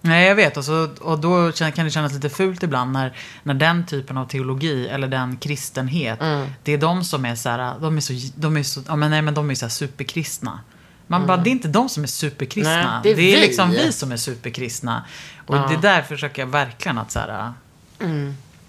Nej, 0.03 0.29
jag 0.29 0.35
vet. 0.35 0.57
Och, 0.57 0.65
så, 0.65 0.89
och 1.01 1.19
då 1.19 1.53
kan 1.53 1.85
det 1.85 1.91
kännas 1.91 2.13
lite 2.13 2.29
fult 2.29 2.63
ibland 2.63 2.93
när, 2.93 3.17
när 3.43 3.55
den 3.55 3.87
typen 3.87 4.17
av 4.17 4.27
teologi 4.27 4.89
eller 4.89 5.09
den 5.09 5.37
kristenhet, 5.37 6.19
det 6.63 6.73
är 6.73 6.79
de 6.79 7.05
som 7.05 7.25
är 7.25 7.35
så 7.35 7.49
här, 7.49 7.81
de 7.81 7.97
är 7.97 8.01
så, 8.01 8.13
de 8.37 8.57
är 8.57 8.63
så, 8.63 8.83
ja 8.87 8.97
men 8.97 9.11
nej 9.11 9.23
men 9.23 9.35
de 9.35 9.51
är 9.51 9.55
så 9.55 9.65
här 9.65 9.71
superkristna. 9.71 10.61
Man 11.07 11.27
bara, 11.27 11.37
det 11.37 11.51
är 11.51 11.53
inte 11.53 11.69
de 11.69 11.89
som 11.89 12.03
är 12.03 12.07
superkristna. 12.07 12.91
Nej, 12.91 13.01
det 13.03 13.11
är 13.11 13.15
vi. 13.15 13.41
liksom 13.41 13.71
vi 13.71 13.93
som 13.93 14.13
är 14.13 14.17
superkristna. 14.17 15.05
Och 15.47 15.57
det 15.69 15.77
där 15.77 16.03
försöker 16.03 16.43
jag 16.43 16.47
verkligen 16.47 16.99
att 16.99 17.11
så 17.11 17.19
här, 17.19 17.53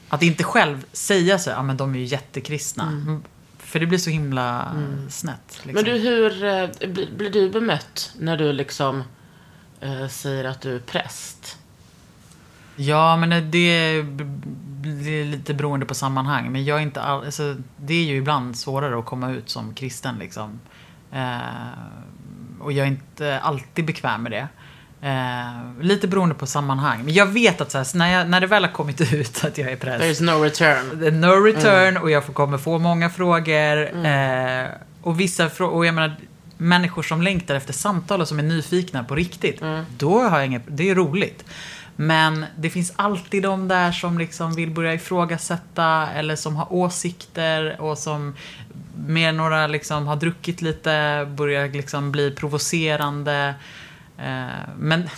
att 0.10 0.24
inte 0.24 0.44
själv 0.44 0.86
säga 0.94 1.40
så 1.40 1.50
här, 1.50 1.58
ja 1.58 1.64
men 1.64 1.78
de 1.78 1.96
är 1.96 2.00
ju 2.00 2.06
jättekristna. 2.06 2.84
Mm. 2.84 3.24
För 3.60 3.80
det 3.80 3.86
blir 3.86 3.98
så 3.98 4.10
himla 4.10 4.72
snett. 5.10 5.62
Liksom. 5.64 5.74
Men 5.74 5.84
du, 5.84 5.92
hur 5.92 6.44
eh, 6.44 6.90
blir, 6.90 7.12
blir 7.18 7.30
du 7.30 7.50
bemött 7.50 8.12
när 8.20 8.38
du 8.38 8.54
liksom 8.54 9.04
eh, 9.82 10.08
säger 10.08 10.44
att 10.46 10.62
du 10.62 10.76
är 10.76 10.80
präst? 10.80 11.58
Ja, 12.76 13.18
men 13.18 13.52
det- 13.52 14.04
blir 14.82 15.26
lite 15.26 15.54
beroende 15.54 15.86
på 15.86 15.94
sammanhang. 15.96 16.52
Men 16.52 16.66
jag 16.66 16.78
är 16.78 16.82
inte 16.82 17.02
all, 17.02 17.26
alltså, 17.26 17.56
det 17.78 17.94
är 17.94 18.04
ju 18.04 18.16
ibland 18.18 18.58
svårare 18.58 19.00
att 19.00 19.06
komma 19.06 19.32
ut 19.32 19.50
som 19.50 19.74
kristen. 19.74 20.16
Liksom. 20.20 20.60
Eh, 21.12 21.38
och 22.60 22.72
jag 22.72 22.84
är 22.88 22.92
inte 22.92 23.40
alltid 23.40 23.86
bekväm 23.86 24.24
med 24.24 24.32
det. 24.32 24.48
Eh, 25.08 25.84
lite 25.84 26.08
beroende 26.08 26.36
på 26.36 26.46
sammanhang. 26.46 27.04
Men 27.04 27.14
jag 27.14 27.26
vet 27.26 27.62
att 27.62 27.72
så 27.72 27.78
här, 27.78 27.98
när, 27.98 28.08
jag, 28.14 28.30
när 28.30 28.42
det 28.42 28.48
väl 28.48 28.64
har 28.64 28.72
kommit 28.72 29.02
ut 29.14 29.46
att 29.46 29.58
jag 29.58 29.72
är 29.72 29.76
präst. 29.76 30.00
There 30.00 30.10
is 30.12 30.22
no 30.22 30.32
return. 30.44 31.04
Är 31.04 31.12
no 31.12 31.46
return 31.46 31.98
och 31.98 32.12
jag 32.12 32.26
får- 32.26 32.34
kommer 32.34 32.58
få 32.58 32.78
många 32.80 33.10
frågor. 33.10 34.06
Eh, 34.06 34.66
och 35.02 35.20
vissa 35.20 35.50
frågor, 35.50 35.74
och 35.76 35.86
jag 35.86 35.96
menar, 35.96 36.16
människor 36.62 37.04
som 37.04 37.22
längtar 37.22 37.56
efter 37.56 37.74
samtal 37.74 38.22
och 38.22 38.28
som 38.28 38.40
är 38.40 38.44
nyfikna 38.44 39.04
på 39.04 39.16
riktigt. 39.16 39.62
Då 39.98 40.20
har 40.20 40.38
jag 40.38 40.46
inget, 40.46 40.64
det 40.68 40.90
är 40.90 40.96
roligt. 40.96 41.46
Men 41.96 42.46
det 42.58 42.70
finns 42.70 42.94
alltid 42.96 43.44
de 43.44 43.68
där 43.68 43.92
som 43.92 44.18
liksom 44.18 44.54
vill 44.54 44.72
börja 44.72 44.94
ifrågasätta 44.94 46.08
eller 46.16 46.36
som 46.36 46.56
har 46.56 46.74
åsikter 46.74 47.82
och 47.82 47.98
som 47.98 48.36
mer 49.08 49.32
några 49.32 49.68
liksom 49.68 50.08
har 50.08 50.16
druckit 50.16 50.62
lite, 50.62 51.28
börjar 51.38 51.68
liksom 51.68 52.12
bli 52.12 52.32
provocerande. 52.32 53.56
Eh, 54.18 54.46
Men, 54.78 55.10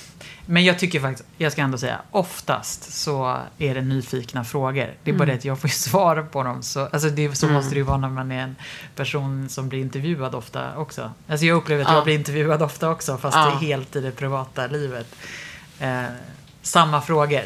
men 0.46 0.64
jag 0.66 0.80
tycker 0.80 1.00
faktiskt, 1.00 1.30
jag 1.38 1.52
ska 1.52 1.62
ändå 1.62 1.78
säga, 1.78 2.02
oftast 2.12 2.94
så 2.94 3.38
är 3.58 3.76
det 3.76 3.82
nyfikna 3.82 4.44
frågor. 4.44 4.94
Det 5.04 5.12
är 5.12 5.16
bara 5.16 5.26
det 5.26 5.34
att 5.34 5.46
jag 5.46 5.60
får 5.60 5.70
ju 5.70 5.74
svara 5.76 6.24
på 6.24 6.44
dem. 6.44 6.64
Så, 6.64 6.86
alltså 6.86 7.10
det, 7.10 7.36
så 7.36 7.48
måste 7.48 7.70
det 7.70 7.78
ju 7.78 7.84
vara 7.84 7.98
när 7.98 8.10
man 8.10 8.32
är 8.32 8.42
en 8.44 8.56
person 8.96 9.50
som 9.50 9.70
blir 9.70 9.80
intervjuad 9.80 10.36
ofta 10.36 10.78
också. 10.78 11.12
Alltså 11.28 11.46
jag 11.46 11.56
upplever 11.58 11.84
att 11.84 11.90
Ja. 11.90 11.96
jag 11.96 12.04
blir 12.04 12.16
intervjuad 12.16 12.62
ofta 12.62 12.90
också, 12.90 13.18
fast 13.18 13.38
Ja. 13.38 13.46
det 13.46 13.52
är 13.52 13.68
helt 13.68 13.96
i 13.96 14.02
det 14.02 14.12
privata 14.12 14.68
livet. 14.68 15.16
Eh, 15.80 16.04
samma 16.62 17.02
frågor. 17.02 17.44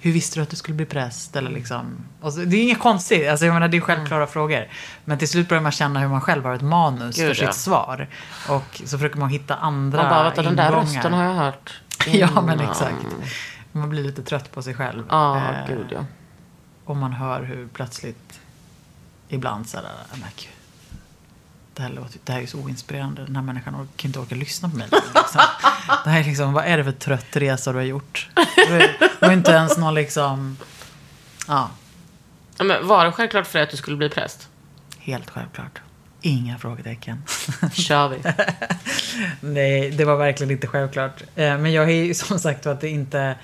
Hur 0.00 0.12
visste 0.12 0.38
du 0.38 0.42
att 0.42 0.50
du 0.50 0.56
skulle 0.56 0.74
bli 0.76 0.86
präst? 0.86 1.36
Eller 1.36 1.50
liksom, 1.50 1.96
så, 2.22 2.30
det 2.30 2.56
är 2.56 2.62
inget 2.62 2.78
konstigt, 2.80 3.28
alltså 3.28 3.46
jag 3.46 3.54
menar, 3.54 3.68
det 3.68 3.76
är 3.76 3.80
självklara 3.80 4.26
frågor. 4.26 4.68
Men 5.04 5.18
till 5.18 5.28
slut 5.28 5.48
börjar 5.48 5.62
man 5.62 5.72
känna 5.72 6.00
hur 6.00 6.08
man 6.08 6.20
själv 6.20 6.44
har 6.44 6.54
ett 6.54 6.62
manus 6.62 7.16
Gud, 7.16 7.26
för 7.26 7.34
sitt 7.34 7.44
ja. 7.44 7.52
svar. 7.52 8.08
Och 8.48 8.80
så 8.84 8.98
försöker 8.98 9.18
man 9.18 9.28
hitta 9.28 9.54
andra 9.56 10.02
Man 10.02 10.10
bara, 10.10 10.22
vänta, 10.24 10.42
den 10.42 10.56
där 10.56 10.66
ingångar. 10.68 10.82
rösten 10.84 11.12
har 11.12 11.24
jag 11.24 11.34
hört. 11.34 11.80
Ja, 12.06 12.40
men 12.40 12.60
exakt. 12.60 13.06
Man 13.72 13.88
blir 13.88 14.02
lite 14.04 14.22
trött 14.22 14.52
på 14.52 14.62
sig 14.62 14.74
själv. 14.74 15.04
Ja, 15.10 15.36
Eh, 15.52 15.66
gud 15.68 15.86
ja. 15.90 16.04
Och 16.84 16.96
man 16.96 17.12
hör 17.12 17.42
hur 17.42 17.68
plötsligt 17.68 18.40
ibland 19.28 19.68
så 19.68 19.76
här, 19.76 19.84
"Nej, 19.84 20.20
men 20.20 20.28
gud. 20.36 20.48
Det 21.74 21.82
här, 21.82 21.90
låter, 21.90 22.18
det 22.24 22.32
här 22.32 22.38
är 22.38 22.42
ju 22.42 22.46
så 22.48 22.58
oinspirerande. 22.58 23.24
Den 23.24 23.36
här 23.36 23.42
människan 23.42 23.74
orkar 23.74 23.88
kan 23.96 24.08
inte 24.08 24.18
orka 24.18 24.34
lyssna 24.34 24.68
på 24.70 24.76
mig. 24.76 24.88
Liksom. 24.92 25.40
Det 26.04 26.10
här 26.10 26.20
är 26.20 26.24
liksom, 26.24 26.52
vad 26.52 26.64
är 26.64 26.76
det 26.78 26.84
för 26.84 26.92
trött 26.92 27.36
resa 27.36 27.72
du 27.72 27.78
har 27.78 27.84
gjort? 27.84 28.28
Var 29.20 29.32
inte 29.32 29.50
ens 29.52 29.78
någon 29.78 29.94
liksom... 29.94 30.56
Ja, 31.48 31.70
Men 32.58 32.86
var 32.88 33.04
det 33.04 33.12
självklart 33.12 33.46
för 33.46 33.58
dig 33.58 33.62
att 33.64 33.70
du 33.70 33.76
skulle 33.76 33.96
bli 33.96 34.08
präst? 34.08 34.48
helt 34.98 35.30
självklart. 35.30 35.80
Inga 36.26 36.58
frågetecken. 36.58 37.22
Kör 37.72 38.08
vi. 38.08 38.18
Nej, 39.40 39.90
det 39.90 40.04
var 40.04 40.16
verkligen 40.16 40.50
inte 40.50 40.66
självklart. 40.66 41.22
Eh, 41.34 41.58
Men 41.58 41.72
jag 41.72 41.84
är 41.90 42.04
ju 42.04 42.14
som 42.14 42.38
sagt 42.38 42.66
att 42.66 42.80
det 42.80 42.88
inte... 42.88 43.34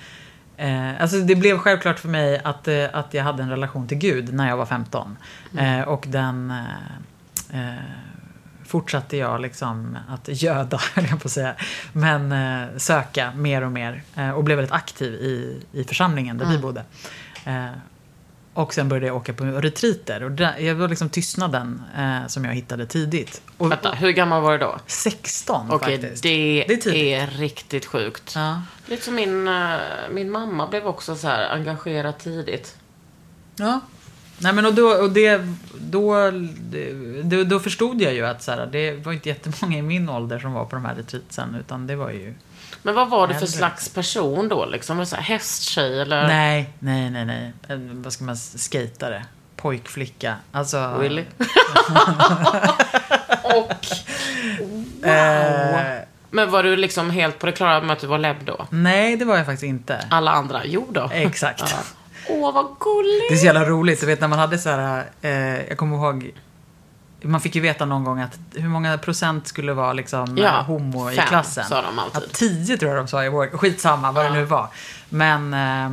Eh, 0.57 1.01
alltså 1.01 1.17
det 1.17 1.35
blev 1.35 1.57
självklart 1.57 1.99
för 1.99 2.09
mig 2.09 2.41
att, 2.43 2.67
eh, 2.67 2.85
att 2.93 3.13
jag 3.13 3.23
hade 3.23 3.43
en 3.43 3.49
relation 3.49 3.87
till 3.87 3.97
Gud 3.97 4.33
när 4.33 4.49
jag 4.49 4.57
var 4.57 4.65
15. 4.65 5.17
Eh, 5.57 5.81
och 5.81 6.05
den 6.07 6.53
fortsatte 8.65 9.17
jag 9.17 9.41
liksom 9.41 9.97
att 10.09 10.41
göda, 10.41 10.79
höll 10.95 11.05
jag 11.09 11.21
på 11.21 11.27
att 11.27 11.31
säga. 11.31 11.55
Men 11.93 12.31
eh, 12.31 12.77
söka 12.77 13.31
mer 13.31 13.61
och 13.61 13.71
mer. 13.71 14.03
Eh, 14.15 14.29
och 14.29 14.43
blev 14.43 14.57
väldigt 14.57 14.73
aktiv 14.73 15.13
i, 15.13 15.61
i 15.71 15.83
församlingen 15.83 16.37
där 16.37 16.45
vi 16.45 16.57
bodde. 16.57 16.83
Eh, 17.45 17.65
och 18.53 18.73
sen 18.73 18.89
började 18.89 19.07
jag 19.07 19.15
åka 19.15 19.33
på 19.33 19.43
retreater. 19.43 20.23
Och 20.23 20.31
där, 20.31 20.57
jag 20.59 20.75
var 20.75 20.87
liksom 20.87 21.09
tystnaden 21.09 21.81
eh, 21.97 22.27
som 22.27 22.45
jag 22.45 22.53
hittade 22.53 22.85
tidigt. 22.85 23.41
Och, 23.57 23.71
Vänta, 23.71 23.91
hur 23.91 24.11
gammal 24.11 24.41
var 24.41 24.51
du 24.51 24.57
då? 24.57 24.79
16 24.87 25.71
Okej, 25.71 25.97
faktiskt. 26.01 26.23
det, 26.23 26.65
Det 26.67 26.73
är 26.73 26.77
tidigt. 26.77 26.95
är 26.95 27.27
riktigt 27.37 27.85
sjukt. 27.85 28.31
Ja. 28.35 28.61
Lite 28.85 29.03
som 29.05 29.15
min, 29.15 29.47
eh, 29.47 29.75
min 30.11 30.31
mamma 30.31 30.67
blev 30.67 30.87
också 30.87 31.15
så 31.15 31.27
här 31.27 31.49
engagerad 31.49 32.17
tidigt. 32.17 32.75
Ja. 33.55 33.79
Nej 34.37 34.53
men 34.53 34.65
och 34.65 34.73
då, 34.73 34.87
och 34.87 35.09
det, 35.11 35.41
då, 35.79 36.31
då, 37.23 37.43
då 37.43 37.59
förstod 37.59 38.01
jag 38.01 38.13
ju 38.13 38.25
att 38.25 38.43
så 38.43 38.51
här, 38.51 38.65
det 38.71 38.93
var 39.05 39.13
inte 39.13 39.29
jättemånga 39.29 39.77
i 39.77 39.81
min 39.81 40.09
ålder 40.09 40.39
som 40.39 40.53
var 40.53 40.65
på 40.65 40.75
de 40.75 40.85
här 40.85 40.95
retreatsen. 40.95 41.55
Utan 41.59 41.87
det 41.87 41.95
var 41.95 42.11
ju... 42.11 42.33
Men 42.83 42.95
vad 42.95 43.09
var 43.09 43.27
du 43.27 43.33
för 43.33 43.45
slags 43.45 43.89
person 43.89 44.47
då? 44.49 44.65
Liksom? 44.65 44.97
Var 44.97 45.01
det 45.01 45.09
så 45.09 45.15
här 45.15 45.23
hästtjej 45.23 46.01
eller? 46.01 46.27
Nej, 46.27 46.69
nej, 46.79 47.09
nej, 47.09 47.25
nej. 47.25 47.51
Vad 47.93 48.13
ska 48.13 48.23
man 48.23 48.33
s- 48.35 48.63
Skatare. 48.63 49.25
Pojkflicka. 49.55 50.35
Alltså... 50.51 50.77
Really? 50.99 51.25
Och... 53.43 53.71
Eh, 55.07 56.01
Men 56.29 56.51
var 56.51 56.63
du 56.63 56.75
liksom 56.75 57.09
helt 57.09 57.39
på 57.39 57.45
det 57.45 57.51
klara 57.51 57.81
med 57.81 57.93
att 57.93 57.99
du 57.99 58.07
var 58.07 58.17
lebb 58.17 58.37
då? 58.45 58.67
nej, 58.69 59.15
det 59.17 59.25
var 59.25 59.37
jag 59.37 59.45
faktiskt 59.45 59.63
inte. 59.63 60.05
Alla 60.09 60.31
andra? 60.31 60.61
Jo 60.65 60.87
då. 60.89 61.09
Exakt. 61.13 61.75
Åh, 62.29 62.53
vad 62.53 62.65
gulligt. 62.79 63.29
Det 63.29 63.35
är 63.35 63.37
så 63.37 63.45
jävla 63.45 63.65
roligt. 63.65 63.99
Du 63.99 64.05
vet 64.05 64.21
när 64.21 64.27
man 64.27 64.39
hade 64.39 64.57
så 64.57 64.69
här, 64.69 65.05
eh, 65.21 65.31
jag 65.67 65.77
kommer 65.77 65.97
ihåg, 65.97 66.31
man 67.21 67.41
fick 67.41 67.55
ju 67.55 67.61
veta 67.61 67.85
någon 67.85 68.03
gång 68.03 68.19
att 68.19 68.39
hur 68.55 68.69
många 68.69 68.97
procent 68.97 69.47
skulle 69.47 69.73
vara 69.73 69.93
liksom 69.93 70.37
Ja, 70.37 70.59
eh, 70.59 70.65
homo 70.65 71.11
i 71.11 71.15
fem, 71.15 71.27
klassen. 71.27 71.63
sa 71.65 71.81
de 71.81 71.99
alltid. 71.99 72.23
Att 72.23 72.33
10 72.33 72.77
tror 72.77 72.91
jag 72.91 72.99
de 72.99 73.07
sa 73.07 73.23
i 73.25 73.29
vår, 73.29 73.47
skitsamma 73.57 74.11
vad 74.11 74.25
det 74.25 74.29
nu 74.33 74.43
var. 74.45 74.67
Men 75.09 75.53
eh, 75.53 75.85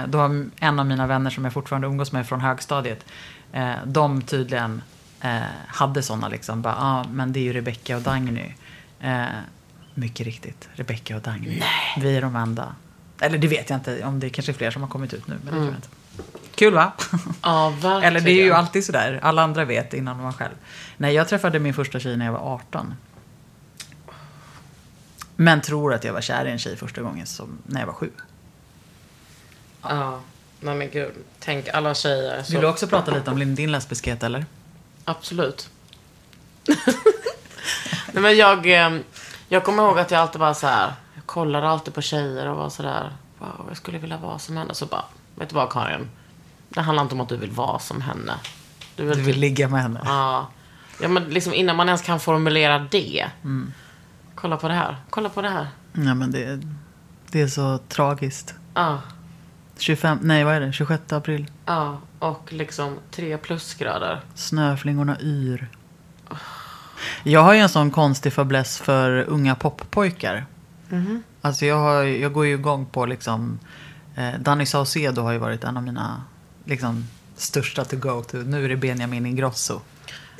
eh, 0.00 0.06
då 0.06 0.18
har 0.18 0.46
en 0.60 0.80
av 0.80 0.86
mina 0.86 1.06
vänner 1.06 1.30
som 1.30 1.44
jag 1.44 1.52
fortfarande 1.52 1.86
umgås 1.88 2.12
med 2.12 2.28
från 2.28 2.40
högstadiet, 2.40 3.04
eh, 3.52 3.72
de 3.84 4.22
tydligen 4.22 4.82
eh, 5.20 5.38
hade 5.66 6.02
sådana 6.02 6.28
liksom, 6.28 6.62
bara, 6.62 6.76
ah, 6.78 7.04
men 7.10 7.32
det 7.32 7.40
är 7.40 7.44
ju 7.44 7.52
Rebecca 7.52 7.96
och 7.96 8.02
Dagny. 8.02 8.54
Eh, 9.00 9.24
mycket 9.94 10.26
riktigt, 10.26 10.68
Rebecca 10.74 11.16
och 11.16 11.22
Dagny. 11.22 11.62
Vi 11.98 12.16
är 12.16 12.20
de 12.22 12.36
enda. 12.36 12.74
Eller 13.20 13.38
det 13.38 13.48
vet 13.48 13.70
jag 13.70 13.76
inte, 13.76 14.04
om 14.04 14.20
det 14.20 14.30
kanske 14.30 14.52
är 14.52 14.54
fler 14.54 14.70
som 14.70 14.82
har 14.82 14.88
kommit 14.88 15.14
ut 15.14 15.26
nu, 15.26 15.34
men 15.34 15.44
det 15.44 15.50
tror 15.50 15.64
jag 15.64 15.74
inte. 15.74 15.88
Kul 16.54 16.74
va? 16.74 16.92
Ja, 17.42 17.70
verkligen. 17.80 18.02
Eller 18.02 18.20
det 18.20 18.30
är 18.30 18.44
ju 18.44 18.52
alltid 18.52 18.84
sådär. 18.84 19.20
Alla 19.22 19.42
andra 19.42 19.64
vet 19.64 19.94
innan 19.94 20.22
man 20.22 20.32
själv. 20.32 20.54
Nej, 20.96 21.14
jag 21.14 21.28
träffade 21.28 21.58
min 21.58 21.74
första 21.74 22.00
tjej 22.00 22.16
när 22.16 22.24
jag 22.24 22.32
var 22.32 22.54
18. 22.54 22.94
Men 25.36 25.60
tror 25.60 25.94
att 25.94 26.04
jag 26.04 26.12
var 26.12 26.20
kär 26.20 26.44
i 26.46 26.50
en 26.50 26.58
tjej 26.58 26.76
första 26.76 27.02
gången 27.02 27.26
som, 27.26 27.58
när 27.66 27.80
jag 27.80 27.86
var 27.86 27.94
sju. 27.94 28.10
Ja. 29.82 30.20
Nej 30.60 30.74
men 30.74 30.90
gud. 30.90 31.12
Tänk 31.38 31.68
alla 31.68 31.94
tjejer. 31.94 32.42
Så... 32.42 32.52
Vill 32.52 32.60
du 32.60 32.66
också 32.66 32.86
prata 32.86 33.10
lite 33.10 33.30
om 33.30 33.54
din- 33.54 33.72
lesbiskhet 33.72 34.22
eller? 34.22 34.46
Absolut. 35.04 35.68
Nej 38.12 38.22
men 38.22 38.36
jag... 38.36 38.66
eh, 38.86 38.98
Jag 39.48 39.64
kommer 39.64 39.82
ihåg 39.82 39.98
att 39.98 40.10
jag 40.10 40.20
alltid 40.20 40.40
var 40.40 40.54
så 40.54 40.66
här. 40.66 40.92
Jag 41.14 41.26
kollade 41.26 41.68
alltid 41.68 41.94
på 41.94 42.02
tjejer 42.02 42.46
och 42.48 42.56
var 42.56 42.70
så 42.70 42.82
där. 42.82 43.12
Wow, 43.38 43.64
jag 43.68 43.76
skulle 43.76 43.98
vilja 43.98 44.16
vara 44.16 44.38
som 44.38 44.56
henne. 44.56 44.74
Så 44.74 44.86
bara, 44.86 45.04
vet 45.34 45.48
du 45.48 45.54
vad 45.54 45.72
Karin? 45.72 46.08
Det 46.68 46.80
handlar 46.80 47.02
inte 47.02 47.14
om 47.14 47.20
att 47.20 47.28
du 47.28 47.36
vill 47.36 47.50
vara 47.50 47.78
som 47.78 48.00
henne. 48.00 48.32
Du 48.96 49.04
vill, 49.04 49.16
Du 49.16 49.22
vill 49.22 49.40
ligga 49.40 49.68
med 49.68 49.82
henne? 49.82 50.00
Ja. 50.04 50.48
Ja 51.00 51.08
men 51.08 51.24
liksom 51.24 51.54
innan 51.54 51.76
man 51.76 51.86
ens 51.88 52.02
kan 52.02 52.20
formulera 52.20 52.78
det. 52.78 53.26
Mm. 53.42 53.72
Kolla 54.34 54.56
på 54.56 54.68
det 54.68 54.74
här. 54.74 54.96
Kolla 55.10 55.28
på 55.28 55.42
det 55.42 55.48
här. 55.48 55.66
Ja, 55.92 56.14
men 56.14 56.30
det, 56.30 56.60
det 57.30 57.40
är 57.40 57.46
så 57.46 57.78
tragiskt. 57.78 58.54
Ja. 58.74 59.00
25, 59.78 60.18
nej 60.22 60.44
vad 60.44 60.54
är 60.54 60.60
det? 60.60 60.72
26 60.72 61.12
april. 61.12 61.46
Ja. 61.66 61.98
Och 62.18 62.52
liksom 62.52 62.98
tre 63.10 63.38
plusgrader. 63.38 64.20
Snöflingorna 64.34 65.20
yr. 65.20 65.68
Jag 67.22 67.42
har 67.42 67.54
ju 67.54 67.60
en 67.60 67.68
sån 67.68 67.90
konstig 67.90 68.32
fäbless 68.32 68.78
för 68.78 69.24
unga 69.28 69.54
poppojkar. 69.54 70.46
Alltså 71.40 71.66
jag, 71.66 71.76
har, 71.76 72.02
jag 72.02 72.32
går 72.32 72.46
ju 72.46 72.54
igång 72.54 72.86
på 72.86 73.06
liksom 73.06 73.58
Eh, 74.16 74.30
Danny 74.40 74.66
Saucedo 74.66 75.22
har 75.22 75.32
ju 75.32 75.38
varit 75.38 75.64
en 75.64 75.76
av 75.76 75.82
mina 75.82 76.22
liksom, 76.64 77.08
största 77.36 77.84
to 77.84 77.96
go 77.96 78.22
to. 78.22 78.36
Nu 78.36 78.64
är 78.64 78.68
det 78.68 78.76
Benjamin 78.76 79.26
Ingrosso. 79.26 79.80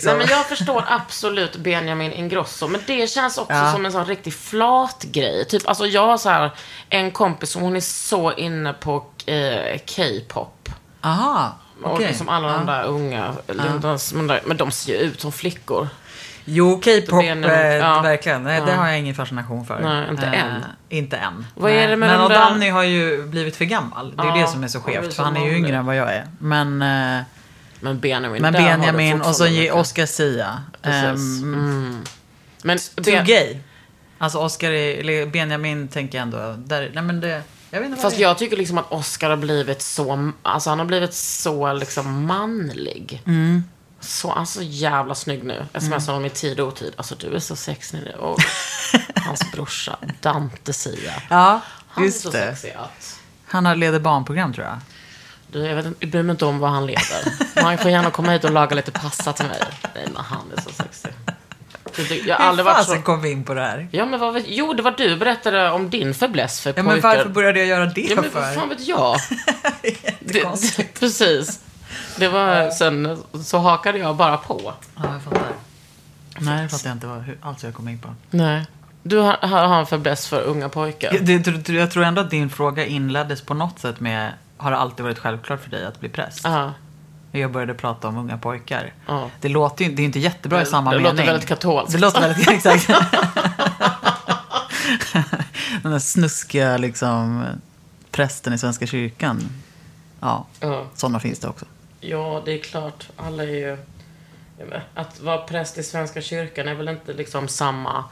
Nej, 0.04 0.16
men 0.16 0.26
jag 0.28 0.46
förstår 0.46 0.84
absolut 0.88 1.56
Benjamin 1.56 2.12
Ingrosso, 2.12 2.68
men 2.68 2.80
det 2.86 3.10
känns 3.10 3.38
också 3.38 3.52
Ja. 3.54 3.72
som 3.72 3.86
en 3.86 3.92
sån 3.92 4.04
riktig 4.04 4.34
flat 4.34 5.02
grej. 5.12 5.44
Typ, 5.48 5.68
alltså 5.68 5.86
jag 5.86 6.06
har 6.06 6.18
så 6.18 6.28
här 6.28 6.50
en 6.88 7.10
kompis 7.10 7.50
som 7.50 7.62
hon 7.62 7.76
är 7.76 7.80
så 7.80 8.32
inne 8.32 8.72
på 8.72 9.04
eh, 9.26 9.78
K-pop. 9.96 10.68
Aha, 11.00 11.52
Och 11.82 11.92
okej. 11.94 12.06
liksom 12.06 12.28
alla 12.28 12.48
de 12.52 12.68
Ja. 12.68 12.72
där 12.74 12.84
unga, 12.84 13.34
de, 13.46 13.52
de, 13.80 13.98
de, 14.28 14.38
men 14.44 14.56
de 14.56 14.70
ser 14.70 14.92
ju 14.92 14.98
ut 14.98 15.20
som 15.20 15.32
flickor. 15.32 15.88
Jo, 16.52 16.80
K-pop, 16.84 17.22
eh, 17.22 17.28
ja. 17.76 18.00
verkligen. 18.02 18.42
Nej, 18.44 18.60
Det 18.60 18.70
Ja. 18.70 18.76
har 18.76 18.88
jag 18.88 18.98
ingen 18.98 19.14
fascination 19.14 19.66
för. 19.66 19.80
Nej, 19.80 20.08
inte 20.10 20.26
än. 20.26 20.64
Inte 20.88 21.16
än. 21.16 21.46
Vad 21.54 21.70
är 21.72 21.88
det 21.88 21.96
med 21.96 22.08
Men 22.08 22.28
där- 22.28 22.38
Danny 22.38 22.68
har 22.68 22.82
ju 22.82 23.26
blivit 23.26 23.56
för 23.56 23.64
gammal. 23.64 24.16
Det 24.16 24.22
är 24.22 24.26
Ja, 24.26 24.36
det 24.36 24.46
som 24.46 24.64
är 24.64 24.68
så 24.68 24.80
skevt. 24.80 25.14
För 25.14 25.22
han 25.22 25.36
är 25.36 25.46
ju 25.46 25.56
yngre 25.56 25.76
än 25.76 25.86
vad 25.86 25.96
jag 25.96 26.12
är. 26.14 26.26
Men, 26.38 26.82
eh, 26.82 27.22
Men 27.80 28.00
Benjamin, 28.00 28.42
men 28.42 28.52
Benjamin 28.52 29.20
och 29.20 29.34
så. 29.36 29.44
Oscar 29.72 30.06
Sia. 30.06 30.62
Precis. 30.82 31.42
Ehm, 31.42 31.54
Mm. 31.54 32.02
Men 32.64 32.78
Too 32.78 33.04
Ben- 33.04 33.24
gay. 33.26 33.58
Alltså 34.18 34.38
Oscar, 34.38 34.70
eller 34.70 35.26
Benjamin 35.26 35.88
tänker 35.88 36.18
jag 36.18 36.22
ändå, 36.22 36.54
där, 36.58 36.90
nej 36.94 37.02
men 37.04 37.20
det, 37.20 37.42
jag 37.70 37.80
vet 37.80 37.88
inte 37.90 38.02
Fast 38.02 38.16
det 38.16 38.22
jag 38.22 38.38
tycker 38.38 38.56
liksom 38.56 38.78
att 38.78 38.92
Oscar 38.92 39.30
har 39.30 39.36
blivit 39.36 39.82
så, 39.82 40.32
alltså 40.42 40.70
han 40.70 40.78
har 40.78 40.86
blivit 40.86 41.14
så 41.14 41.72
liksom 41.72 42.26
manlig. 42.26 43.22
Mm. 43.26 43.64
Så, 44.00 44.32
alltså 44.32 44.60
jävla 44.62 45.14
snygg 45.14 45.44
nu. 45.44 45.66
Smsar 45.78 46.12
honom 46.12 46.24
i 46.26 46.30
tid 46.30 46.60
och 46.60 46.68
otid. 46.68 46.92
Alltså 46.96 47.14
du 47.14 47.34
är 47.34 47.38
så 47.38 47.56
sexig 47.56 47.98
nu. 48.04 48.12
Och 48.18 48.38
hans 49.16 49.52
brorsa, 49.52 49.96
Dante 50.20 50.72
Sia. 50.72 51.12
Ja, 51.30 51.60
Han 51.88 52.04
är 52.04 52.10
så 52.10 52.30
det. 52.30 52.38
sexig 52.56 52.70
att... 52.78 53.18
Han 53.46 53.66
har 53.66 53.74
leder 53.76 53.98
barnprogram 54.00 54.52
tror 54.54 54.66
jag. 54.66 54.78
Du, 55.52 55.66
jag, 55.66 55.76
vet, 55.76 55.86
inte- 55.86 56.04
jag 56.04 56.10
bryr 56.10 56.22
mig 56.22 56.30
inte 56.30 56.44
om 56.44 56.58
vad 56.58 56.70
han 56.70 56.86
leder. 56.86 57.32
Han 57.62 57.78
får 57.78 57.90
gärna 57.90 58.10
komma 58.10 58.32
hit 58.32 58.44
och 58.44 58.50
laga 58.50 58.76
lite 58.76 58.90
pasta 58.90 59.32
till 59.32 59.46
mig. 59.46 59.60
Nej, 59.94 60.08
men 60.14 60.24
han 60.24 60.52
är 60.56 60.60
så 60.60 60.70
sexig. 60.70 61.10
Jag, 61.96 62.18
jag 62.26 62.36
har 62.36 62.44
aldrig 62.44 62.66
Hur 62.66 62.74
fasen 62.74 62.96
så... 62.96 63.02
kom 63.02 63.20
vi 63.22 63.30
in 63.30 63.44
på 63.44 63.54
det 63.54 63.60
här? 63.60 63.88
Ja, 63.92 64.06
men 64.06 64.20
vad. 64.20 64.42
Jo, 64.46 64.72
det 64.74 64.82
var 64.82 64.90
du 64.90 65.16
berättade 65.16 65.70
om 65.70 65.90
din 65.90 66.14
fäbless 66.14 66.60
för 66.60 66.70
Ja, 66.70 66.74
pojkar. 66.74 66.92
men 66.92 67.00
varför 67.02 67.28
började 67.28 67.58
jag 67.58 67.68
göra 67.68 67.86
det 67.86 68.00
Ja, 68.00 68.14
men 68.20 68.30
vad 68.34 68.44
för? 68.44 68.54
fan 68.54 68.68
vet 68.68 68.80
jag? 68.86 69.16
det, 69.82 69.88
Jättekonstigt. 70.04 71.00
precis. 71.00 71.60
Det 72.16 72.28
var, 72.28 72.70
sen 72.70 73.18
så 73.44 73.58
hakade 73.58 73.98
jag 73.98 74.16
bara 74.16 74.36
på. 74.36 74.72
Ja, 74.96 75.02
jag 75.12 75.22
fattar. 75.22 75.42
Nej, 76.38 76.62
det 76.62 76.68
fattar 76.68 76.88
jag 76.88 76.96
inte 76.96 77.06
vad, 77.06 77.22
hur, 77.22 77.38
alls 77.42 77.64
jag 77.64 77.74
kom 77.74 77.88
in 77.88 77.98
på. 77.98 78.08
Nej. 78.30 78.66
Du 79.02 79.16
har, 79.18 79.36
har 79.46 79.78
en 79.80 79.86
fäbless 79.86 80.26
för 80.26 80.42
unga 80.42 80.68
pojkar. 80.68 81.14
Jag, 81.14 81.24
det, 81.44 81.68
jag 81.68 81.90
tror 81.90 82.04
ändå 82.04 82.20
att 82.20 82.30
din 82.30 82.50
fråga 82.50 82.86
inleddes 82.86 83.42
på 83.42 83.54
något 83.54 83.78
sätt 83.78 84.00
med 84.00 84.32
Har 84.56 84.70
det 84.70 84.76
alltid 84.76 85.04
varit 85.04 85.18
självklart 85.18 85.62
för 85.62 85.70
dig 85.70 85.86
att 85.86 86.00
bli 86.00 86.08
präst? 86.08 86.40
Ja. 86.44 86.72
Jag 87.32 87.52
började 87.52 87.74
prata 87.74 88.08
om 88.08 88.16
unga 88.18 88.38
pojkar. 88.38 88.92
Ja. 89.06 89.30
Det 89.40 89.48
låter 89.48 89.84
ju 89.84 89.94
det 89.94 90.02
är 90.02 90.04
inte 90.04 90.18
jättebra 90.20 90.60
i 90.60 90.64
Det- 90.64 90.70
samma 90.70 90.90
det 90.90 90.96
mening. 90.96 91.12
låter 91.12 91.26
väldigt 91.26 91.48
katolskt. 91.48 91.92
Det 91.92 91.98
låter 91.98 92.20
väldigt, 92.20 92.48
exakt. 92.66 92.86
Den 95.82 95.92
där 95.92 95.98
snuskiga 95.98 96.76
liksom 96.76 97.44
prästen 98.10 98.52
i 98.52 98.58
Svenska 98.58 98.86
kyrkan. 98.86 99.48
Ja, 100.20 100.46
Ja. 100.60 100.84
sådana 100.94 101.20
finns 101.20 101.38
det 101.38 101.48
också. 101.48 101.66
Ja, 102.00 102.42
det 102.44 102.52
är 102.52 102.58
klart. 102.58 103.08
Alla 103.16 103.42
är 103.42 103.48
ju... 103.48 103.76
Att 104.94 105.20
vara 105.20 105.38
präst 105.38 105.78
i 105.78 105.82
Svenska 105.82 106.20
kyrkan 106.22 106.68
är 106.68 106.74
väl 106.74 106.88
inte 106.88 107.12
liksom 107.12 107.48
samma 107.48 108.04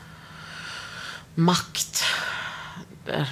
makt 1.34 2.04
eh, 3.06 3.26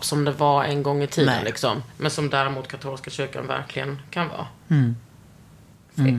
som 0.00 0.24
det 0.24 0.32
var 0.32 0.64
en 0.64 0.82
gång 0.82 1.02
i 1.02 1.06
tiden. 1.06 1.34
Nej. 1.34 1.44
Liksom. 1.44 1.82
Men 1.96 2.10
som 2.10 2.30
däremot 2.30 2.68
katolska 2.68 3.10
kyrkan 3.10 3.46
verkligen 3.46 4.00
kan 4.10 4.28
vara. 4.28 4.46
Mm. 4.70 4.96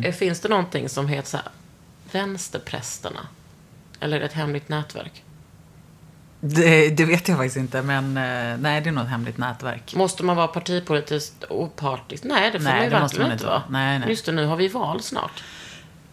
F- 0.06 0.18
Finns 0.18 0.40
det 0.40 0.50
någonting 0.50 0.90
som 0.90 1.08
heter 1.08 1.30
så 1.30 1.38
här, 1.38 1.46
vänsterprästerna? 2.12 3.28
Eller 4.00 4.16
är 4.16 4.20
det 4.20 4.26
ett 4.26 4.34
hemligt 4.34 4.70
nätverk? 4.70 5.24
Det, 6.40 6.90
det 6.90 7.06
vet 7.06 7.28
jag 7.28 7.38
faktiskt 7.38 7.58
inte, 7.58 7.82
men 7.82 8.06
eh, 8.18 8.58
nej, 8.60 8.82
det 8.82 8.90
är 8.90 8.92
nog 8.92 9.04
ett 9.04 9.10
hemligt 9.10 9.38
nätverk. 9.38 9.96
Måste 9.96 10.24
man 10.24 10.36
vara 10.36 10.48
partipolitiskt 10.48 11.44
opartisk? 11.50 12.24
Nej, 12.24 12.52
det 12.52 12.60
får 12.60 12.64
Nej, 12.64 12.74
man 12.74 12.84
ju 12.84 12.90
det 12.90 13.00
verkligen 13.00 13.24
man 13.24 13.32
inte 13.32 13.46
vara. 13.46 13.64
Nej, 13.70 14.00
nej. 14.00 14.10
Just 14.10 14.26
det, 14.26 14.32
nu 14.32 14.46
har 14.46 14.56
vi 14.56 14.68
val 14.68 15.02
snart. 15.02 15.44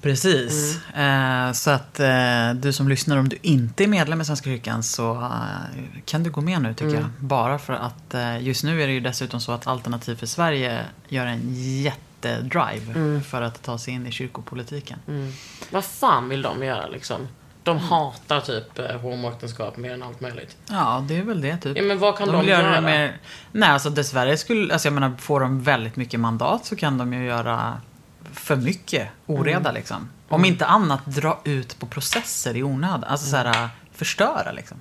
Precis. 0.02 0.78
Eh, 0.94 1.52
så 1.52 1.70
att 1.70 2.00
eh, 2.00 2.54
du 2.54 2.72
som 2.72 2.88
lyssnar, 2.88 3.16
om 3.16 3.28
du 3.28 3.38
inte 3.42 3.84
är 3.84 3.88
medlem 3.88 4.20
i 4.20 4.24
Svenska 4.24 4.44
kyrkan 4.44 4.82
så 4.82 5.12
eh, 5.12 6.00
kan 6.04 6.22
du 6.22 6.30
gå 6.30 6.40
med 6.40 6.62
nu 6.62 6.74
tycker 6.74 6.94
jag. 6.94 7.04
Bara 7.18 7.58
för 7.58 7.72
att 7.72 8.14
eh, 8.14 8.42
just 8.42 8.64
nu 8.64 8.82
är 8.82 8.86
det 8.86 8.92
ju 8.92 9.00
dessutom 9.00 9.40
så 9.40 9.52
att 9.52 9.66
Alternativ 9.66 10.14
för 10.16 10.26
Sverige 10.26 10.80
gör 11.08 11.26
en 11.26 11.40
jättedrive 11.82 13.20
för 13.20 13.42
att 13.42 13.62
ta 13.62 13.78
sig 13.78 13.94
in 13.94 14.06
i 14.06 14.12
kyrkopolitiken. 14.12 14.98
Vad 15.70 15.84
fan 15.84 16.28
vill 16.28 16.42
de 16.42 16.62
göra 16.64 16.86
liksom? 16.86 17.28
De 17.64 17.78
hatar 17.78 18.40
typ 18.40 18.78
eh, 18.78 18.96
homoäktenskap 19.00 19.76
mer 19.76 19.92
än 19.94 20.02
allt 20.02 20.20
möjligt. 20.20 20.56
Ja, 20.70 21.04
det 21.08 21.16
är 21.16 21.22
väl 21.22 21.40
det 21.40 21.56
typ. 21.56 21.76
Ja, 21.76 21.82
men 21.82 21.98
vad 21.98 22.18
kan 22.18 22.28
de 22.28 22.40
vill 22.40 22.48
göra? 22.48 22.62
göra? 22.62 22.74
Det 22.74 22.80
mer... 22.80 23.16
Nej, 23.52 23.68
alltså 23.68 23.90
dessvärre 23.90 24.36
skulle, 24.36 24.72
alltså 24.72 24.86
jag 24.88 24.92
menar, 24.92 25.12
får 25.18 25.40
de 25.40 25.62
väldigt 25.62 25.96
mycket 25.96 26.20
mandat 26.20 26.64
så 26.66 26.76
kan 26.76 26.98
de 26.98 27.12
ju 27.12 27.24
göra 27.24 27.72
för 28.32 28.56
mycket 28.56 29.08
oreda 29.26 29.58
Mm. 29.60 29.74
liksom. 29.74 30.08
Om 30.28 30.44
inte 30.44 30.66
annat 30.66 31.06
dra 31.06 31.40
ut 31.44 31.78
på 31.78 31.86
processer 31.86 32.56
i 32.56 32.62
onödan. 32.62 33.04
Alltså 33.04 33.26
så 33.30 33.36
här, 33.36 33.68
förstöra 33.92 34.52
liksom. 34.52 34.76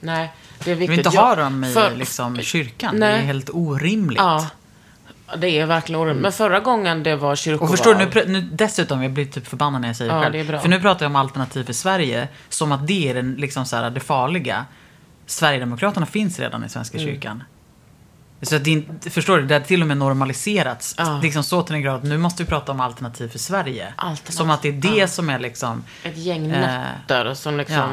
Nej, 0.00 0.32
det 0.64 0.70
är 0.70 0.74
Vi 0.74 0.80
viktigt. 0.80 0.90
vill 0.90 0.98
inte 1.06 1.16
Jag- 1.16 1.22
ha 1.22 1.34
dem 1.36 1.64
i 1.64 1.72
för- 1.72 1.94
liksom, 1.96 2.38
kyrkan. 2.40 2.94
Det 2.94 3.00
Nej. 3.00 3.14
är 3.20 3.24
helt 3.24 3.50
orimligt. 3.52 4.18
Ja, 4.18 4.46
det 5.38 5.48
är 5.58 5.66
verkligen 5.66 6.00
orimligt. 6.00 6.22
Men 6.22 6.32
förra 6.32 6.60
gången 6.60 7.02
det 7.02 7.16
var 7.16 7.36
kyrkoval. 7.36 7.68
Och 7.72 7.76
förstår 7.78 7.94
du, 7.94 8.04
nu, 8.04 8.40
nu, 8.40 8.48
dessutom, 8.52 9.02
jag 9.02 9.12
blir 9.12 9.24
typ 9.26 9.46
förbannad 9.46 9.80
när 9.80 9.88
jag 9.88 9.96
säger 9.96 10.10
Ja, 10.12 10.16
det 10.16 10.22
själv. 10.24 10.46
det 10.48 10.54
är. 10.54 10.58
För 10.58 10.68
nu 10.68 10.80
pratar 10.80 11.04
jag 11.06 11.10
om 11.10 11.16
Alternativ 11.16 11.64
för 11.64 11.72
Sverige 11.72 12.28
som 12.48 12.72
att 12.72 12.86
det 12.86 13.10
är 13.10 13.14
den, 13.14 13.34
liksom 13.34 13.64
så 13.66 13.76
här, 13.76 13.90
det 13.90 14.00
farliga. 14.00 14.64
Sverigedemokraterna 15.26 16.06
finns 16.06 16.38
redan 16.40 16.64
i 16.64 16.68
Svenska 16.68 16.98
Mm. 16.98 17.10
kyrkan. 17.14 17.42
Så 18.42 18.58
det, 18.58 18.70
inte- 18.70 19.10
förstår 19.10 19.38
du, 19.38 19.46
det 19.46 19.54
har 19.54 19.60
till 19.60 19.80
och 19.82 19.86
med 19.88 19.96
normaliserats. 19.96 20.94
Ja. 20.98 21.20
Liksom 21.22 21.42
så 21.44 21.62
till 21.62 21.72
den 21.72 21.82
grad 21.82 21.94
att 21.96 22.02
nu 22.04 22.18
måste 22.18 22.42
vi 22.42 22.48
prata 22.48 22.72
om 22.72 22.80
Alternativ 22.80 23.28
för 23.28 23.38
Sverige. 23.38 23.92
Alternativ, 23.96 24.32
Som 24.32 24.50
att 24.50 24.62
det 24.62 24.68
är 24.68 24.72
det 24.72 25.08
som 25.08 25.30
är 25.30 25.38
liksom... 25.38 25.84
Ett 26.02 26.16
gäng 26.16 26.50
Eh, 26.50 26.60
nötter 26.60 27.34
som 27.34 27.56
liksom... 27.56 27.76
Ja. 27.76 27.88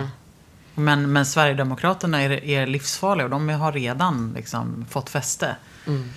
Men, 0.76 1.12
men 1.14 1.26
Sverigedemokraterna 1.26 2.22
är, 2.22 2.44
är 2.44 2.68
livsfarliga 2.68 3.26
och 3.26 3.30
de 3.32 3.50
har 3.50 3.72
redan 3.72 4.34
liksom 4.36 4.86
fått 4.90 5.10
fäste. 5.10 5.56
Mm. 5.88 6.10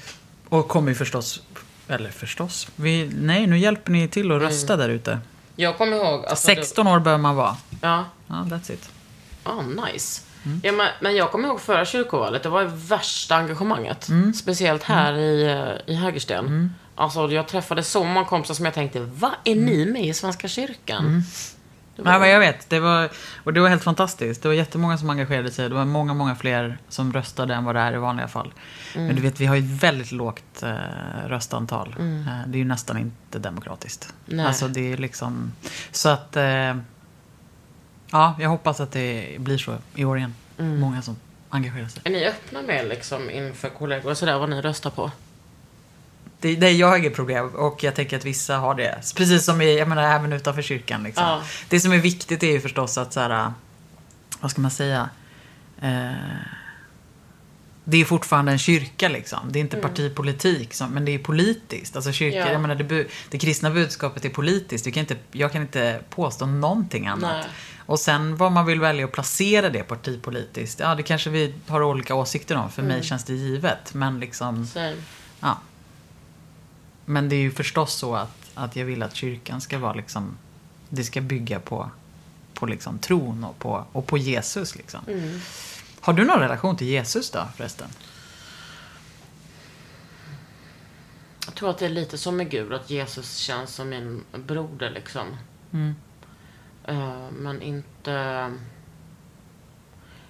Och 0.49 0.68
kommer 0.68 0.94
förstås, 0.94 1.42
eller 1.88 2.11
förstås, 2.11 2.68
vi, 2.76 3.11
nej 3.14 3.47
nu 3.47 3.59
hjälper 3.59 3.92
ni 3.92 4.09
till 4.09 4.32
att 4.32 4.42
rösta 4.42 4.74
Mm. 4.74 4.88
där 4.88 4.94
ute. 4.94 5.18
Jag 5.57 5.78
kommer 5.78 5.97
ihåg... 5.97 6.26
Alltså, 6.26 6.47
16 6.47 6.86
år 6.86 7.01
bör 7.01 7.18
man 7.18 7.36
vara. 7.36 7.57
Ja. 7.80 8.05
Ja, 8.26 8.34
that's 8.34 8.72
it. 8.72 8.90
Ah, 9.42 9.62
nice. 9.62 10.22
Mm. 10.44 10.61
Ja, 10.64 10.72
men, 10.72 10.88
men 11.01 11.16
jag 11.16 11.32
kommer 11.32 11.49
ihåg 11.49 11.61
förra 11.61 11.84
kyrkovalet. 11.84 12.42
Det 12.42 12.49
var 12.49 12.62
ju 12.62 12.68
värsta 12.72 13.36
engagemanget. 13.36 14.09
Mm. 14.09 14.34
Speciellt 14.34 14.82
här 14.82 15.14
i, 15.18 15.42
eh, 15.86 15.92
i 15.94 15.97
Hägersten. 15.97 16.74
Alltså, 16.94 17.28
jag 17.32 17.49
träffade 17.49 17.82
så 17.82 18.05
många 18.05 18.24
kompisar 18.24 18.55
som 18.55 18.64
jag 18.64 18.74
tänkte, 18.74 19.01
vad 19.01 19.30
är 19.44 19.53
Mm. 19.53 19.64
ni 19.64 19.86
med 19.86 20.05
i 20.07 20.14
Svenska 20.14 20.49
kyrkan? 20.49 21.22
Det 21.97 22.03
var- 22.03 22.18
men 22.18 22.28
jag 22.28 22.40
vet. 22.40 22.70
Det 22.70 22.80
var, 22.80 23.09
och 23.44 23.53
det 23.53 23.61
var 23.61 23.68
helt 23.68 23.82
fantastiskt. 23.84 24.42
Det 24.42 24.49
var 24.49 24.55
jättemånga 24.55 24.99
som 24.99 25.11
engagerade 25.11 25.51
sig. 25.51 25.68
Det 25.68 25.74
var 25.74 25.84
många, 25.84 26.14
många 26.14 26.34
fler 26.36 26.78
som 26.88 27.12
röstade 27.12 27.55
än 27.55 27.64
vad 27.64 27.74
det 27.74 27.80
är 27.80 27.92
i 27.94 27.97
vanliga 27.97 28.28
fall. 28.28 28.53
Mm. 28.94 29.07
Men 29.07 29.16
du 29.16 29.22
vet, 29.22 29.40
vi 29.40 29.47
har 29.47 29.57
ju 29.57 29.62
ett 29.76 29.82
väldigt 29.82 30.12
lågt 30.12 30.62
eh, 30.62 30.74
röstantal. 31.26 31.94
Eh, 31.99 32.05
det 32.47 32.57
är 32.57 32.59
ju 32.59 32.64
nästan 32.64 32.99
inte 32.99 33.38
demokratiskt. 33.38 34.14
Nej. 34.26 34.47
Alltså 34.47 34.68
det 34.68 34.92
är 34.92 34.97
liksom... 34.97 35.53
Så 35.92 36.09
att... 36.09 36.36
Eh, 36.36 36.76
ja, 38.11 38.34
jag 38.40 38.49
hoppas 38.49 38.80
att 38.80 38.92
det 38.92 39.36
blir 39.38 39.59
så 39.59 39.76
i 39.94 40.05
år 40.05 40.18
igen. 40.18 40.34
Mm. 40.59 40.80
Många 40.80 41.03
som 41.03 41.16
engagerar 41.49 41.88
sig. 41.88 42.03
Är 42.05 42.11
ni 42.11 42.26
öppna 42.26 42.62
med 42.62 42.88
liksom 42.88 43.30
inför 43.30 43.68
kollegor 43.68 44.11
och 44.11 44.18
sådär 44.18 44.38
vad 44.38 44.51
ni 44.51 44.61
röstar 44.61 44.90
på? 44.90 45.11
Det, 46.47 46.57
det, 46.57 46.70
jag 46.70 46.86
har 46.88 46.97
inget 46.99 47.14
problem 47.14 47.49
och 47.49 47.84
jag 47.84 47.94
tänker 47.94 48.16
att 48.16 48.24
vissa 48.24 48.57
har 48.57 48.74
det. 48.74 49.01
Precis 49.16 49.44
som 49.44 49.61
i, 49.62 49.78
jag 49.78 49.88
menar, 49.88 50.03
även 50.03 50.32
utanför 50.32 50.62
kyrkan. 50.62 51.03
Liksom. 51.03 51.24
Ja. 51.24 51.42
Det 51.68 51.80
som 51.80 51.92
är 51.92 51.99
viktigt 51.99 52.42
är 52.42 52.51
ju 52.51 52.61
förstås 52.61 52.99
att 52.99 53.12
så 53.12 53.20
här, 53.20 53.53
vad 54.40 54.51
ska 54.51 54.61
man 54.61 54.70
säga? 54.70 55.09
Eh, 55.82 56.11
det 57.84 57.97
är 58.01 58.05
fortfarande 58.05 58.53
en 58.53 58.59
kyrka 58.59 59.09
liksom. 59.09 59.38
Det 59.53 59.59
är 59.59 59.61
inte 59.61 59.76
partipolitik, 59.76 60.74
som, 60.74 60.90
men 60.90 61.05
det 61.05 61.14
är 61.14 61.18
politiskt. 61.18 61.97
Alltså 61.97 62.12
kyrka, 62.12 62.36
Ja. 62.38 62.53
jag 62.53 62.61
menar, 62.61 62.74
det, 62.74 62.84
bu- 62.84 63.07
det 63.30 63.38
kristna 63.38 63.70
budskapet 63.70 64.24
är 64.24 64.28
politiskt. 64.28 64.84
Du 64.84 64.90
kan 64.90 65.01
inte, 65.01 65.16
jag 65.32 65.53
kan 65.53 65.62
inte 65.62 66.01
påstå 66.11 66.47
någonting 66.47 67.07
annat. 67.07 67.36
Nej. 67.36 67.44
Och 67.86 68.01
sen 68.01 68.36
vad 68.36 68.53
man 68.53 68.66
vill 68.66 68.80
välja 68.80 69.05
att 69.05 69.12
placera 69.12 69.68
det 69.70 69.82
partipolitiskt. 69.82 70.80
Ja, 70.80 70.94
det 70.94 71.03
kanske 71.03 71.30
vi 71.30 71.55
har 71.66 71.82
olika 71.82 72.14
åsikter 72.14 72.57
om. 72.57 72.70
För 72.70 72.82
mig 72.82 73.03
känns 73.03 73.24
det 73.24 73.34
givet. 73.34 73.94
Men 73.94 74.20
liksom... 74.20 74.66
Sen, 74.66 75.03
Ja. 75.40 75.59
Men 77.07 77.28
det 77.28 77.36
är 77.36 77.40
ju 77.40 77.50
förstås 77.50 77.94
så 77.94 78.14
att, 78.14 78.50
att 78.54 78.76
jag 78.76 78.84
vill 78.84 79.02
att 79.02 79.14
kyrkan 79.14 79.61
ska 79.61 79.78
vara 79.78 79.94
liksom, 79.94 80.38
det 80.88 81.04
ska 81.04 81.20
bygga 81.20 81.61
på, 81.61 81.90
på 82.54 82.66
liksom 82.66 82.98
tron 82.98 83.44
och 83.44 83.59
på, 83.59 83.84
och 83.92 84.07
på 84.07 84.18
Jesus 84.18 84.76
liksom. 84.76 85.00
Mm. 85.09 85.40
Har 86.00 86.12
du 86.12 86.24
någon 86.24 86.40
relation 86.40 86.76
till 86.76 86.86
Jesus 86.86 87.30
då 87.30 87.48
förresten? 87.57 87.88
tror 91.57 91.70
att 91.70 91.78
det 91.78 91.84
är 91.84 91.90
lite 91.90 92.18
som 92.18 92.36
med 92.36 92.50
Gud, 92.50 92.72
att 92.72 92.90
Jesus 92.90 93.36
känns 93.36 93.74
som 93.74 93.88
min 93.88 94.24
broder 94.32 94.90
liksom. 94.90 95.36
Eh, 96.84 97.30
men 97.30 97.62
inte... 97.62 98.11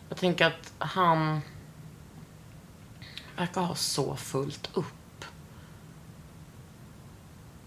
Jag 0.08 0.18
tänker 0.18 0.46
att 0.46 0.72
han 0.78 1.40
verkar 3.36 3.60
ha 3.60 3.74
så 3.74 4.16
fullt 4.16 4.70
upp. 4.74 4.95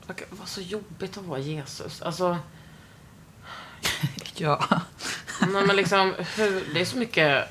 Verkar 0.10 0.26
vara 0.30 0.47
så 0.47 0.62
jobbigt 0.62 1.18
att 1.18 1.24
vara 1.26 1.39
Jesus. 1.39 2.01
Alltså, 2.01 2.38
Ja. 4.36 4.66
nej, 5.53 5.64
men 5.68 5.76
liksom, 5.76 6.14
hur, 6.38 6.74
det 6.74 6.82
är 6.82 6.86
så 6.86 6.97
mycket... 6.97 7.45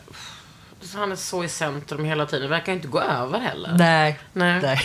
Han 0.94 1.12
är 1.12 1.16
så 1.16 1.44
i 1.44 1.48
centrum 1.48 2.04
hela 2.04 2.26
tiden. 2.26 2.42
Det 2.42 2.48
verkar 2.48 2.72
inte 2.72 2.88
gå 2.88 3.00
över 3.00 3.38
heller. 3.38 3.74
Nej. 3.78 4.18
Nej. 4.32 4.60
Nej. 4.62 4.80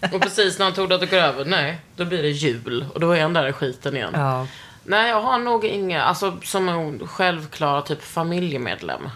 Och 0.12 0.20
precis 0.22 0.58
när 0.58 0.66
han 0.66 0.74
trodde 0.74 0.94
att 0.94 1.00
det 1.00 1.06
går 1.06 1.16
över, 1.18 1.44
nej, 1.44 1.80
då 1.96 2.04
blir 2.04 2.22
det 2.22 2.28
jul. 2.30 2.86
Och 2.94 3.00
då 3.00 3.12
är 3.12 3.22
han 3.22 3.32
där 3.32 3.46
i 3.48 3.52
skiten 3.52 3.96
igen. 3.96 4.10
Ja. 4.14 4.46
Nej, 4.84 5.08
jag 5.10 5.22
har 5.22 5.38
nog 5.38 5.64
inga, 5.64 6.02
alltså 6.02 6.38
som 6.44 6.68
en 6.68 7.08
självklar 7.08 7.82
typ 7.82 8.02
familjemedlem. 8.02 9.08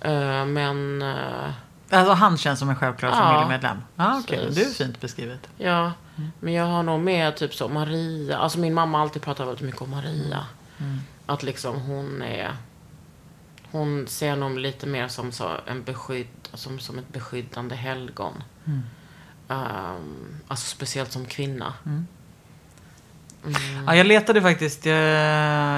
Eh, 0.00 0.44
men, 0.46 1.02
eh, 1.02 1.50
Alltså 1.90 2.12
han 2.12 2.38
känns 2.38 2.58
som 2.58 2.68
en 2.70 2.76
självklar 2.76 3.08
Ja. 3.10 3.14
familjemedlem. 3.16 3.78
Ja, 3.96 4.20
okej. 4.24 4.38
Precis. 4.38 4.54
Det 4.78 4.84
är 4.84 4.86
fint 4.86 5.00
beskrivet. 5.00 5.48
ja. 5.58 5.92
Men 6.40 6.52
jag 6.52 6.64
har 6.64 6.82
nog 6.82 7.00
mer 7.00 7.32
typ 7.32 7.54
så 7.54 7.68
Maria. 7.68 8.38
Alltså 8.38 8.58
min 8.58 8.74
mamma 8.74 8.98
har 8.98 9.02
alltid 9.02 9.22
pratat 9.22 9.46
väldigt 9.46 9.64
mycket 9.64 9.82
om 9.82 9.90
Maria. 9.90 10.46
Att 11.26 11.42
liksom 11.42 11.80
hon 11.80 12.22
är, 12.22 12.56
hon 13.70 14.06
ser 14.06 14.36
nog 14.36 14.58
lite 14.58 14.86
mer 14.86 15.08
som 15.08 15.32
så 15.32 15.50
en 15.66 15.82
beskydd, 15.82 16.26
som, 16.54 16.78
som 16.78 16.98
ett 16.98 17.12
beskyddande 17.12 17.74
helgon. 17.74 18.42
Ehm, 19.48 20.40
alltså 20.48 20.66
speciellt 20.76 21.12
som 21.12 21.26
kvinna. 21.26 21.74
Ja, 23.86 23.96
jag 23.96 24.06
letade 24.06 24.42
faktiskt. 24.42 24.86
Jag, 24.86 24.96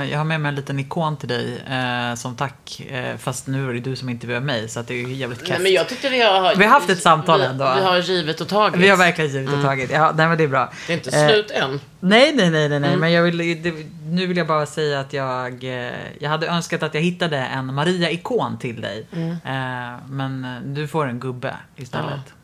jag 0.09 0.19
har 0.19 0.25
med 0.25 0.41
mig 0.41 0.49
en 0.49 0.55
liten 0.55 0.79
ikon 0.79 1.17
till 1.17 1.29
dig 1.29 1.63
eh, 1.71 2.15
som 2.15 2.37
tack. 2.37 2.81
Eh, 2.91 3.17
fast 3.17 3.47
nu 3.47 3.71
är 3.71 3.75
det 3.75 3.81
du 3.81 3.97
som 3.97 4.09
intervjuar 4.09 4.41
mig 4.41 4.69
så 4.69 4.83
det 4.83 4.95
är 4.95 5.09
ju 5.09 5.15
jävligt 5.15 5.41
Nej, 5.41 5.49
kast. 5.49 5.63
men 5.63 5.73
jag 5.73 5.89
tyckte 5.89 6.09
vi 6.09 6.23
har... 6.23 6.55
Vi 6.57 6.65
har 6.65 6.71
haft 6.71 6.91
ett 6.91 7.03
samtal 7.03 7.41
vi, 7.41 7.47
ändå. 7.47 7.75
Vi 7.75 7.83
har 7.83 7.99
givit 7.99 8.41
och 8.41 8.49
tagit. 8.49 8.81
Vi 8.81 8.89
har 8.89 8.97
verkligen 8.97 9.31
givit 9.31 9.53
och 9.53 9.63
tagit. 9.63 9.91
Ja, 9.91 10.13
nej 10.17 10.29
men 10.29 10.39
det 10.39 10.45
är 10.45 10.49
bra. 10.49 10.73
Det 10.87 10.93
är 10.93 10.97
inte 10.97 11.11
Eh, 11.21 11.29
slut 11.29 11.51
än. 11.51 11.81
Nej, 12.01 12.33
nej, 12.35 12.51
nej, 12.51 12.69
nej, 12.69 12.81
nej. 12.81 12.89
Mm. 12.89 13.01
men 13.01 13.13
jag 13.13 13.23
vill, 13.23 13.63
det, 13.63 13.75
nu 14.11 14.27
vill 14.27 14.37
jag 14.37 14.47
bara 14.47 14.67
säga 14.67 15.01
att 15.01 15.13
jag, 15.13 15.65
eh, 15.65 15.93
jag 16.19 16.31
hade 16.31 16.47
önskat 16.47 16.83
att 16.83 16.95
jag 16.95 17.01
hittade 17.01 17.37
en 17.39 17.75
Maria-ikon 17.75 18.59
till 18.59 18.81
dig. 18.81 19.07
Mm. 19.13 19.31
Eh, 19.31 19.99
men 20.09 20.45
eh, 20.45 20.61
du 20.63 20.89
får 20.89 21.07
en 21.09 21.21
gubbe 21.21 21.57
istället. 21.77 22.35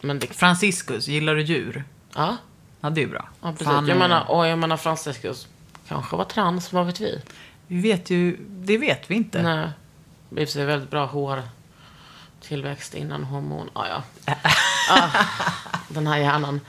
Men 0.00 0.18
det, 0.18 0.26
Franciscus, 0.26 1.08
gillar 1.08 1.34
du 1.34 1.42
djur? 1.42 1.84
ja, 2.16 2.36
Ja, 2.86 2.90
det 2.90 3.02
är 3.02 3.06
bra. 3.06 3.28
ja 3.42 3.50
precis. 3.52 3.66
Fan, 3.66 3.86
jag 3.88 3.94
eh, 3.96 3.98
menar, 3.98 4.30
och 4.30 4.46
jag 4.46 4.58
menar 4.58 4.76
Franciscus 4.76 5.46
kanske 5.88 6.16
var 6.16 6.24
trans, 6.24 6.72
vad 6.72 6.86
vet 6.86 7.00
vi? 7.00 7.20
Vi 7.66 7.80
vet 7.80 8.10
ju, 8.10 8.36
det 8.48 8.78
vet 8.78 9.10
vi 9.10 9.14
inte. 9.14 9.42
Nej. 9.42 9.68
I 10.30 10.44
och 10.44 10.48
för 10.48 10.52
sig 10.52 10.64
väldigt 10.64 10.90
bra 10.90 11.06
hår. 11.06 11.42
Tillväxt 12.40 12.94
innan 12.94 13.24
hormon. 13.24 13.70
Ah, 13.72 13.86
ja. 13.88 14.02
ah, 14.90 15.08
den 15.88 16.06
här 16.06 16.18
hjärnan. 16.18 16.60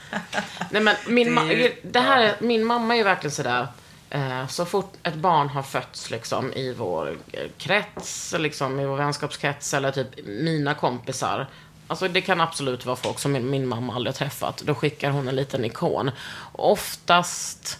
Nej, 0.70 0.82
men 0.82 0.96
min, 1.08 1.34
Det- 1.34 1.92
det 1.92 2.00
här 2.00 2.22
är, 2.22 2.34
min 2.40 2.64
mamma 2.64 2.94
är 2.94 2.98
ju 2.98 3.04
verkligen 3.04 3.32
sådär. 3.34 3.66
Eh, 4.10 4.46
så 4.46 4.64
fort 4.64 4.92
ett 5.02 5.14
barn 5.14 5.48
har 5.48 5.62
fötts 5.62 6.10
liksom, 6.10 6.52
i 6.52 6.74
vår 6.74 7.16
eh, 7.32 7.40
krets, 7.58 8.34
liksom, 8.38 8.80
i 8.80 8.86
vår 8.86 8.96
vänskapskrets 8.96 9.74
eller 9.74 9.90
typ 9.90 10.26
mina 10.26 10.74
kompisar. 10.74 11.46
Alltså 11.88 12.08
det 12.08 12.20
kan 12.20 12.40
absolut 12.40 12.86
vara 12.86 12.96
folk 12.96 13.18
som 13.18 13.32
min, 13.32 13.50
min 13.50 13.68
mamma 13.68 13.94
aldrig 13.94 14.14
har 14.14 14.18
träffat. 14.18 14.62
Då 14.64 14.74
skickar 14.74 15.10
hon 15.10 15.28
en 15.28 15.36
liten 15.36 15.64
ikon. 15.64 16.10
Och 16.52 16.72
oftast, 16.72 17.78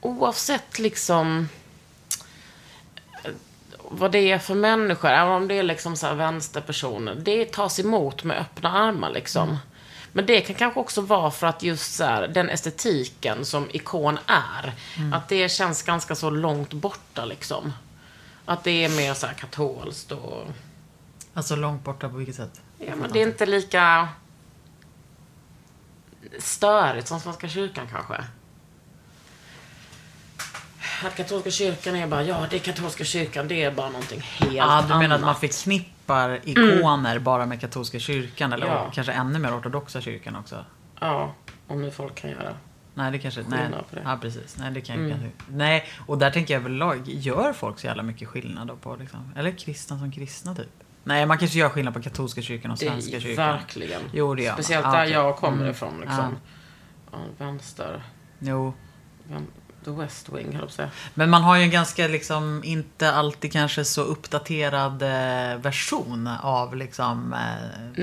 oavsett 0.00 0.78
liksom 0.78 1.48
vad 3.90 4.12
det 4.12 4.30
är 4.32 4.38
för 4.38 4.54
människor, 4.54 5.10
även 5.10 5.32
om 5.32 5.48
det 5.48 5.54
är 5.54 5.62
liksom 5.62 5.96
så 5.96 6.06
här 6.06 6.14
vänsterpersoner, 6.14 7.14
det 7.14 7.52
tas 7.52 7.80
emot 7.80 8.24
med 8.24 8.40
öppna 8.40 8.72
armar 8.72 9.10
liksom. 9.10 9.58
Men 10.12 10.26
det 10.26 10.40
kan 10.40 10.56
kanske 10.56 10.80
också 10.80 11.00
vara 11.00 11.30
för 11.30 11.46
att 11.46 11.62
just 11.62 11.94
så 11.94 12.04
här, 12.04 12.28
den 12.28 12.50
estetiken 12.50 13.44
som 13.44 13.68
ikon 13.72 14.18
är, 14.26 14.74
att 15.12 15.28
det 15.28 15.48
känns 15.48 15.82
ganska 15.82 16.14
så 16.14 16.30
långt 16.30 16.72
borta 16.72 17.24
liksom. 17.24 17.72
Att 18.44 18.64
det 18.64 18.84
är 18.84 18.88
mer 18.88 19.14
så 19.14 19.26
här 19.26 19.34
katolskt 19.34 20.12
och... 20.12 20.46
Alltså 21.34 21.56
långt 21.56 21.84
borta 21.84 22.08
på 22.08 22.16
vilket 22.16 22.34
sätt? 22.34 22.60
Ja, 22.78 22.96
men 22.96 23.12
det 23.12 23.22
är 23.22 23.26
inte 23.26 23.46
lika 23.46 24.08
störigt 26.38 27.08
som 27.08 27.20
Svenska 27.20 27.48
kyrkan 27.48 27.86
kanske. 27.92 28.24
Att 31.04 31.16
katolska 31.16 31.50
kyrkan 31.50 31.96
är 31.96 32.06
bara, 32.06 32.22
ja 32.22 32.46
det 32.50 32.56
är 32.56 32.60
katolska 32.60 33.04
kyrkan, 33.04 33.48
det 33.48 33.62
är 33.62 33.70
bara 33.70 33.88
någonting 33.90 34.20
helt 34.20 34.52
Ja, 34.54 34.84
du 34.88 34.94
menar 34.94 35.04
att 35.14 35.20
man 35.20 35.28
annat. 35.30 35.40
förknippar 35.40 36.40
ikoner 36.44 37.18
bara 37.18 37.46
med 37.46 37.60
katolska 37.60 37.98
kyrkan? 37.98 38.52
Eller 38.52 38.66
Ja. 38.66 38.90
kanske 38.94 39.12
ännu 39.12 39.38
mer 39.38 39.58
ortodoxa 39.58 40.00
kyrkan 40.00 40.36
också? 40.36 40.64
Ja, 41.00 41.34
om 41.66 41.82
nu 41.82 41.90
folk 41.90 42.14
kan 42.14 42.30
göra. 42.30 42.54
Nej, 42.94 43.12
det 43.12 43.18
kanske... 43.18 43.44
Nej, 43.48 43.68
på 43.90 43.96
det. 43.96 44.02
Ja, 44.04 44.18
precis. 44.22 44.56
Nej, 44.58 44.70
det 44.70 44.80
kan 44.80 44.96
Mm. 44.96 45.10
kanske... 45.10 45.30
Nej, 45.48 45.84
och 46.06 46.18
där 46.18 46.30
tänker 46.30 46.54
jag 46.54 46.60
överlag, 46.60 47.02
gör 47.08 47.52
folk 47.52 47.78
så 47.78 47.86
jävla 47.86 48.02
mycket 48.02 48.28
skillnad 48.28 48.80
på 48.82 48.96
liksom? 48.96 49.32
Eller 49.36 49.50
kristna 49.58 49.98
som 49.98 50.12
kristna 50.12 50.54
typ? 50.54 50.68
Nej, 51.08 51.26
man 51.26 51.38
kanske 51.38 51.58
gör 51.58 51.68
skillnad 51.68 51.94
på 51.94 52.02
katolska 52.02 52.42
kyrkan 52.42 52.70
och 52.70 52.78
svenska 52.78 53.20
kyrkan. 53.20 53.46
verkligen. 53.56 54.00
Jo, 54.12 54.34
det 54.34 54.42
gör. 54.42 54.52
Speciellt 54.52 54.84
Ja, 54.86 54.92
där 54.92 55.02
okej. 55.02 55.12
jag 55.12 55.36
kommer 55.36 55.56
Mm. 55.58 55.70
ifrån 55.70 56.00
liksom. 56.00 56.36
Ja. 57.12 57.18
vänster. 57.38 58.02
Jo. 58.38 58.74
The 59.84 59.90
West 59.90 60.28
Wing, 60.28 60.52
höll 60.52 60.60
jag 60.62 60.70
säga. 60.70 60.90
Men 61.14 61.30
man 61.30 61.42
har 61.42 61.56
ju 61.56 61.62
en 61.62 61.70
ganska 61.70 62.08
liksom 62.08 62.60
inte 62.64 63.12
alltid 63.12 63.52
kanske 63.52 63.84
så 63.84 64.02
uppdaterad 64.02 65.02
eh, 65.02 65.58
version 65.60 66.26
av 66.42 66.76
liksom... 66.76 67.32
Eh, 67.32 67.38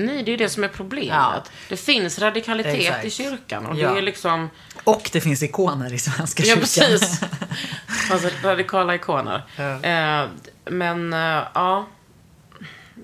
Nej, 0.02 0.22
det 0.22 0.28
är 0.28 0.32
ju 0.32 0.36
det 0.36 0.48
som 0.48 0.64
är 0.64 0.68
problemet. 0.68 1.08
Ja. 1.16 1.42
Det 1.68 1.76
finns 1.76 2.18
radikalitet 2.18 2.74
Exakt. 2.74 3.04
i 3.04 3.10
kyrkan 3.10 3.66
och 3.66 3.76
Ja. 3.78 3.92
det 3.92 3.98
är 3.98 4.02
liksom... 4.02 4.50
och 4.84 5.10
det 5.12 5.20
finns 5.20 5.42
ikoner 5.42 5.92
i 5.92 5.98
svenska 5.98 6.42
Ja, 6.42 6.54
kyrkan. 6.54 6.60
precis. 6.60 7.20
alltså 8.10 8.28
radikala 8.42 8.94
ikoner. 8.94 9.42
Ja. 9.56 9.82
Eh, 9.82 10.28
men, 10.64 11.12
eh, 11.12 11.42
ja. 11.54 11.86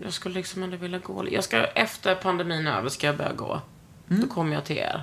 Jag 0.03 0.13
skulle 0.13 0.35
liksom 0.35 0.63
ändå 0.63 0.77
vilja 0.77 0.99
gå. 0.99 1.27
Jag 1.31 1.45
ska, 1.45 1.65
efter 1.65 2.15
pandemin 2.15 2.67
är 2.67 2.79
över 2.79 2.89
ska 2.89 3.07
jag 3.07 3.17
börja 3.17 3.33
gå. 3.33 3.61
Mm. 4.11 4.23
Då 4.23 4.29
kommer 4.29 4.55
jag 4.55 4.65
till 4.65 4.77
er. 4.79 5.03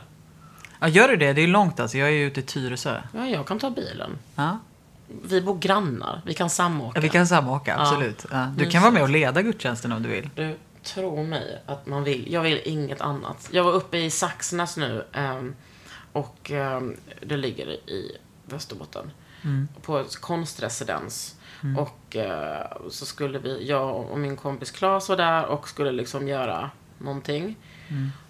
Ja, 0.79 0.87
gör 0.87 1.07
du 1.07 1.15
det? 1.15 1.33
Det 1.33 1.41
är 1.41 1.47
långt 1.47 1.79
alltså. 1.79 1.97
Jag 1.97 2.09
är 2.09 2.13
ute 2.13 2.39
i 2.39 2.43
Tyresö. 2.43 3.01
Ja, 3.13 3.27
jag 3.27 3.47
kan 3.47 3.59
ta 3.59 3.69
bilen. 3.69 4.17
Ja. 4.35 4.59
Vi 5.23 5.41
bor 5.41 5.57
grannar. 5.59 6.21
Vi 6.25 6.33
kan 6.33 6.49
samåka. 6.49 6.97
Ja, 6.97 7.01
vi 7.01 7.09
kan 7.09 7.27
samåka, 7.27 7.77
absolut. 7.77 8.25
Ja. 8.31 8.37
Du 8.45 8.51
Mysigt. 8.51 8.71
kan 8.71 8.81
vara 8.81 8.91
med 8.91 9.01
och 9.03 9.09
leda 9.09 9.41
gudstjänsten 9.41 9.91
om 9.91 10.03
du 10.03 10.09
vill. 10.09 10.29
Du, 10.35 10.55
tro 10.83 11.23
mig 11.23 11.61
att 11.65 11.85
man 11.85 12.03
vill. 12.03 12.31
Jag 12.33 12.41
vill 12.41 12.61
inget 12.65 13.01
annat. 13.01 13.49
Jag 13.51 13.63
var 13.63 13.71
uppe 13.71 13.97
i 13.97 14.09
Saxnäs 14.09 14.77
nu. 14.77 15.05
ehm, 15.13 15.55
och 16.13 16.51
ehm, 16.51 16.97
det 17.21 17.37
ligger 17.37 17.67
i 17.67 18.17
Västerbotten. 18.45 19.11
På 19.81 19.97
ett 19.99 20.15
konstresidens. 21.61 21.77
Och 21.77 22.15
eh, 22.15 22.89
så 22.89 23.05
skulle 23.05 23.39
vi, 23.39 23.67
jag 23.67 23.95
och 24.11 24.19
min 24.19 24.35
kompis 24.37 24.71
Claes 24.71 25.09
var 25.09 25.17
där 25.17 25.45
och 25.45 25.69
skulle 25.69 25.91
liksom 25.91 26.27
göra 26.27 26.69
någonting. 26.97 27.55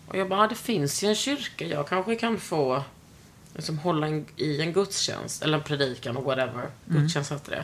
Och 0.08 0.18
jag 0.18 0.30
bara, 0.30 0.42
"Ah, 0.42 0.48
det 0.48 0.56
finns 0.56 1.04
ju 1.04 1.08
en 1.08 1.16
kyrka. 1.16 1.66
Jag 1.66 1.88
kanske 1.88 2.16
kan 2.16 2.38
få 2.40 2.84
liksom 3.56 3.78
hålla 3.80 4.08
en, 4.08 4.26
i 4.36 4.62
en 4.62 4.74
gudstjänst. 4.74 5.44
Eller 5.44 5.58
en 5.58 5.64
predikan 5.64 6.18
och 6.18 6.24
whatever. 6.24 6.70
Gudstjänst 6.86 7.32
heter 7.32 7.52
det. 7.52 7.64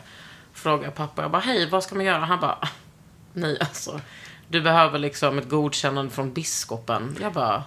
Frågar 0.54 0.92
pappa. 0.92 1.22
Jag 1.22 1.32
bara, 1.32 1.42
hej, 1.42 1.70
vad 1.70 1.84
ska 1.84 1.96
man 1.96 2.06
göra? 2.06 2.26
Han 2.26 2.40
bara, 2.40 2.58
nej 3.34 3.58
alltså. 3.60 4.02
Du 4.48 4.62
behöver 4.62 5.00
liksom 5.00 5.38
ett 5.38 5.50
godkännande 5.50 6.12
från 6.12 6.34
biskopen. 6.34 7.18
Jag 7.22 7.34
bara, 7.34 7.64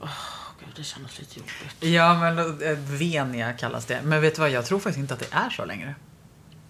åh 0.00 0.08
gud, 0.60 0.68
det 0.76 0.82
kändes 0.84 1.18
lite 1.18 1.38
jobbigt. 1.38 1.94
Ja, 1.94 2.14
men 2.20 2.38
eh, 2.62 2.78
Venia 2.78 3.52
kallas 3.52 3.86
det. 3.86 4.00
Men 4.02 4.20
vet 4.20 4.34
du 4.34 4.40
vad, 4.40 4.50
jag 4.50 4.66
tror 4.66 4.78
faktiskt 4.78 4.98
inte 4.98 5.14
att 5.14 5.20
det 5.20 5.28
är 5.36 5.50
så 5.50 5.64
längre. 5.64 5.94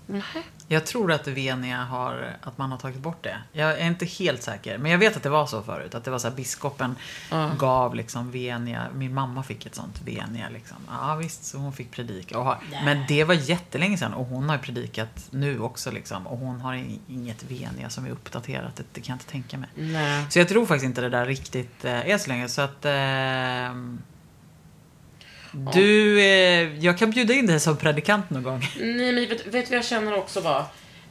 Nej. 0.06 0.22
Jag 0.68 0.86
tror 0.86 1.12
att 1.12 1.26
Venia 1.28 1.84
har, 1.84 2.36
att 2.42 2.58
man 2.58 2.70
har 2.70 2.78
tagit 2.78 3.00
bort 3.00 3.22
det. 3.22 3.36
Jag 3.52 3.80
är 3.80 3.86
inte 3.86 4.06
helt 4.06 4.42
säker. 4.42 4.78
Men 4.78 4.90
jag 4.90 4.98
vet 4.98 5.16
att 5.16 5.22
det 5.22 5.28
var 5.28 5.46
så 5.46 5.62
förut. 5.62 5.94
Att 5.94 6.04
det 6.04 6.10
var 6.10 6.18
så 6.18 6.28
här, 6.28 6.34
biskopen 6.34 6.96
gav 7.58 7.94
liksom 7.94 8.30
Venia, 8.30 8.86
min 8.94 9.14
mamma 9.14 9.42
fick 9.42 9.66
ett 9.66 9.74
sånt 9.74 10.00
Venia 10.04 10.48
liksom. 10.48 10.76
Ja 10.90 11.14
visst, 11.14 11.44
så 11.44 11.58
hon 11.58 11.72
fick 11.72 11.90
predika. 11.90 12.38
Och 12.38 12.54
men 12.84 13.04
det 13.08 13.24
var 13.24 13.34
jättelänge 13.34 13.98
sedan 13.98 14.14
och 14.14 14.26
hon 14.26 14.48
har 14.48 14.58
predikat 14.58 15.28
nu 15.30 15.60
också 15.60 15.90
liksom. 15.90 16.26
Och 16.26 16.38
hon 16.38 16.60
har 16.60 16.84
inget 17.08 17.44
Venia 17.44 17.90
som 17.90 18.06
är 18.06 18.10
uppdaterat. 18.10 18.76
Det, 18.76 18.84
det 18.92 19.00
kan 19.00 19.12
jag 19.12 19.16
inte 19.16 19.30
tänka 19.30 19.58
mig. 19.58 19.68
Nej. 19.74 20.26
Så 20.30 20.38
jag 20.38 20.48
tror 20.48 20.66
faktiskt 20.66 20.84
inte 20.84 21.00
det 21.00 21.08
där 21.08 21.26
riktigt 21.26 21.84
eh, 21.84 22.10
är 22.10 22.18
så 22.18 22.28
länge. 22.28 22.48
Så 22.48 22.62
att... 22.62 22.84
ehm, 22.84 23.98
du, 25.72 26.20
eh, 26.20 26.78
jag 26.84 26.98
kan 26.98 27.10
bjuda 27.10 27.34
in 27.34 27.46
dig 27.46 27.60
som 27.60 27.76
predikant 27.76 28.30
någon 28.30 28.42
gång. 28.42 28.68
Nej, 28.80 29.12
men 29.12 29.28
vet, 29.28 29.46
vet 29.46 29.70
vad 29.70 29.78
jag 29.78 29.84
känner 29.84 30.14
också 30.18 30.40
bara? 30.40 30.64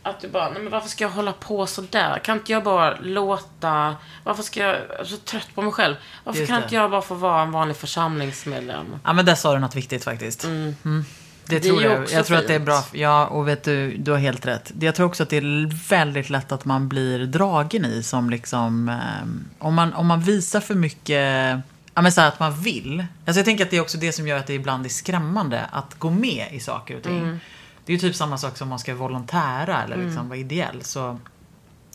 Att 0.06 0.20
du 0.22 0.28
bara, 0.28 0.50
nej 0.50 0.62
men 0.62 0.72
varför 0.72 0.90
ska 0.90 1.04
jag 1.04 1.10
hålla 1.12 1.34
på 1.34 1.66
så 1.68 1.82
där? 1.90 2.20
Kan 2.20 2.38
inte 2.38 2.52
jag 2.52 2.64
bara 2.64 2.98
låta, 3.02 3.96
varför 4.24 4.44
ska 4.44 4.60
jag, 4.60 4.76
jag 4.90 5.00
är 5.00 5.04
så 5.04 5.18
trött 5.18 5.48
på 5.56 5.62
mig 5.62 5.72
själv. 5.72 5.96
Varför 6.24 6.40
Just 6.40 6.50
kan 6.50 6.60
det. 6.60 6.64
inte 6.64 6.76
jag 6.76 6.92
bara 6.92 7.02
få 7.02 7.16
vara 7.16 7.42
en 7.42 7.52
vanlig 7.52 7.76
församlingsmedlem? 7.78 8.86
Ja, 9.04 9.14
men 9.14 9.26
där 9.26 9.36
sa 9.36 9.54
du 9.54 9.60
något 9.60 9.76
viktigt 9.76 10.04
faktiskt. 10.04 10.44
Mm. 10.44 10.76
Det, 10.84 11.04
Det 11.46 11.60
tror 11.60 11.78
är 11.78 11.82
ju 11.82 11.88
jag. 11.90 12.02
också 12.02 12.16
Jag 12.16 12.26
tror 12.26 12.38
att 12.38 12.48
det 12.48 12.54
är 12.54 12.58
fint. 12.60 12.66
bra. 12.66 12.84
Ja, 12.92 13.28
och 13.28 13.48
vet 13.48 13.64
du, 13.64 13.98
du 13.98 14.12
har 14.12 14.18
helt 14.18 14.46
rätt. 14.46 14.72
Jag 14.80 14.96
tror 14.96 15.06
också 15.08 15.24
att 15.24 15.30
det 15.30 15.38
är 15.38 15.90
väldigt 15.90 16.30
lätt 16.30 16.52
att 16.52 16.66
man 16.66 16.90
blir 16.90 17.26
dragen 17.26 17.86
i 17.86 18.04
som 18.04 18.30
liksom... 18.30 18.90
Eh, 18.90 19.66
om, 19.68 19.74
man, 19.76 19.94
om 19.94 20.08
man 20.08 20.22
visar 20.22 20.60
för 20.60 20.76
mycket... 20.76 21.60
Ja, 21.94 22.02
men 22.02 22.12
så 22.12 22.22
här 22.22 22.28
att 22.28 22.40
man 22.40 22.62
vill. 22.62 23.06
Alltså 23.26 23.40
jag 23.40 23.46
tänker 23.46 23.66
att 23.66 23.72
det 23.72 23.78
är 23.78 23.82
också 23.82 23.98
det 23.98 24.12
som 24.12 24.28
gör 24.28 24.38
att 24.38 24.48
det 24.48 24.54
ibland 24.54 24.86
är 24.86 24.90
skrämmande 24.90 25.66
att 25.72 26.00
gå 26.00 26.10
med 26.10 26.48
i 26.52 26.60
saker 26.60 26.98
och 26.98 27.04
ting. 27.04 27.20
Mm. 27.20 27.40
Det 27.86 27.92
är 27.92 27.94
ju 27.94 28.00
typ 28.00 28.16
samma 28.16 28.38
sak 28.38 28.58
som 28.58 28.66
om 28.66 28.70
man 28.70 28.80
ska 28.80 28.96
volontära 28.96 29.84
eller 29.84 29.98
liksom 29.98 30.30
vara 30.30 30.40
ideell. 30.40 30.84
Så 30.84 31.20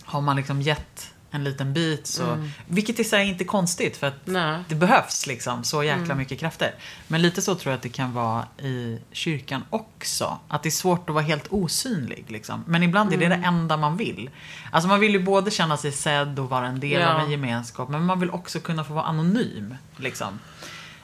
har 0.03 0.21
man 0.21 0.37
liksom 0.37 0.63
gett 0.63 1.15
en 1.31 1.45
liten 1.45 1.73
bit 1.73 2.07
så... 2.07 2.45
Vilket 2.67 3.01
är 3.01 3.05
så 3.05 3.17
inte 3.17 3.45
konstigt 3.45 3.97
för 3.97 4.07
att 4.07 4.27
Nej. 4.27 4.65
det 4.69 4.75
behövs 4.75 5.27
liksom 5.27 5.65
så 5.65 5.85
jäkla 5.85 6.15
mycket 6.15 6.39
krafter. 6.41 6.75
Men 7.09 7.23
lite 7.23 7.43
så 7.43 7.55
tror 7.55 7.71
jag 7.71 7.77
att 7.77 7.83
det 7.83 7.89
kan 7.89 8.13
vara 8.13 8.47
i 8.59 8.99
kyrkan 9.13 9.65
också. 9.71 10.39
Att 10.49 10.63
det 10.63 10.69
är 10.69 10.71
svårt 10.71 11.09
att 11.09 11.15
vara 11.15 11.25
helt 11.25 11.47
osynlig. 11.51 12.25
Liksom. 12.29 12.65
Men 12.67 12.83
ibland 12.83 13.13
är 13.13 13.19
det 13.19 13.29
det 13.29 13.35
enda 13.45 13.77
man 13.77 13.97
vill. 13.97 14.31
Alltså 14.73 14.89
man 14.89 15.01
vill 15.01 15.13
ju 15.13 15.23
både 15.23 15.51
känna 15.51 15.77
sig 15.77 15.93
sedd 15.93 16.39
och 16.39 16.49
vara 16.49 16.67
en 16.67 16.81
del 16.81 17.01
Ja. 17.01 17.09
av 17.15 17.21
en 17.21 17.31
gemenskap. 17.31 17.89
Men 17.89 18.05
man 18.05 18.21
vill 18.21 18.31
också 18.31 18.61
kunna 18.61 18.85
få 18.85 18.95
vara 18.95 19.05
anonym. 19.05 19.75
Liksom. 19.97 20.39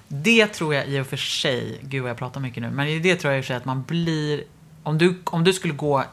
Det 0.09 0.47
tror 0.47 0.75
jag 0.75 0.89
i 0.89 1.01
och 1.01 1.07
för 1.07 1.17
sig, 1.17 1.79
gud 1.83 2.03
vad 2.03 2.11
jag 2.11 2.19
pratar 2.19 2.41
mycket 2.41 2.63
nu. 2.63 2.71
Men 2.71 3.03
det 3.03 3.17
tror 3.17 3.33
jag 3.33 3.39
i 3.39 3.41
och 3.41 3.45
för 3.45 3.47
sig 3.47 3.57
att 3.57 3.65
man 3.65 3.83
blir, 3.83 4.45
om 4.83 4.99
du, 4.99 5.23
om 5.25 5.45
du 5.45 5.53
skulle 5.53 5.75
gå 5.75 6.05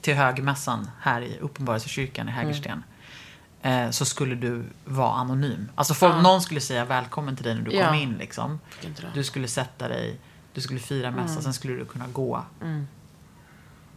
till 0.00 0.14
högmässan 0.14 0.90
här 1.00 1.20
i 1.20 1.38
Uppenbarelsekyrkan 1.40 2.28
i 2.28 2.32
Hägersten. 2.32 2.82
Eh, 3.62 3.90
så 3.90 4.04
skulle 4.04 4.34
du 4.34 4.64
vara 4.84 5.12
anonym. 5.12 5.68
Alltså 5.74 5.94
folk, 5.94 6.22
någon 6.22 6.40
skulle 6.42 6.60
säga 6.60 6.84
välkommen 6.84 7.36
till 7.36 7.44
dig 7.44 7.54
när 7.54 7.62
du 7.62 7.72
Ja. 7.72 7.86
kom 7.86 7.94
in 7.94 8.12
liksom. 8.18 8.60
Du 9.14 9.24
skulle 9.24 9.48
sätta 9.48 9.88
dig, 9.88 10.18
du 10.54 10.60
skulle 10.60 10.80
fira 10.80 11.10
mässa, 11.10 11.30
Mm. 11.32 11.42
sen 11.42 11.54
skulle 11.54 11.74
du 11.74 11.84
kunna 11.84 12.06
gå. 12.06 12.44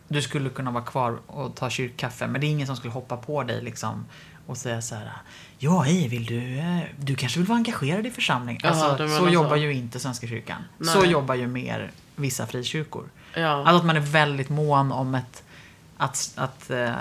Du 0.07 0.21
skulle 0.21 0.49
kunna 0.49 0.71
vara 0.71 0.83
kvar 0.83 1.19
och 1.27 1.55
ta 1.55 1.69
kyrkkaffe, 1.69 2.27
men 2.27 2.41
det 2.41 2.47
är 2.47 2.51
ingen 2.51 2.67
som 2.67 2.75
skulle 2.75 2.93
hoppa 2.93 3.17
på 3.17 3.43
dig 3.43 3.61
liksom 3.61 4.05
och 4.47 4.57
säga 4.57 4.81
så 4.81 4.95
här. 4.95 5.11
Ja, 5.57 5.79
hej, 5.81 6.07
vill 6.07 6.25
du, 6.25 6.57
eh, 6.59 6.79
du 6.99 7.15
kanske 7.15 7.39
vill 7.39 7.47
vara 7.47 7.57
engagerad 7.57 8.05
i 8.05 8.11
församling? 8.11 8.59
Jaha, 8.63 8.71
Alltså, 8.71 9.07
så 9.19 9.29
jobbar 9.29 9.49
så. 9.49 9.57
ju 9.57 9.73
inte 9.73 9.99
Svenska 9.99 10.27
kyrkan. 10.27 10.61
Nej. 10.77 10.93
Så 10.95 11.05
jobbar 11.05 11.35
ju 11.35 11.47
mer 11.47 11.91
vissa 12.15 12.47
frikyrkor. 12.47 13.09
Ja. 13.33 13.47
Alltså 13.49 13.75
att 13.79 13.85
man 13.85 13.95
är 13.95 13.99
väldigt 13.99 14.49
mån 14.49 14.91
om 14.91 15.15
ett, 15.15 15.43
att, 15.97 16.31
att 16.35 16.69
eh, 16.69 16.93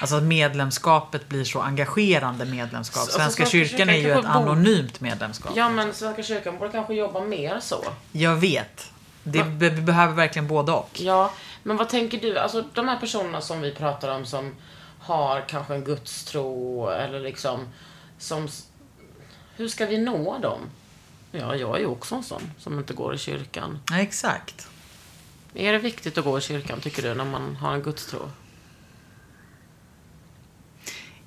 Alltså 0.00 0.16
att 0.16 0.22
medlemskapet 0.22 1.28
blir 1.28 1.44
så 1.44 1.60
engagerande 1.60 2.44
medlemskap. 2.44 2.94
Så- 2.94 3.00
alltså, 3.00 3.18
Svenska 3.18 3.42
Svenska 3.46 3.58
kyrkan 3.58 3.78
kyrkan 3.78 3.88
är 3.88 3.98
ju 3.98 4.10
ett 4.12 4.24
anonymt 4.24 5.00
medlemskap. 5.00 5.52
Ja, 5.56 5.68
men 5.68 5.94
Svenska 5.94 6.22
kyrkan 6.22 6.58
borde 6.58 6.70
kanske 6.72 6.94
jobba 6.94 7.20
mer 7.20 7.60
så. 7.60 7.84
Jag 8.12 8.36
vet. 8.36 8.90
Det, 9.22 9.44
be- 9.44 9.68
vi 9.70 9.82
behöver 9.82 10.14
verkligen 10.14 10.48
både 10.48 10.72
och. 10.72 10.90
Ja, 11.00 11.32
men 11.62 11.76
vad 11.76 11.88
tänker 11.88 12.20
du? 12.20 12.38
Alltså 12.38 12.64
de 12.74 12.88
här 12.88 12.96
personerna 13.00 13.40
som 13.40 13.60
vi 13.60 13.72
pratar 13.74 14.08
om 14.16 14.26
som 14.26 14.54
har 15.00 15.40
kanske 15.48 15.74
en 15.74 15.84
gudstro 15.84 16.88
eller 16.88 17.20
liksom 17.20 17.68
som... 18.18 18.48
Hur 19.56 19.68
ska 19.68 19.86
vi 19.86 19.98
nå 19.98 20.38
dem? 20.38 20.58
Ja, 21.32 21.54
jag 21.56 21.74
är 21.76 21.80
ju 21.80 21.86
också 21.86 22.14
en 22.14 22.22
sån 22.22 22.42
som 22.58 22.78
inte 22.78 22.92
går 22.94 23.14
i 23.14 23.18
kyrkan. 23.18 23.78
Ja, 23.90 23.98
exakt. 23.98 24.68
Är 25.54 25.72
det 25.72 25.78
viktigt 25.78 26.18
att 26.18 26.24
gå 26.24 26.38
i 26.38 26.40
kyrkan, 26.40 26.80
tycker 26.80 27.02
du, 27.02 27.14
när 27.14 27.24
man 27.24 27.56
har 27.56 27.74
en 27.74 27.82
gudstro? 27.82 28.30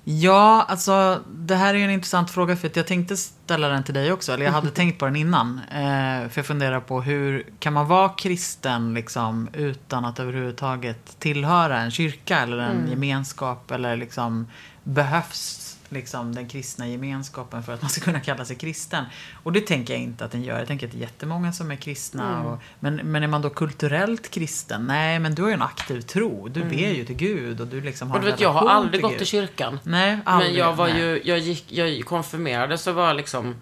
Ja, 0.10 0.66
alltså 0.68 1.24
det 1.28 1.56
här 1.56 1.74
är 1.74 1.80
en 1.80 1.92
intressant 1.92 2.32
fråga 2.32 2.56
för 2.56 2.68
att 2.68 2.76
jag 2.76 2.88
tänkte 2.88 3.18
ställa 3.18 3.68
den 3.68 3.84
till 3.84 3.94
dig 3.94 4.12
också. 4.12 4.34
Eller 4.34 4.46
jag 4.46 4.52
hade 4.52 4.70
tänkt 4.72 5.00
på 5.00 5.06
den 5.06 5.16
innan. 5.16 5.62
Eh, 5.72 6.30
för 6.30 6.40
jag 6.40 6.46
funderar 6.46 6.80
på 6.80 7.02
hur 7.02 7.46
kan 7.60 7.74
man 7.74 7.88
vara 7.88 8.10
kristen 8.10 8.94
liksom 8.94 9.50
utan 9.54 10.06
att 10.06 10.20
överhuvudtaget 10.20 11.20
tillhöra 11.20 11.82
en 11.82 11.92
kyrka 11.92 12.40
eller 12.40 12.58
en 12.58 12.88
gemenskap 12.90 13.72
eller 13.72 13.96
liksom 13.96 14.48
behövs 14.84 15.67
liksom 15.90 16.36
den 16.36 16.48
kristna 16.48 16.88
gemenskapen 16.88 17.64
för 17.64 17.74
att 17.74 17.82
man 17.82 17.90
ska 17.90 18.02
kunna 18.02 18.20
kalla 18.20 18.46
sig 18.46 18.56
kristen. 18.56 19.06
Och 19.44 19.52
det 19.54 19.62
tänker 19.62 19.94
jag 19.94 20.04
inte 20.04 20.26
att 20.26 20.32
den 20.32 20.44
gör. 20.44 20.60
Jag 20.60 20.68
tänker 20.68 20.88
att 20.88 20.94
det 20.94 20.98
är 20.98 21.02
jättemånga 21.02 21.54
som 21.54 21.72
är 21.72 21.76
kristna. 21.76 22.44
Och, 22.44 22.62
men, 22.80 22.96
men 22.96 23.24
är 23.24 23.28
man 23.28 23.42
då 23.42 23.50
kulturellt 23.50 24.32
kristen? 24.32 24.86
Nej, 24.88 25.20
men 25.20 25.36
du 25.36 25.42
har 25.42 25.50
ju 25.50 25.54
en 25.54 25.62
aktiv 25.62 26.02
tro. 26.02 26.48
Du 26.48 26.64
ber 26.64 26.94
ju 26.94 27.06
till 27.06 27.16
Gud 27.16 27.62
och 27.62 27.68
du 27.68 27.82
liksom 27.82 28.10
har 28.10 28.18
Och 28.18 28.26
du 28.26 28.32
vet, 28.32 28.40
jag 28.40 28.54
har 28.54 28.70
aldrig 28.70 28.94
till 28.94 29.02
gått 29.02 29.12
Gud. 29.12 29.22
i 29.22 29.26
kyrkan. 29.26 29.80
Nej, 29.84 30.20
aldrig. 30.26 30.52
Men 30.52 30.60
jag 30.60 30.76
var 30.76 30.88
nej. 30.88 31.00
ju, 31.00 31.22
jag 31.24 31.40
gick, 31.40 31.72
jag 31.72 32.06
konfirmerades 32.06 32.82
så 32.82 32.92
var 32.92 33.08
jag 33.08 33.16
liksom 33.16 33.56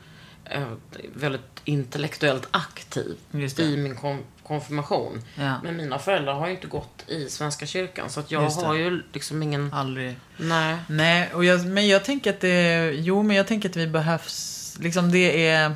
eh, 0.46 0.64
väldigt 1.14 1.55
intellektuellt 1.66 2.48
aktiv 2.52 3.18
det. 3.32 3.60
i 3.60 3.78
min 3.78 3.96
kon- 3.96 4.24
konfirmation. 4.44 5.22
Ja. 5.36 5.62
Men 5.64 5.78
mina 5.78 6.00
föräldrar 6.00 6.34
har 6.34 6.48
ju 6.48 6.54
inte 6.54 6.68
gått 6.68 7.10
i 7.10 7.30
Svenska 7.30 7.66
kyrkan. 7.66 8.10
Så 8.10 8.20
att 8.20 8.32
jag 8.32 8.50
har 8.50 8.76
ju 8.76 9.04
liksom 9.14 9.44
ingen... 9.44 9.74
Aldrig. 9.74 10.16
Nej. 10.38 10.78
Nej, 10.88 11.30
och 11.34 11.46
jag, 11.46 11.66
men 11.66 11.88
jag 11.88 12.06
tänker 12.06 12.30
att 12.30 12.42
det... 12.42 12.92
Jo, 12.94 13.24
men 13.24 13.36
jag 13.36 13.48
tänker 13.48 13.70
att 13.70 13.76
vi 13.76 13.88
behövs... 13.88 14.78
Liksom 14.80 15.12
det 15.12 15.48
är... 15.48 15.76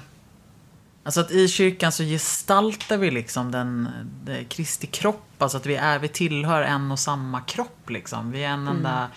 Alltså 1.04 1.22
att 1.22 1.32
i 1.32 1.48
kyrkan 1.48 1.92
så 1.92 2.04
gestaltar 2.04 2.98
vi 2.98 3.12
liksom 3.12 3.52
den, 3.52 3.90
den 4.24 4.46
Kristi 4.46 4.88
kropp. 4.88 5.42
Alltså 5.42 5.58
att 5.58 5.66
vi, 5.66 5.76
är, 5.76 6.00
vi 6.00 6.08
tillhör 6.08 6.62
en 6.62 6.92
och 6.92 7.00
samma 7.00 7.42
kropp 7.42 7.90
liksom. 7.90 8.32
Vi 8.32 8.44
är 8.44 8.50
en 8.50 8.68
enda... 8.68 9.10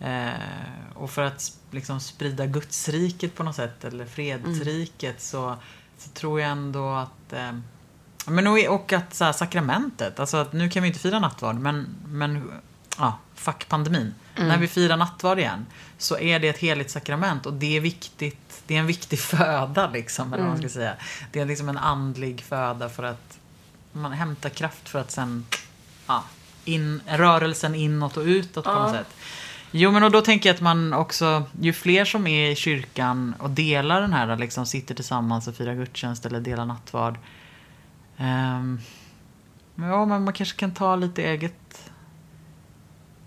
Eh, 0.00 0.30
och 0.94 1.10
för 1.10 1.22
att 1.22 1.52
liksom 1.70 2.00
sprida 2.00 2.46
Gudsriket 2.46 3.34
på 3.34 3.42
något 3.42 3.56
sätt, 3.56 3.84
eller 3.84 4.06
fredsriket, 4.06 5.20
så, 5.20 5.56
så 6.00 6.10
tror 6.10 6.40
jag 6.40 6.50
ändå 6.50 6.92
att... 6.94 7.32
Eh, 7.32 7.52
men 8.26 8.46
och, 8.46 8.58
och 8.58 8.92
att 8.92 9.14
så 9.14 9.24
här, 9.24 9.32
sakramentet, 9.32 10.20
alltså 10.20 10.36
att 10.36 10.52
nu 10.52 10.70
kan 10.70 10.82
vi 10.82 10.88
inte 10.88 11.00
fira 11.00 11.18
nattvard, 11.18 11.56
men, 11.56 11.88
men 12.08 12.52
ja, 12.98 13.18
fuck 13.34 13.68
pandemin. 13.68 14.14
När 14.36 14.58
vi 14.58 14.68
firar 14.68 14.96
nattvard 14.96 15.38
igen 15.38 15.66
så 15.98 16.18
är 16.18 16.38
det 16.38 16.48
ett 16.48 16.58
heligt 16.58 16.90
sakrament 16.90 17.46
och 17.46 17.52
det 17.52 17.76
är 17.76 17.80
viktigt. 17.80 18.62
Det 18.66 18.74
är 18.74 18.78
en 18.78 18.86
viktig 18.86 19.18
föda 19.20 19.90
liksom, 19.90 20.32
eller 20.32 20.42
vad 20.42 20.52
man 20.52 20.58
ska 20.58 20.68
säga. 20.68 20.94
Det 21.32 21.40
är 21.40 21.46
liksom 21.46 21.68
en 21.68 21.78
andlig 21.78 22.40
föda 22.40 22.88
för 22.88 23.02
att 23.02 23.38
man 23.92 24.12
hämtar 24.12 24.48
kraft 24.48 24.88
för 24.88 24.98
att 24.98 25.10
sen 25.10 25.46
ja, 26.06 26.24
in, 26.64 27.02
rörelsen 27.06 27.74
inåt 27.74 28.16
och 28.16 28.24
utåt 28.24 28.64
på 28.64 28.74
något 28.74 28.92
sätt. 28.94 29.16
Jo, 29.72 29.90
men 29.90 30.02
och 30.02 30.10
då 30.10 30.20
tänker 30.20 30.48
jag 30.48 30.54
att 30.54 30.60
man 30.60 30.92
också, 30.92 31.42
ju 31.60 31.72
fler 31.72 32.04
som 32.04 32.26
är 32.26 32.50
i 32.50 32.56
kyrkan 32.56 33.34
och 33.38 33.50
delar 33.50 34.00
den 34.00 34.12
här, 34.12 34.36
liksom 34.36 34.66
sitter 34.66 34.94
tillsammans 34.94 35.48
och 35.48 35.54
firar 35.54 35.74
gudstjänst 35.74 36.26
eller 36.26 36.40
delar 36.40 36.64
nattvard. 36.66 37.18
ehm, 38.16 38.80
ja, 39.74 40.04
men 40.06 40.24
man 40.24 40.32
kanske 40.34 40.56
kan 40.58 40.74
ta 40.74 40.96
lite 40.96 41.22
eget 41.22 41.90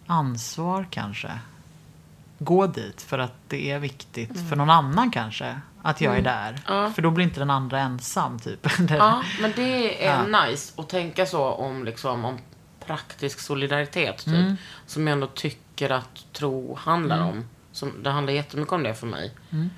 ansvar 0.07 0.87
kanske. 0.89 1.31
Gå 2.39 2.67
dit 2.67 3.01
för 3.01 3.19
att 3.19 3.33
det 3.47 3.71
är 3.71 3.79
viktigt 3.79 4.49
för 4.49 4.55
någon 4.55 4.69
annan 4.69 5.11
kanske. 5.11 5.59
Att 5.81 6.01
jag 6.01 6.17
är 6.17 6.21
där. 6.21 6.59
Ja. 6.67 6.91
För 6.91 7.01
då 7.01 7.11
blir 7.11 7.25
inte 7.25 7.39
den 7.39 7.49
andra 7.49 7.79
ensam 7.79 8.39
typ. 8.39 8.67
Ja, 8.89 9.23
men 9.41 9.53
det 9.55 10.05
är 10.05 10.27
Ja. 10.31 10.45
nice 10.45 10.81
att 10.81 10.89
tänka 10.89 11.25
så 11.25 11.43
om, 11.43 11.83
liksom, 11.85 12.25
om 12.25 12.37
praktisk 12.85 13.39
solidaritet. 13.39 14.17
Typ, 14.17 14.27
Mm. 14.33 14.55
Som 14.85 15.07
jag 15.07 15.13
ändå 15.13 15.27
tycker 15.27 15.62
att 15.89 16.26
tro 16.34 16.76
handlar 16.76 17.21
om. 17.24 17.45
Som, 17.71 18.03
det 18.03 18.09
handlar 18.09 18.34
jättemycket 18.34 18.74
om 18.74 18.84
det 18.84 18.93
för 18.95 19.07
mig. 19.07 19.32
Mm. 19.51 19.69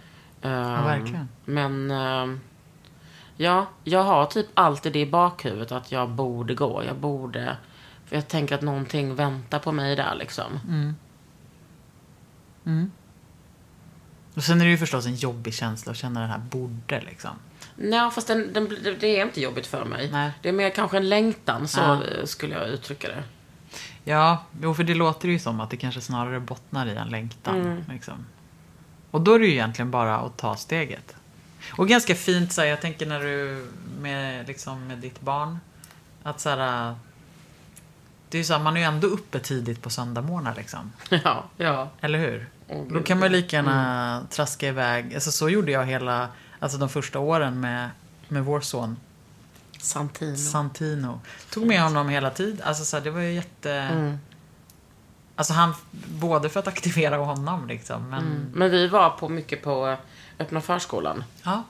Ehm, 0.42 0.84
verkligen. 0.84 1.30
Men 1.46 1.92
ehm, 1.92 2.40
ja, 3.38 3.66
jag 3.84 4.04
har 4.04 4.26
typ 4.26 4.48
alltid 4.54 4.94
det 4.94 5.00
i 5.00 5.06
bakhuvudet 5.06 5.72
att 5.72 5.92
jag 5.92 6.10
borde 6.10 6.56
gå. 6.56 6.84
Jag 6.84 6.96
borde. 6.96 7.58
För 8.06 8.16
jag 8.16 8.28
tänker 8.28 8.56
att 8.56 8.62
någonting 8.62 9.16
väntar 9.16 9.60
på 9.60 9.72
mig 9.72 9.96
där 9.96 10.16
liksom. 10.16 10.60
Mm. 12.66 12.92
Och 14.36 14.44
sen 14.44 14.62
är 14.62 14.66
det 14.66 14.72
ju 14.72 14.78
förstås 14.78 15.06
en 15.06 15.16
jobbig 15.16 15.54
känsla 15.54 15.92
att 15.92 15.98
känna 15.98 16.20
den 16.20 16.30
här 16.30 16.38
borde 16.38 17.02
liksom. 17.02 17.32
Nej, 17.76 18.12
fast 18.12 18.28
den, 18.28 18.54
den, 18.54 18.70
det- 18.84 18.96
det 19.00 19.20
är 19.20 19.26
inte 19.26 19.42
jobbigt 19.42 19.68
för 19.68 19.86
mig. 19.86 20.10
Nej. 20.12 20.32
Det 20.42 20.50
är 20.50 20.54
mer 20.54 20.70
kanske 20.70 20.98
en 20.98 21.10
längtan, 21.10 21.68
så 21.68 21.80
Ja. 21.80 22.02
skulle 22.28 22.56
jag 22.56 22.68
uttrycka 22.70 23.08
det. 23.08 23.24
Ja, 24.08 24.44
jo, 24.62 24.74
för 24.74 24.84
det 24.84 24.94
låter 24.96 25.28
ju 25.28 25.40
som 25.40 25.60
att 25.60 25.70
det 25.70 25.78
kanske 25.78 26.02
snarare 26.02 26.40
bottnar 26.40 26.86
i 26.88 26.96
en 26.96 27.08
längtan. 27.10 27.62
Mm. 27.62 27.84
Liksom. 27.90 28.26
Och 29.12 29.22
då 29.22 29.34
är 29.34 29.40
det 29.40 29.46
ju 29.46 29.52
egentligen 29.52 29.92
bara 29.92 30.18
att 30.18 30.38
ta 30.38 30.56
steget. 30.56 31.16
Och 31.78 31.88
ganska 31.88 32.16
fint, 32.16 32.52
så 32.52 32.62
här, 32.62 32.68
jag 32.68 32.82
tänker 32.82 33.06
när 33.06 33.20
du 33.20 33.68
med, 34.00 34.48
liksom, 34.48 34.88
med 34.88 34.98
ditt 34.98 35.22
barn. 35.22 35.60
Att 36.24 36.40
så 36.40 36.50
här, 36.50 36.96
det 38.30 38.38
är 38.40 38.44
så 38.44 38.54
här, 38.54 38.64
man 38.64 38.76
är 38.78 38.80
ju 38.82 38.86
ändå 38.86 39.08
uppe 39.08 39.40
tidigt 39.40 39.82
på 39.82 39.90
söndagmorgnar 39.90 40.56
liksom. 40.56 40.92
Ja, 41.24 41.44
ja. 41.58 41.90
Eller 42.02 42.20
hur? 42.20 42.50
Åh, 42.68 42.84
Då 42.84 42.90
Mm. 42.90 43.04
kan 43.04 43.20
man 43.20 43.30
ju 43.32 43.36
lika 43.36 43.56
gärna 43.56 44.22
traska 44.30 44.68
iväg. 44.68 45.14
Alltså 45.16 45.32
så 45.32 45.50
gjorde 45.50 45.72
jag 45.72 45.86
hela, 45.86 46.28
alltså 46.60 46.78
de 46.78 46.90
första 46.90 47.20
åren 47.20 47.60
med, 47.60 47.90
med 48.28 48.46
vår 48.46 48.62
son. 48.62 48.98
Santino. 49.86 50.38
Santino. 50.38 51.22
Tog 51.50 51.66
med 51.68 51.82
honom 51.82 52.10
hela 52.10 52.30
tiden. 52.30 52.62
Alltså 52.68 52.86
så 52.86 52.98
här, 52.98 53.04
det 53.04 53.12
var 53.12 53.22
ju 53.22 53.34
jätte... 53.34 53.72
Mm. 53.72 54.18
Alltså 55.36 55.54
han, 55.54 55.74
både 56.08 56.50
för 56.50 56.60
att 56.60 56.68
aktivera 56.68 57.18
honom 57.18 57.68
liksom, 57.68 58.10
men... 58.10 58.52
Men 58.54 58.72
vi 58.72 58.88
var 58.88 59.10
på 59.10 59.30
mycket 59.30 59.64
på 59.64 59.98
öppna 60.40 60.62
förskolan. 60.62 61.24
Ja, 61.44 61.64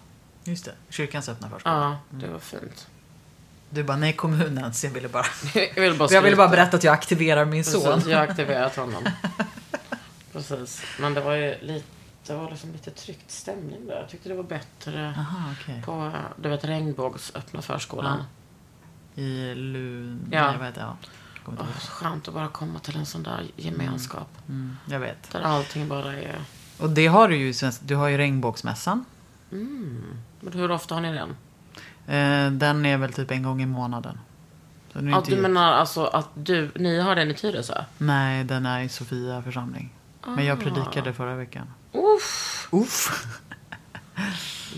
just 0.44 0.66
det. 0.66 0.72
Kyrkans 0.90 1.30
öppna 1.30 1.50
förskola. 1.50 1.76
Ja, 2.12 2.18
det 2.18 2.28
var 2.28 2.40
fint. 2.40 2.88
Du 3.70 3.84
bara, 3.84 3.98
nej 3.98 4.14
kommunens, 4.14 4.84
jag 4.84 4.92
ville 4.92 5.08
bara... 5.08 5.26
Jag 5.54 5.82
ville 5.82 5.96
bara, 5.96 6.10
Jag 6.12 6.22
ville 6.22 6.36
bara 6.36 6.48
berätta 6.48 6.78
att 6.78 6.84
jag 6.84 6.94
aktiverar 6.94 7.46
min 7.46 7.64
son. 7.64 7.84
Precis, 7.84 8.08
jag 8.08 8.18
har 8.18 8.24
aktiverat 8.28 8.76
honom. 8.76 9.04
Precis. 10.34 10.82
Men 11.00 11.14
det 11.14 11.22
var 11.22 11.34
ju 11.34 11.56
lite, 11.62 11.88
det 12.28 12.36
var 12.36 12.50
liksom 12.50 12.72
lite 12.72 12.92
tryckt 12.92 13.32
stämning 13.32 13.88
där. 13.88 13.96
Jag 14.00 14.10
tyckte 14.10 14.30
det 14.30 14.36
var 14.36 14.44
bättre 14.44 15.14
Aha, 15.18 15.50
okej. 15.62 15.82
på, 15.86 16.12
du 16.42 16.50
vet, 16.50 16.66
regnbågs 16.66 17.32
öppna 17.36 17.62
förskolan. 17.62 18.24
I 19.16 19.54
Lund... 19.56 20.28
Ja. 20.32 20.52
Jag 20.52 20.60
vet, 20.60 20.78
ja. 20.78 20.98
Kommer 21.46 21.60
Åh, 21.62 21.80
så 21.80 21.88
skönt 21.92 22.28
att 22.28 22.34
bara 22.34 22.48
komma 22.48 22.80
till 22.80 22.98
en 22.98 23.06
sån 23.06 23.24
där 23.24 23.44
gemenskap. 23.56 24.28
ihåg. 24.48 24.50
Mm, 24.56 24.78
jag 24.90 25.00
vet. 25.00 25.32
Där 25.32 25.42
allting 25.42 25.88
bara 25.88 26.14
är... 26.14 26.36
Och 26.80 26.90
det 26.90 27.08
har 27.08 27.28
du 27.30 27.36
ju. 27.36 27.54
Du 27.82 27.96
har 27.96 28.08
ju 28.08 28.18
regnbågsmässan. 28.18 29.06
Men 29.50 30.54
hur 30.54 30.72
ofta 30.72 30.96
har 30.96 31.02
ni 31.02 31.14
den? 31.14 31.30
Eh, 32.08 32.52
den 32.52 32.86
är 32.86 32.98
väl 32.98 33.14
typ 33.14 33.32
en 33.32 33.44
gång 33.44 33.62
i 33.62 33.66
månaden. 33.66 34.20
Så 34.94 35.00
Ja, 35.00 35.02
du 35.02 35.10
jätte- 35.12 35.36
menar 35.42 35.74
alltså 35.74 36.06
att 36.06 36.30
du, 36.34 36.72
ni 36.76 37.00
har 37.00 37.16
den 37.16 37.32
i 37.32 37.34
Tyresö? 37.34 37.84
Nej, 37.98 38.44
den 38.44 38.66
är 38.66 38.82
i 38.82 38.90
Sofia 38.90 39.42
församling. 39.42 39.94
Men 40.28 40.46
jag 40.46 40.58
Ah. 40.58 40.62
predikade 40.62 41.14
förra 41.14 41.36
veckan. 41.36 41.68
Uff. 42.16 42.68
Uff. 42.72 43.26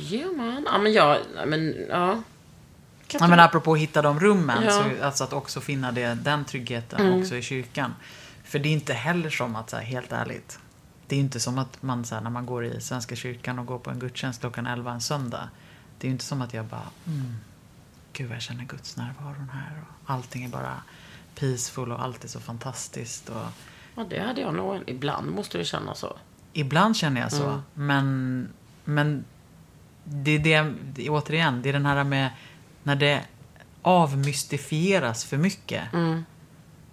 Ja, 0.10 0.32
man. 0.32 0.64
Ja, 0.66 0.78
men 0.78 0.94
jag... 0.94 1.18
ja, 1.36 1.46
Men, 1.46 1.76
ja. 1.90 2.22
Ja, 3.12 3.28
men 3.28 3.40
apropå 3.40 3.74
att 3.74 3.80
hitta 3.80 4.02
de 4.02 4.20
rummen, 4.20 4.64
Ja. 4.64 4.72
så, 4.72 5.04
alltså 5.06 5.24
att 5.24 5.34
också 5.34 5.62
finna 5.62 5.92
det, 5.92 6.14
den 6.16 6.46
tryggheten 6.46 7.20
också 7.22 7.36
i 7.36 7.42
kyrkan. 7.42 7.96
För 8.44 8.60
det 8.60 8.70
är 8.70 8.74
inte 8.74 8.94
heller 8.94 9.30
som 9.30 9.56
att, 9.56 9.70
så 9.70 9.76
här, 9.76 9.84
helt 9.84 10.12
ärligt, 10.12 10.60
det 11.08 11.16
är 11.16 11.20
inte 11.20 11.40
som 11.40 11.58
att 11.58 11.84
man 11.84 12.06
så 12.06 12.16
här, 12.16 12.22
när 12.22 12.30
man 12.30 12.46
går 12.46 12.66
i 12.66 12.82
Svenska 12.82 13.16
kyrkan 13.16 13.60
och 13.60 13.66
går 13.66 13.80
på 13.80 13.90
en 13.90 14.00
gudstjänst 14.00 14.40
klockan 14.42 14.68
11 14.68 14.92
en 14.92 15.02
söndag. 15.02 15.50
Det 16.00 16.08
är 16.08 16.10
ju 16.10 16.14
inte 16.14 16.26
som 16.26 16.42
att 16.42 16.54
jag 16.54 16.66
bara, 16.66 16.90
mm, 17.08 17.36
gud 18.14 18.32
jag 18.32 18.42
känner 18.42 18.64
Guds 18.64 18.98
närvaron 18.98 19.50
här. 19.54 19.82
Och 20.04 20.12
allting 20.12 20.44
är 20.44 20.50
bara 20.50 20.82
peaceful 21.36 21.92
och 21.92 22.04
allt 22.04 22.24
är 22.24 22.28
så 22.28 22.40
fantastiskt. 22.40 23.30
Och 23.30 23.42
Ja, 23.96 24.06
det 24.10 24.20
hade 24.20 24.42
jag 24.42 24.54
nog. 24.54 24.84
Ibland 24.88 25.32
måste 25.32 25.58
det 25.58 25.66
kännas 25.66 26.00
så. 26.00 26.18
Ibland 26.60 26.95
känner 26.97 27.22
jag 27.22 27.32
så, 27.32 27.62
men, 27.74 28.47
men 28.86 29.26
det 30.03 30.32
är 30.32 30.39
det, 30.39 30.74
det, 30.93 31.10
återigen, 31.10 31.62
det 31.62 31.70
är 31.70 31.74
den 31.74 31.86
här 31.86 32.03
med 32.03 32.30
när 32.84 32.95
det 32.95 33.22
avmystifieras 33.82 35.26
för 35.26 35.38
mycket. 35.38 35.84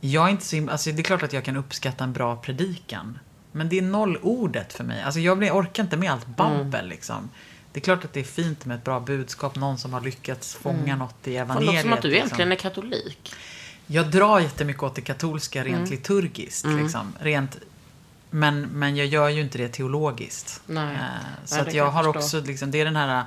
Jag 0.00 0.26
är 0.26 0.30
inte 0.30 0.44
så, 0.44 0.70
alltså 0.70 0.92
det 0.92 1.00
är 1.00 1.04
klart 1.04 1.22
att 1.22 1.32
jag 1.32 1.44
kan 1.44 1.56
uppskatta 1.56 2.04
en 2.04 2.12
bra 2.12 2.36
predikan. 2.36 3.18
Men 3.52 3.68
det 3.68 3.78
är 3.78 3.82
nollordet 3.82 4.72
för 4.72 4.84
mig. 4.84 5.02
Alltså 5.02 5.20
jag 5.20 5.56
orkar 5.56 5.82
inte 5.82 5.96
med 5.96 6.12
allt 6.12 6.26
babbel 6.26 6.88
liksom. 6.88 7.30
Det 7.72 7.80
är 7.80 7.84
klart 7.84 8.04
att 8.04 8.12
det 8.12 8.20
är 8.20 8.24
fint 8.24 8.64
med 8.64 8.76
ett 8.76 8.84
bra 8.84 9.00
budskap, 9.00 9.56
någon 9.56 9.78
som 9.78 9.92
har 9.92 10.00
lyckats 10.00 10.54
fånga 10.54 10.96
något 10.96 11.14
i 11.26 11.30
Det 11.30 11.36
evangeliet. 11.36 11.66
låter 11.74 11.82
som 11.82 11.92
att 11.92 12.02
du 12.02 12.08
liksom. 12.08 12.24
egentligen 12.26 12.52
är 12.52 12.56
katolik. 12.56 13.32
Jag 13.86 14.10
drar 14.10 14.40
jättemycket 14.40 14.82
åt 14.82 14.94
det 14.94 15.00
katolska 15.00 15.60
Mm. 15.64 15.72
rent 15.78 15.90
liturgiskt. 15.90 16.66
Liksom. 16.66 17.12
Rent, 17.20 17.56
men, 18.34 18.60
men 18.60 18.96
jag 18.96 19.06
gör 19.06 19.28
ju 19.28 19.40
inte 19.40 19.58
det 19.58 19.68
teologiskt. 19.68 20.60
Nej. 20.66 20.94
Eh, 20.94 21.00
så 21.44 21.54
Nej, 21.54 21.66
att 21.66 21.74
jag 21.74 21.90
har 21.90 22.08
också, 22.08 22.40
liksom, 22.40 22.70
det 22.70 22.80
är 22.80 22.84
den 22.84 22.96
här, 22.96 23.24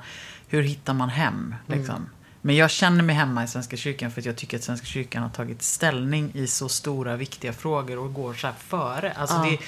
hur 0.48 0.62
hittar 0.62 0.94
man 0.94 1.08
hem? 1.08 1.54
Mm. 1.66 1.78
Liksom. 1.78 2.08
Men 2.40 2.56
jag 2.56 2.70
känner 2.70 3.04
mig 3.04 3.16
hemma 3.16 3.44
i 3.44 3.48
Svenska 3.48 3.76
kyrkan 3.76 4.10
för 4.10 4.20
att 4.20 4.26
jag 4.26 4.36
tycker 4.36 4.56
att 4.56 4.64
Svenska 4.64 4.86
kyrkan 4.86 5.22
har 5.22 5.30
tagit 5.30 5.62
ställning 5.62 6.30
i 6.34 6.46
så 6.46 6.68
stora, 6.68 7.16
viktiga 7.16 7.52
frågor 7.52 7.98
och 7.98 8.14
går 8.14 8.34
så 8.34 8.46
här 8.46 8.54
före. 8.58 9.12
Alltså 9.12 9.36
det, 9.42 9.58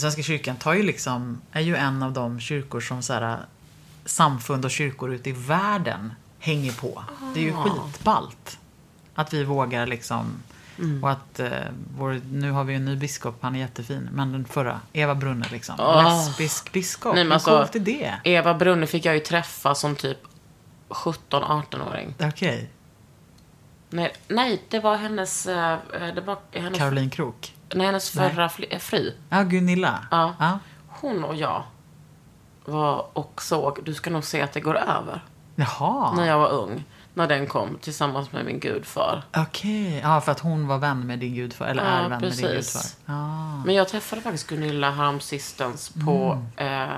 Svenska 0.00 0.22
kyrkan 0.22 0.56
tar 0.56 0.74
ju 0.74 0.82
liksom, 0.82 1.40
är 1.52 1.60
ju 1.60 1.76
en 1.76 2.02
av 2.02 2.12
de 2.12 2.40
kyrkor 2.40 2.80
som 2.80 3.02
så 3.02 3.12
här, 3.12 3.38
samfund 4.04 4.64
och 4.64 4.70
kyrkor 4.70 5.14
ute 5.14 5.30
i 5.30 5.32
världen 5.32 6.12
hänger 6.38 6.72
på. 6.72 7.04
Det 7.34 7.40
är 7.40 7.44
ju 7.44 7.52
skitballt. 7.52 8.58
Att 9.14 9.32
vi 9.32 9.44
vågar 9.44 9.86
liksom. 9.86 10.42
Mm. 10.78 11.04
Och 11.04 11.10
att 11.10 11.40
eh, 11.40 11.50
vår, 11.98 12.20
nu 12.32 12.50
har 12.50 12.64
vi 12.64 12.74
en 12.74 12.84
ny 12.84 12.96
biskop, 12.96 13.38
han 13.40 13.54
är 13.54 13.58
jättefin. 13.58 14.08
Men 14.12 14.32
den 14.32 14.44
förra, 14.44 14.80
Eva 14.92 15.14
Brunne 15.14 15.46
liksom. 15.50 15.74
Åh. 15.78 16.04
Lesbisk 16.04 16.72
biskop. 16.72 17.14
Nej, 17.14 17.24
men 17.24 17.32
alltså- 17.32 17.58
coolt 17.58 17.74
är 17.74 17.80
det? 17.80 18.14
Eva 18.24 18.54
Brunne 18.54 18.86
fick 18.86 19.04
jag 19.04 19.14
ju 19.14 19.20
träffa 19.20 19.74
som 19.74 19.96
typ 19.96 20.18
17-18-åring. 20.88 22.14
Okej. 22.20 22.70
Nej, 23.90 24.12
nej, 24.28 24.62
det 24.68 24.80
var 24.80 24.96
hennes... 24.96 25.46
eh, 25.46 25.78
Det 26.14 26.20
var 26.20 26.38
hennes, 26.52 26.78
Caroline 26.78 27.10
Krook. 27.10 27.54
nej, 27.74 27.86
hennes 27.86 28.14
Nej. 28.14 28.30
förra 28.30 28.48
fli- 28.48 28.66
eh, 28.70 28.78
fru. 28.78 29.12
Ja, 29.28 29.42
Gunilla. 29.42 29.98
Ja. 30.10 30.34
ja. 30.38 30.58
Hon 30.88 31.24
och 31.24 31.34
jag 31.34 31.62
var 32.64 33.06
och 33.18 33.42
såg 33.42 33.78
Du 33.84 33.94
ska 33.94 34.10
nog 34.10 34.24
se 34.24 34.42
att 34.42 34.52
det 34.52 34.60
går 34.60 34.76
över. 34.76 35.24
Jaha. 35.54 36.12
När 36.16 36.26
jag 36.26 36.38
var 36.38 36.48
ung. 36.50 36.84
När 37.14 37.26
den 37.28 37.46
kom 37.46 37.78
tillsammans 37.80 38.32
med 38.32 38.44
min 38.44 38.60
gudfar. 38.60 39.22
Okej. 39.36 40.00
Ja, 40.02 40.20
för 40.20 40.32
att 40.32 40.40
hon 40.40 40.66
var 40.66 40.78
vän 40.78 41.06
med 41.06 41.18
din 41.18 41.34
gudfar. 41.34 41.66
Eller 41.66 41.84
Ja, 41.84 41.90
är 41.90 42.08
vän 42.08 42.20
precis. 42.20 42.42
med 42.42 42.50
din 42.50 42.56
gudfar. 42.56 42.82
Ja. 43.06 43.62
Men 43.66 43.74
jag 43.74 43.88
träffade 43.88 44.22
faktiskt 44.22 44.46
Gunilla 44.46 44.90
häromsistens 44.90 45.88
på, 46.06 46.42
Mm. 46.58 46.82
eh, 46.90 46.96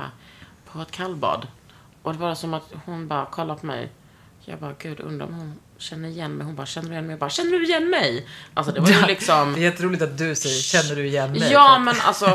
på 0.73 0.81
ett 0.83 0.91
kallbad. 0.91 1.47
Och 2.03 2.13
det 2.13 2.19
var 2.19 2.35
som 2.35 2.55
att 2.55 2.73
hon 2.85 3.09
bara 3.09 3.27
kollade 3.27 3.61
på 3.61 3.67
mig. 3.67 3.93
Jag 4.45 4.59
bara, 4.59 4.73
gud, 4.79 5.01
undrar 5.01 5.27
om 5.27 5.35
hon 5.35 5.59
känner 5.79 6.09
igen 6.09 6.33
mig. 6.33 6.47
Hon 6.47 6.57
bara, 6.57 6.67
känner 6.67 6.89
du 6.89 6.95
igen 6.95 7.07
mig? 7.07 7.13
Jag 7.13 7.21
bara, 7.21 7.31
känner 7.31 7.51
du 7.51 7.65
igen 7.65 7.91
mig? 7.91 8.27
Alltså 8.55 8.73
det 8.73 8.81
var 8.81 8.89
ju 8.89 9.03
liksom... 9.07 9.53
Det 9.53 9.61
är 9.61 9.63
jätteroligt 9.63 10.03
att 10.03 10.19
du 10.19 10.35
säger, 10.35 10.61
känner 10.61 10.97
du 10.97 11.07
igen 11.07 11.33
mig? 11.33 11.53
Ja, 11.53 11.79
men 11.79 11.95
alltså... 12.05 12.27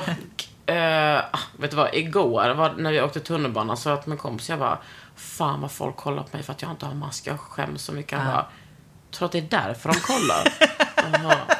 eh, 0.65 1.21
vet 1.57 1.71
du 1.71 1.75
vad, 1.77 1.93
igår 1.93 2.53
var, 2.53 2.73
när 2.77 2.91
vi 2.91 3.01
åkte 3.01 3.19
tunnelbana 3.19 3.75
så 3.75 3.89
att 3.89 4.07
min 4.07 4.17
kompis, 4.17 4.49
jag 4.49 4.59
bara, 4.59 4.77
fan 5.19 5.61
vad 5.61 5.71
folk 5.71 5.95
kollar 5.97 6.23
på 6.23 6.29
mig 6.37 6.43
för 6.43 6.53
att 6.53 6.61
jag 6.61 6.71
inte 6.71 6.85
har 6.85 6.93
mask. 6.93 7.27
Jag 7.27 7.39
skäms 7.39 7.81
så 7.83 7.91
mycket. 7.91 8.17
Han 8.19 8.27
bara, 8.27 8.45
tror 9.11 9.25
att 9.25 9.31
det 9.31 9.37
är 9.37 9.41
därför 9.41 9.89
de 9.93 9.99
kollar? 9.99 10.53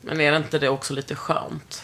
Men 0.00 0.20
är 0.20 0.30
det 0.30 0.36
inte 0.36 0.58
det 0.58 0.68
också 0.68 0.94
lite 0.94 1.14
skönt? 1.14 1.82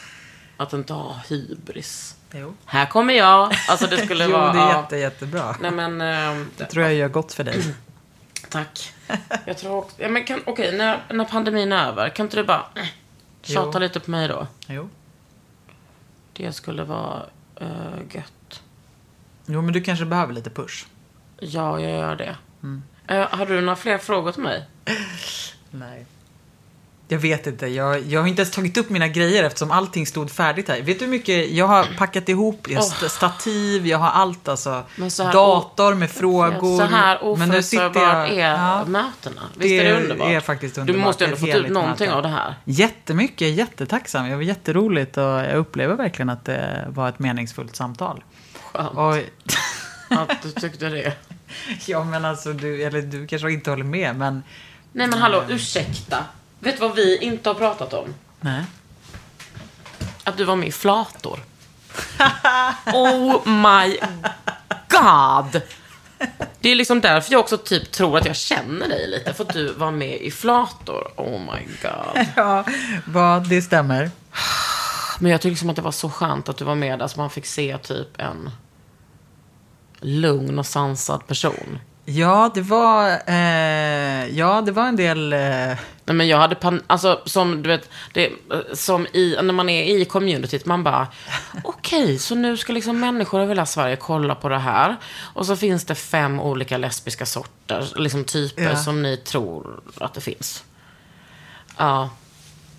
Att 0.57 0.73
inte 0.73 0.93
ha 0.93 1.21
hybris. 1.29 2.17
Jo. 2.33 2.55
Här 2.65 2.87
kommer 2.87 3.15
jag. 3.15 3.55
Alltså 3.69 3.87
det 3.87 3.97
skulle 4.05 4.25
jo, 4.29 4.31
vara... 4.33 4.53
det 4.53 4.59
är 4.59 4.77
jätte, 4.83 4.97
jättebra. 4.97 5.57
Nej 5.61 5.71
men... 5.71 6.01
ehm, 6.01 6.51
Det 6.57 6.67
tror 6.67 6.85
jag 6.85 6.95
gör 6.95 7.09
gott 7.09 7.33
för 7.33 7.45
dig. 7.45 7.75
Tack. 8.49 8.93
Jag 9.45 9.59
tror 9.59 9.77
också... 9.77 10.03
Ja, 10.03 10.09
men 10.09 10.25
kan, 10.25 10.43
okej, 10.47 10.77
när, 10.77 11.03
när 11.11 11.25
pandemin 11.25 11.73
är 11.73 11.87
över, 11.89 12.09
kan 12.09 12.27
inte 12.27 12.37
du 12.37 12.45
bara 12.45 12.65
äh, 12.75 12.85
tjata 13.43 13.71
Jo. 13.75 13.79
lite 13.79 14.01
på 14.01 14.11
mig 14.11 14.29
då? 14.29 14.47
Jo. 14.67 14.89
Det 16.33 16.53
skulle 16.53 16.85
vara 16.85 17.23
uh, 17.63 17.69
gött. 18.11 18.33
Jo, 19.47 19.63
men 19.63 19.73
du 19.73 19.81
kanske 19.81 20.05
behöver 20.05 20.33
lite 20.33 20.51
push. 20.51 20.87
Ja, 21.41 21.81
jag 21.81 21.91
gör 21.91 22.17
det. 22.17 22.37
Mm. 22.63 22.83
Eh, 23.09 23.27
har 23.31 23.47
du 23.47 23.61
några 23.61 23.77
fler 23.77 23.99
frågor 23.99 24.33
till 24.33 24.43
mig? 24.43 24.65
Nej. 25.71 26.07
Jag 27.09 27.19
vet 27.19 27.47
inte. 27.47 27.67
Jag, 27.67 28.01
jag 28.03 28.21
har 28.21 28.29
inte 28.29 28.43
ens 28.43 28.55
tagit 28.55 28.77
upp 28.77 28.91
mina 28.91 29.09
grejer 29.09 29.45
eftersom 29.45 29.71
allting 29.71 30.07
stod 30.07 30.31
färdigt 30.31 30.69
här. 30.69 30.83
Vet 30.83 30.99
du 30.99 31.05
hur 31.05 31.11
mycket 31.13 31.51
jag 31.51 31.67
har 31.67 31.85
packat 31.99 32.29
ihop? 32.29 32.67
Jag 32.71 32.79
st- 32.83 33.09
stativ, 33.09 33.87
jag 33.87 33.99
har 33.99 34.09
allt 34.09 34.49
alltså. 34.49 34.83
Dator 35.33 35.95
med 35.95 36.11
frågor. 36.11 36.79
Så 36.79 36.85
här 36.85 37.37
Men 37.37 37.49
nu 37.49 37.63
sitter 37.63 37.87
oförutsägbart 37.87 38.29
jag- 38.29 38.39
är 38.39 38.53
Ja. 38.55 38.85
mötena. 38.85 39.41
Visst 39.57 39.73
är 39.73 39.85
det 39.85 40.01
underbart? 40.03 40.29
är 40.29 40.41
faktiskt 40.41 40.75
Du 40.75 40.81
underbart. 40.81 41.05
måste 41.05 41.25
ändå 41.25 41.35
Ett 41.37 41.41
fått 41.41 41.49
ut 41.55 41.71
någonting 41.71 42.07
möte. 42.07 42.17
av 42.17 42.23
det 42.23 42.29
här. 42.29 42.55
Jättemycket, 42.65 43.49
jättetacksam. 43.55 44.29
Det 44.29 44.35
var 44.37 44.43
jätteroligt 44.43 45.17
och 45.17 45.23
jag 45.25 45.55
upplever 45.55 45.95
verkligen 45.97 46.31
att 46.31 46.45
det 46.45 46.85
var 46.89 47.09
ett 47.09 47.19
meningsfullt 47.19 47.77
samtal. 47.77 48.25
Skönt 48.75 48.95
Och, 48.99 49.17
att 50.19 50.43
du 50.43 50.51
tyckte 50.51 50.89
det. 50.89 51.13
ja, 51.87 52.05
men 52.05 52.25
alltså 52.25 52.53
du, 52.53 52.83
eller 52.83 53.03
du 53.03 53.27
kanske 53.27 53.53
inte 53.53 53.71
håller 53.71 53.85
med, 53.85 54.17
men 54.17 54.43
Nej 54.93 55.07
men 55.07 55.19
hallå, 55.19 55.43
ursäkta. 55.49 56.25
Vet 56.59 56.77
du 56.77 56.81
vad 56.81 56.97
vi 56.97 57.19
inte 57.19 57.49
har 57.49 57.55
pratat 57.55 57.93
om? 57.93 58.15
nej. 58.41 58.65
Att 60.27 60.37
du 60.37 60.45
var 60.45 60.57
med 60.57 60.69
i 60.69 60.73
Flator. 60.73 61.41
oh 62.95 63.49
my 63.49 63.99
god! 64.89 65.63
Det 66.61 66.69
är 66.71 66.75
liksom 66.75 67.01
därför 67.01 67.33
jag 67.33 67.41
också 67.41 67.59
typ 67.59 67.93
tror 67.93 68.19
att 68.19 68.27
jag 68.27 68.37
känner 68.37 68.89
dig 68.89 69.09
lite. 69.09 69.35
För 69.35 69.45
att 69.45 69.53
du 69.53 69.73
var 69.73 69.91
med 69.91 70.17
i 70.21 70.31
Flator. 70.31 71.13
Oh 71.17 71.41
my 71.41 71.67
god. 71.83 72.27
Ja, 72.37 72.65
vad, 73.07 73.49
det 73.49 73.63
stämmer. 73.63 74.11
Men 75.19 75.31
jag 75.33 75.41
tycker 75.41 75.51
liksom 75.51 75.71
att 75.71 75.77
det 75.77 75.83
var 75.83 75.93
så 75.93 76.11
skönt 76.11 76.49
att 76.49 76.57
du 76.57 76.65
var 76.65 76.75
med 76.75 76.99
där 76.99 77.09
så 77.09 77.21
man 77.21 77.31
fick 77.31 77.47
se 77.47 77.79
typ 77.79 78.21
en 78.21 78.51
lugn 80.05 80.59
och 80.59 80.67
sansad 80.67 81.27
person. 81.27 81.79
Ja, 82.07 82.51
det 82.55 82.61
var, 82.61 83.11
eh, 83.27 84.27
ja, 84.39 84.61
det 84.61 84.73
var 84.73 84.87
en 84.87 84.97
del... 84.97 85.33
Eh, 85.33 85.77
Nej, 86.07 86.17
men 86.17 86.29
jag 86.29 86.39
hade 86.39 86.55
pan- 86.55 86.83
alltså 86.87 87.21
som 87.25 87.63
du 87.63 87.69
vet, 87.69 87.91
det, 88.13 88.31
som 88.75 89.07
i, 89.07 89.37
när 89.43 89.53
man 89.53 89.69
är 89.69 89.97
i 90.01 90.05
communityt, 90.05 90.67
man 90.67 90.85
bara, 90.85 91.09
okej, 91.65 92.19
så 92.19 92.35
nu 92.35 92.57
ska 92.57 92.73
liksom 92.73 93.01
människor 93.01 93.41
över 93.41 93.49
hela 93.49 93.67
Sverige 93.67 93.97
kolla 93.97 94.35
på 94.35 94.49
det 94.49 94.59
här. 94.59 94.97
Och 95.35 95.47
så 95.47 95.57
finns 95.57 95.85
det 95.85 95.95
fem 95.95 96.41
olika 96.41 96.77
lesbiska 96.79 97.27
sorter, 97.27 97.89
liksom 97.97 98.25
typer 98.25 98.63
Ja. 98.63 98.77
som 98.77 99.03
ni 99.03 99.17
tror 99.17 99.81
att 100.01 100.15
det 100.15 100.21
finns. 100.21 100.65
Ja. 101.77 102.11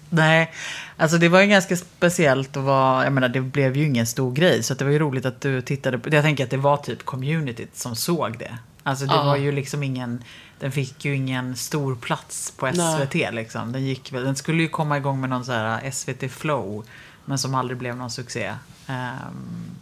Nej, 0.09 0.51
alltså 0.97 1.17
det 1.17 1.29
var 1.29 1.41
ju 1.41 1.47
ganska 1.47 1.75
speciellt 1.75 2.57
att 2.57 2.63
vara, 2.63 3.03
jag 3.03 3.13
menar 3.13 3.29
det 3.29 3.41
blev 3.41 3.77
ju 3.77 3.85
ingen 3.85 4.07
stor 4.07 4.31
grej 4.33 4.63
så 4.63 4.73
det 4.73 4.83
var 4.85 4.91
ju 4.91 4.99
roligt 4.99 5.25
att 5.25 5.41
du 5.41 5.61
tittade 5.61 5.99
på, 5.99 6.09
jag 6.15 6.23
tänker 6.23 6.43
att 6.43 6.49
det 6.49 6.57
var 6.57 6.77
typ 6.77 7.05
communityt 7.05 7.77
som 7.77 7.95
såg 7.95 8.37
det. 8.37 8.57
Alltså 8.83 9.05
det 9.05 9.13
Ja. 9.15 9.23
var 9.23 9.35
ju 9.35 9.51
liksom 9.51 9.83
ingen, 9.83 10.23
den 10.59 10.71
fick 10.71 11.05
ju 11.05 11.15
ingen 11.15 11.55
stor 11.55 11.95
plats 11.95 12.51
på 12.57 12.71
SVT 12.73 13.13
liksom. 13.33 13.71
Den 13.71 13.85
gick 13.85 14.11
väl, 14.13 14.23
den 14.23 14.35
skulle 14.35 14.61
ju 14.63 14.67
komma 14.69 14.97
igång 14.97 15.21
med 15.21 15.29
någon 15.29 15.45
så 15.45 15.51
här 15.51 15.91
SVT 15.91 16.31
Flow, 16.31 16.85
men 17.25 17.37
som 17.37 17.55
aldrig 17.55 17.77
blev 17.77 17.95
någon 17.97 18.11
succé. 18.11 18.53
Ehm, 18.87 19.15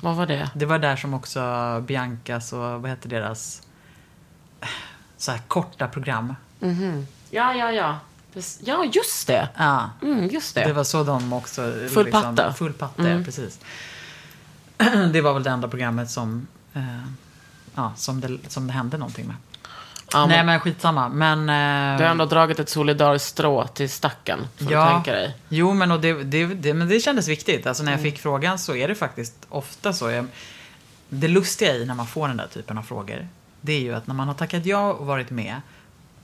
Vad 0.01 0.15
var 0.15 0.25
det? 0.25 0.49
det 0.55 0.65
var 0.65 0.79
där 0.79 0.95
som 0.95 1.13
också 1.13 1.39
Biancas 1.87 2.53
och 2.53 2.59
vad 2.59 2.89
heter 2.89 3.09
deras 3.09 3.61
så 5.17 5.31
här 5.31 5.39
korta 5.47 5.87
program. 5.87 6.35
Ja, 7.29 7.53
ja, 7.53 7.71
ja. 7.71 7.99
Precis. 8.33 8.67
Ja, 8.67 8.85
just 8.93 9.27
det. 9.27 9.49
Ja. 9.57 9.89
Mm, 10.01 10.27
just 10.27 10.55
det. 10.55 10.63
Det 10.65 10.73
var 10.73 10.83
så 10.83 11.03
de 11.03 11.33
också... 11.33 11.73
Full 11.93 12.11
patte. 12.11 12.53
Full 12.57 12.73
patte, 12.73 13.01
Mm. 13.01 13.23
presis. 13.23 13.59
Det 15.13 15.21
var 15.21 15.33
väl 15.33 15.43
det 15.43 15.49
enda 15.49 15.67
programmet 15.67 16.09
som, 16.09 16.47
eh, 16.73 16.81
ja, 17.75 17.93
som, 17.95 18.21
det, 18.21 18.37
som 18.47 18.67
det 18.67 18.73
hände 18.73 18.97
någonting 18.97 19.27
med. 19.27 19.35
ja, 20.13 20.25
Nej 20.25 20.43
men 20.43 20.59
skitsamma. 20.59 21.09
Men... 21.09 21.39
Eh, 21.39 21.97
Du 21.97 22.03
har 22.03 22.11
ändå 22.11 22.25
dragit 22.25 22.59
ett 22.59 22.69
solidariskt 22.69 23.27
strå 23.29 23.67
till 23.67 23.89
stacken. 23.89 24.39
Får 24.57 24.71
ja, 24.71 24.85
du 24.85 24.91
tänka 24.93 25.11
dig. 25.11 25.37
Jo, 25.49 25.73
men, 25.73 25.91
och 25.91 25.99
det, 26.01 26.13
det, 26.23 26.45
det, 26.45 26.73
men 26.73 26.87
det 26.87 26.99
kändes 26.99 27.27
viktigt. 27.27 27.67
Alltså 27.67 27.83
när 27.83 27.91
jag 27.91 28.01
fick 28.01 28.19
frågan 28.19 28.59
så 28.59 28.75
är 28.75 28.87
det 28.87 28.95
faktiskt 28.95 29.35
ofta 29.49 29.93
så. 29.93 30.09
Jag, 30.11 30.25
det 31.09 31.27
lustiga 31.27 31.75
i 31.75 31.85
när 31.85 31.95
man 31.95 32.07
får 32.07 32.27
den 32.27 32.37
där 32.37 32.47
typen 32.47 32.77
av 32.77 32.83
frågor, 32.83 33.27
det 33.61 33.73
är 33.73 33.79
ju 33.79 33.93
att 33.95 34.07
när 34.07 34.15
man 34.15 34.27
har 34.27 34.35
tackat 34.35 34.65
ja 34.65 34.93
och 34.93 35.05
varit 35.05 35.29
med, 35.29 35.61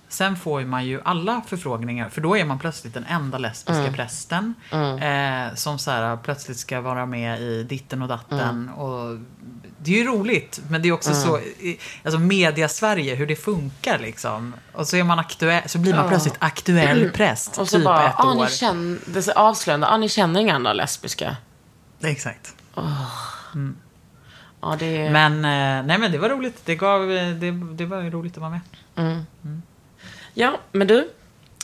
sen 0.09 0.35
får 0.35 0.61
man 0.61 0.85
ju 0.85 1.01
alla 1.05 1.41
förfrågningar, 1.47 2.09
för 2.09 2.21
då 2.21 2.37
är 2.37 2.45
man 2.45 2.59
plötsligt 2.59 2.93
den 2.93 3.05
enda 3.05 3.37
lesbiska 3.37 3.83
prästen 3.93 4.53
eh, 5.01 5.55
som 5.55 5.79
så 5.79 5.91
här, 5.91 6.17
plötsligt 6.17 6.57
ska 6.57 6.81
vara 6.81 7.05
med 7.05 7.41
i 7.41 7.63
ditten 7.63 8.01
och 8.01 8.07
datten. 8.07 8.69
Och 8.69 9.17
det 9.81 9.91
är 9.91 9.97
ju 9.97 10.03
roligt, 10.03 10.61
men 10.69 10.81
det 10.81 10.87
är 10.89 10.93
också 10.93 11.13
så, 11.13 11.39
i- 11.39 11.79
alltså 12.03 12.19
media-Sverige, 12.19 13.15
hur 13.15 13.27
det 13.27 13.35
funkar 13.35 13.99
liksom. 13.99 14.53
Och 14.73 14.87
så 14.87 14.97
är 14.97 15.03
man 15.03 15.19
aktuell, 15.19 15.69
så 15.69 15.77
blir 15.79 15.93
man 15.93 16.09
plötsligt 16.09 16.35
aktuell 16.39 17.09
präst, 17.11 17.57
Och 17.57 17.69
så 17.69 17.75
typ 17.77 17.85
bara, 17.85 18.07
ett 18.09 18.15
ah, 18.17 18.31
år. 18.35 18.43
ni 18.45 18.49
känner, 18.51 18.99
det 19.05 19.17
är 19.19 19.21
så 19.21 19.31
avslöjande, 19.31 19.87
ah, 19.87 19.97
ni 19.97 20.09
känner 20.09 20.39
inga 20.39 20.55
andra 20.55 20.73
lesbiska. 20.73 21.35
Exakt. 22.01 22.53
Ja, 24.61 24.75
det. 24.79 25.09
Men, 25.09 25.33
eh, 25.35 25.85
nej 25.87 25.97
men 25.97 26.11
det 26.11 26.17
var 26.17 26.29
roligt. 26.29 26.61
Det, 26.65 26.75
gav, 26.75 27.11
eh, 27.11 27.29
det, 27.29 27.51
det 27.51 27.85
var 27.85 28.01
ju 28.01 28.09
roligt 28.09 28.33
att 28.33 28.41
vara 28.41 28.51
med. 28.51 28.61
Ja, 30.33 30.59
men 30.71 30.87
du. 30.87 31.09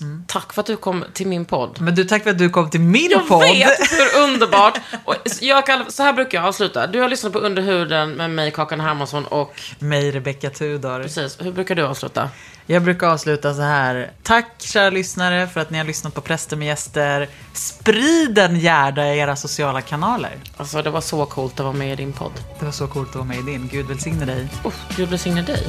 Mm. 0.01 0.23
Tack 0.27 0.53
för 0.53 0.61
att 0.61 0.65
du 0.65 0.77
kom 0.77 1.05
till 1.13 1.27
min 1.27 1.45
podd. 1.45 1.81
Men 1.81 1.95
du, 1.95 2.03
tack 2.03 2.23
för 2.23 2.29
att 2.31 2.37
du 2.37 2.49
kom 2.49 2.69
till 2.69 2.79
min 2.79 3.11
Jag 3.11 3.27
podd. 3.27 3.41
vet 3.41 3.79
hur 3.91 4.21
underbart! 4.23 4.77
Och 5.05 5.15
jag 5.41 5.65
kan, 5.65 5.91
så 5.91 6.03
här 6.03 6.13
brukar 6.13 6.37
jag 6.37 6.47
avsluta. 6.47 6.87
Du 6.87 6.99
har 7.01 7.09
lyssnat 7.09 7.33
på 7.33 7.39
Under 7.39 7.61
huden 7.61 8.11
med 8.11 8.29
mig, 8.29 8.51
Kakan 8.51 8.79
Hermansson 8.79 9.25
och... 9.25 9.61
Mig, 9.79 10.11
Rebecca 10.11 10.49
Tudor. 10.49 11.03
Precis, 11.03 11.37
hur 11.41 11.51
brukar 11.51 11.75
du 11.75 11.83
avsluta? 11.83 12.29
Jag 12.65 12.83
brukar 12.83 13.07
avsluta 13.07 13.53
så 13.53 13.61
här. 13.61 14.11
Tack 14.23 14.45
kära 14.59 14.89
lyssnare 14.89 15.47
för 15.47 15.61
att 15.61 15.69
ni 15.69 15.77
har 15.77 15.85
lyssnat 15.85 16.13
på 16.13 16.21
Präster 16.21 16.57
med 16.57 16.67
gäster. 16.67 17.29
Sprid 17.53 18.33
den 18.33 18.59
gärna 18.59 19.13
i 19.15 19.19
era 19.19 19.35
sociala 19.35 19.81
kanaler. 19.81 20.35
Alltså, 20.57 20.81
det 20.81 20.89
var 20.89 21.01
så 21.01 21.25
coolt 21.25 21.53
att 21.59 21.65
vara 21.65 21.73
med 21.73 21.93
i 21.93 21.95
din 21.95 22.13
podd. 22.13 22.31
Det 22.59 22.65
var 22.65 22.71
så 22.71 22.87
coolt 22.87 23.09
att 23.09 23.15
vara 23.15 23.25
med 23.25 23.37
i 23.39 23.41
din. 23.41 23.67
Gud 23.71 23.85
välsigne 23.87 24.25
dig. 24.25 24.47
Uff, 24.63 24.79
Gud 24.95 25.09
välsigne 25.09 25.41
dig. 25.41 25.67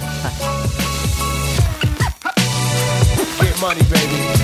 Get 3.57 3.62
money, 3.62 3.82
baby. 3.90 4.36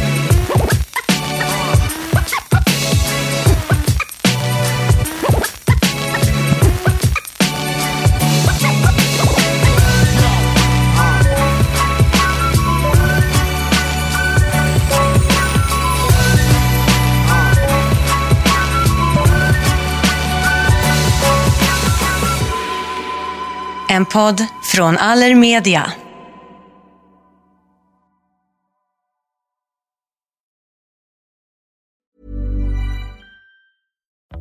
En 23.89 24.07
podd 24.07 24.47
från 24.63 24.99
Allermedia. 24.99 25.93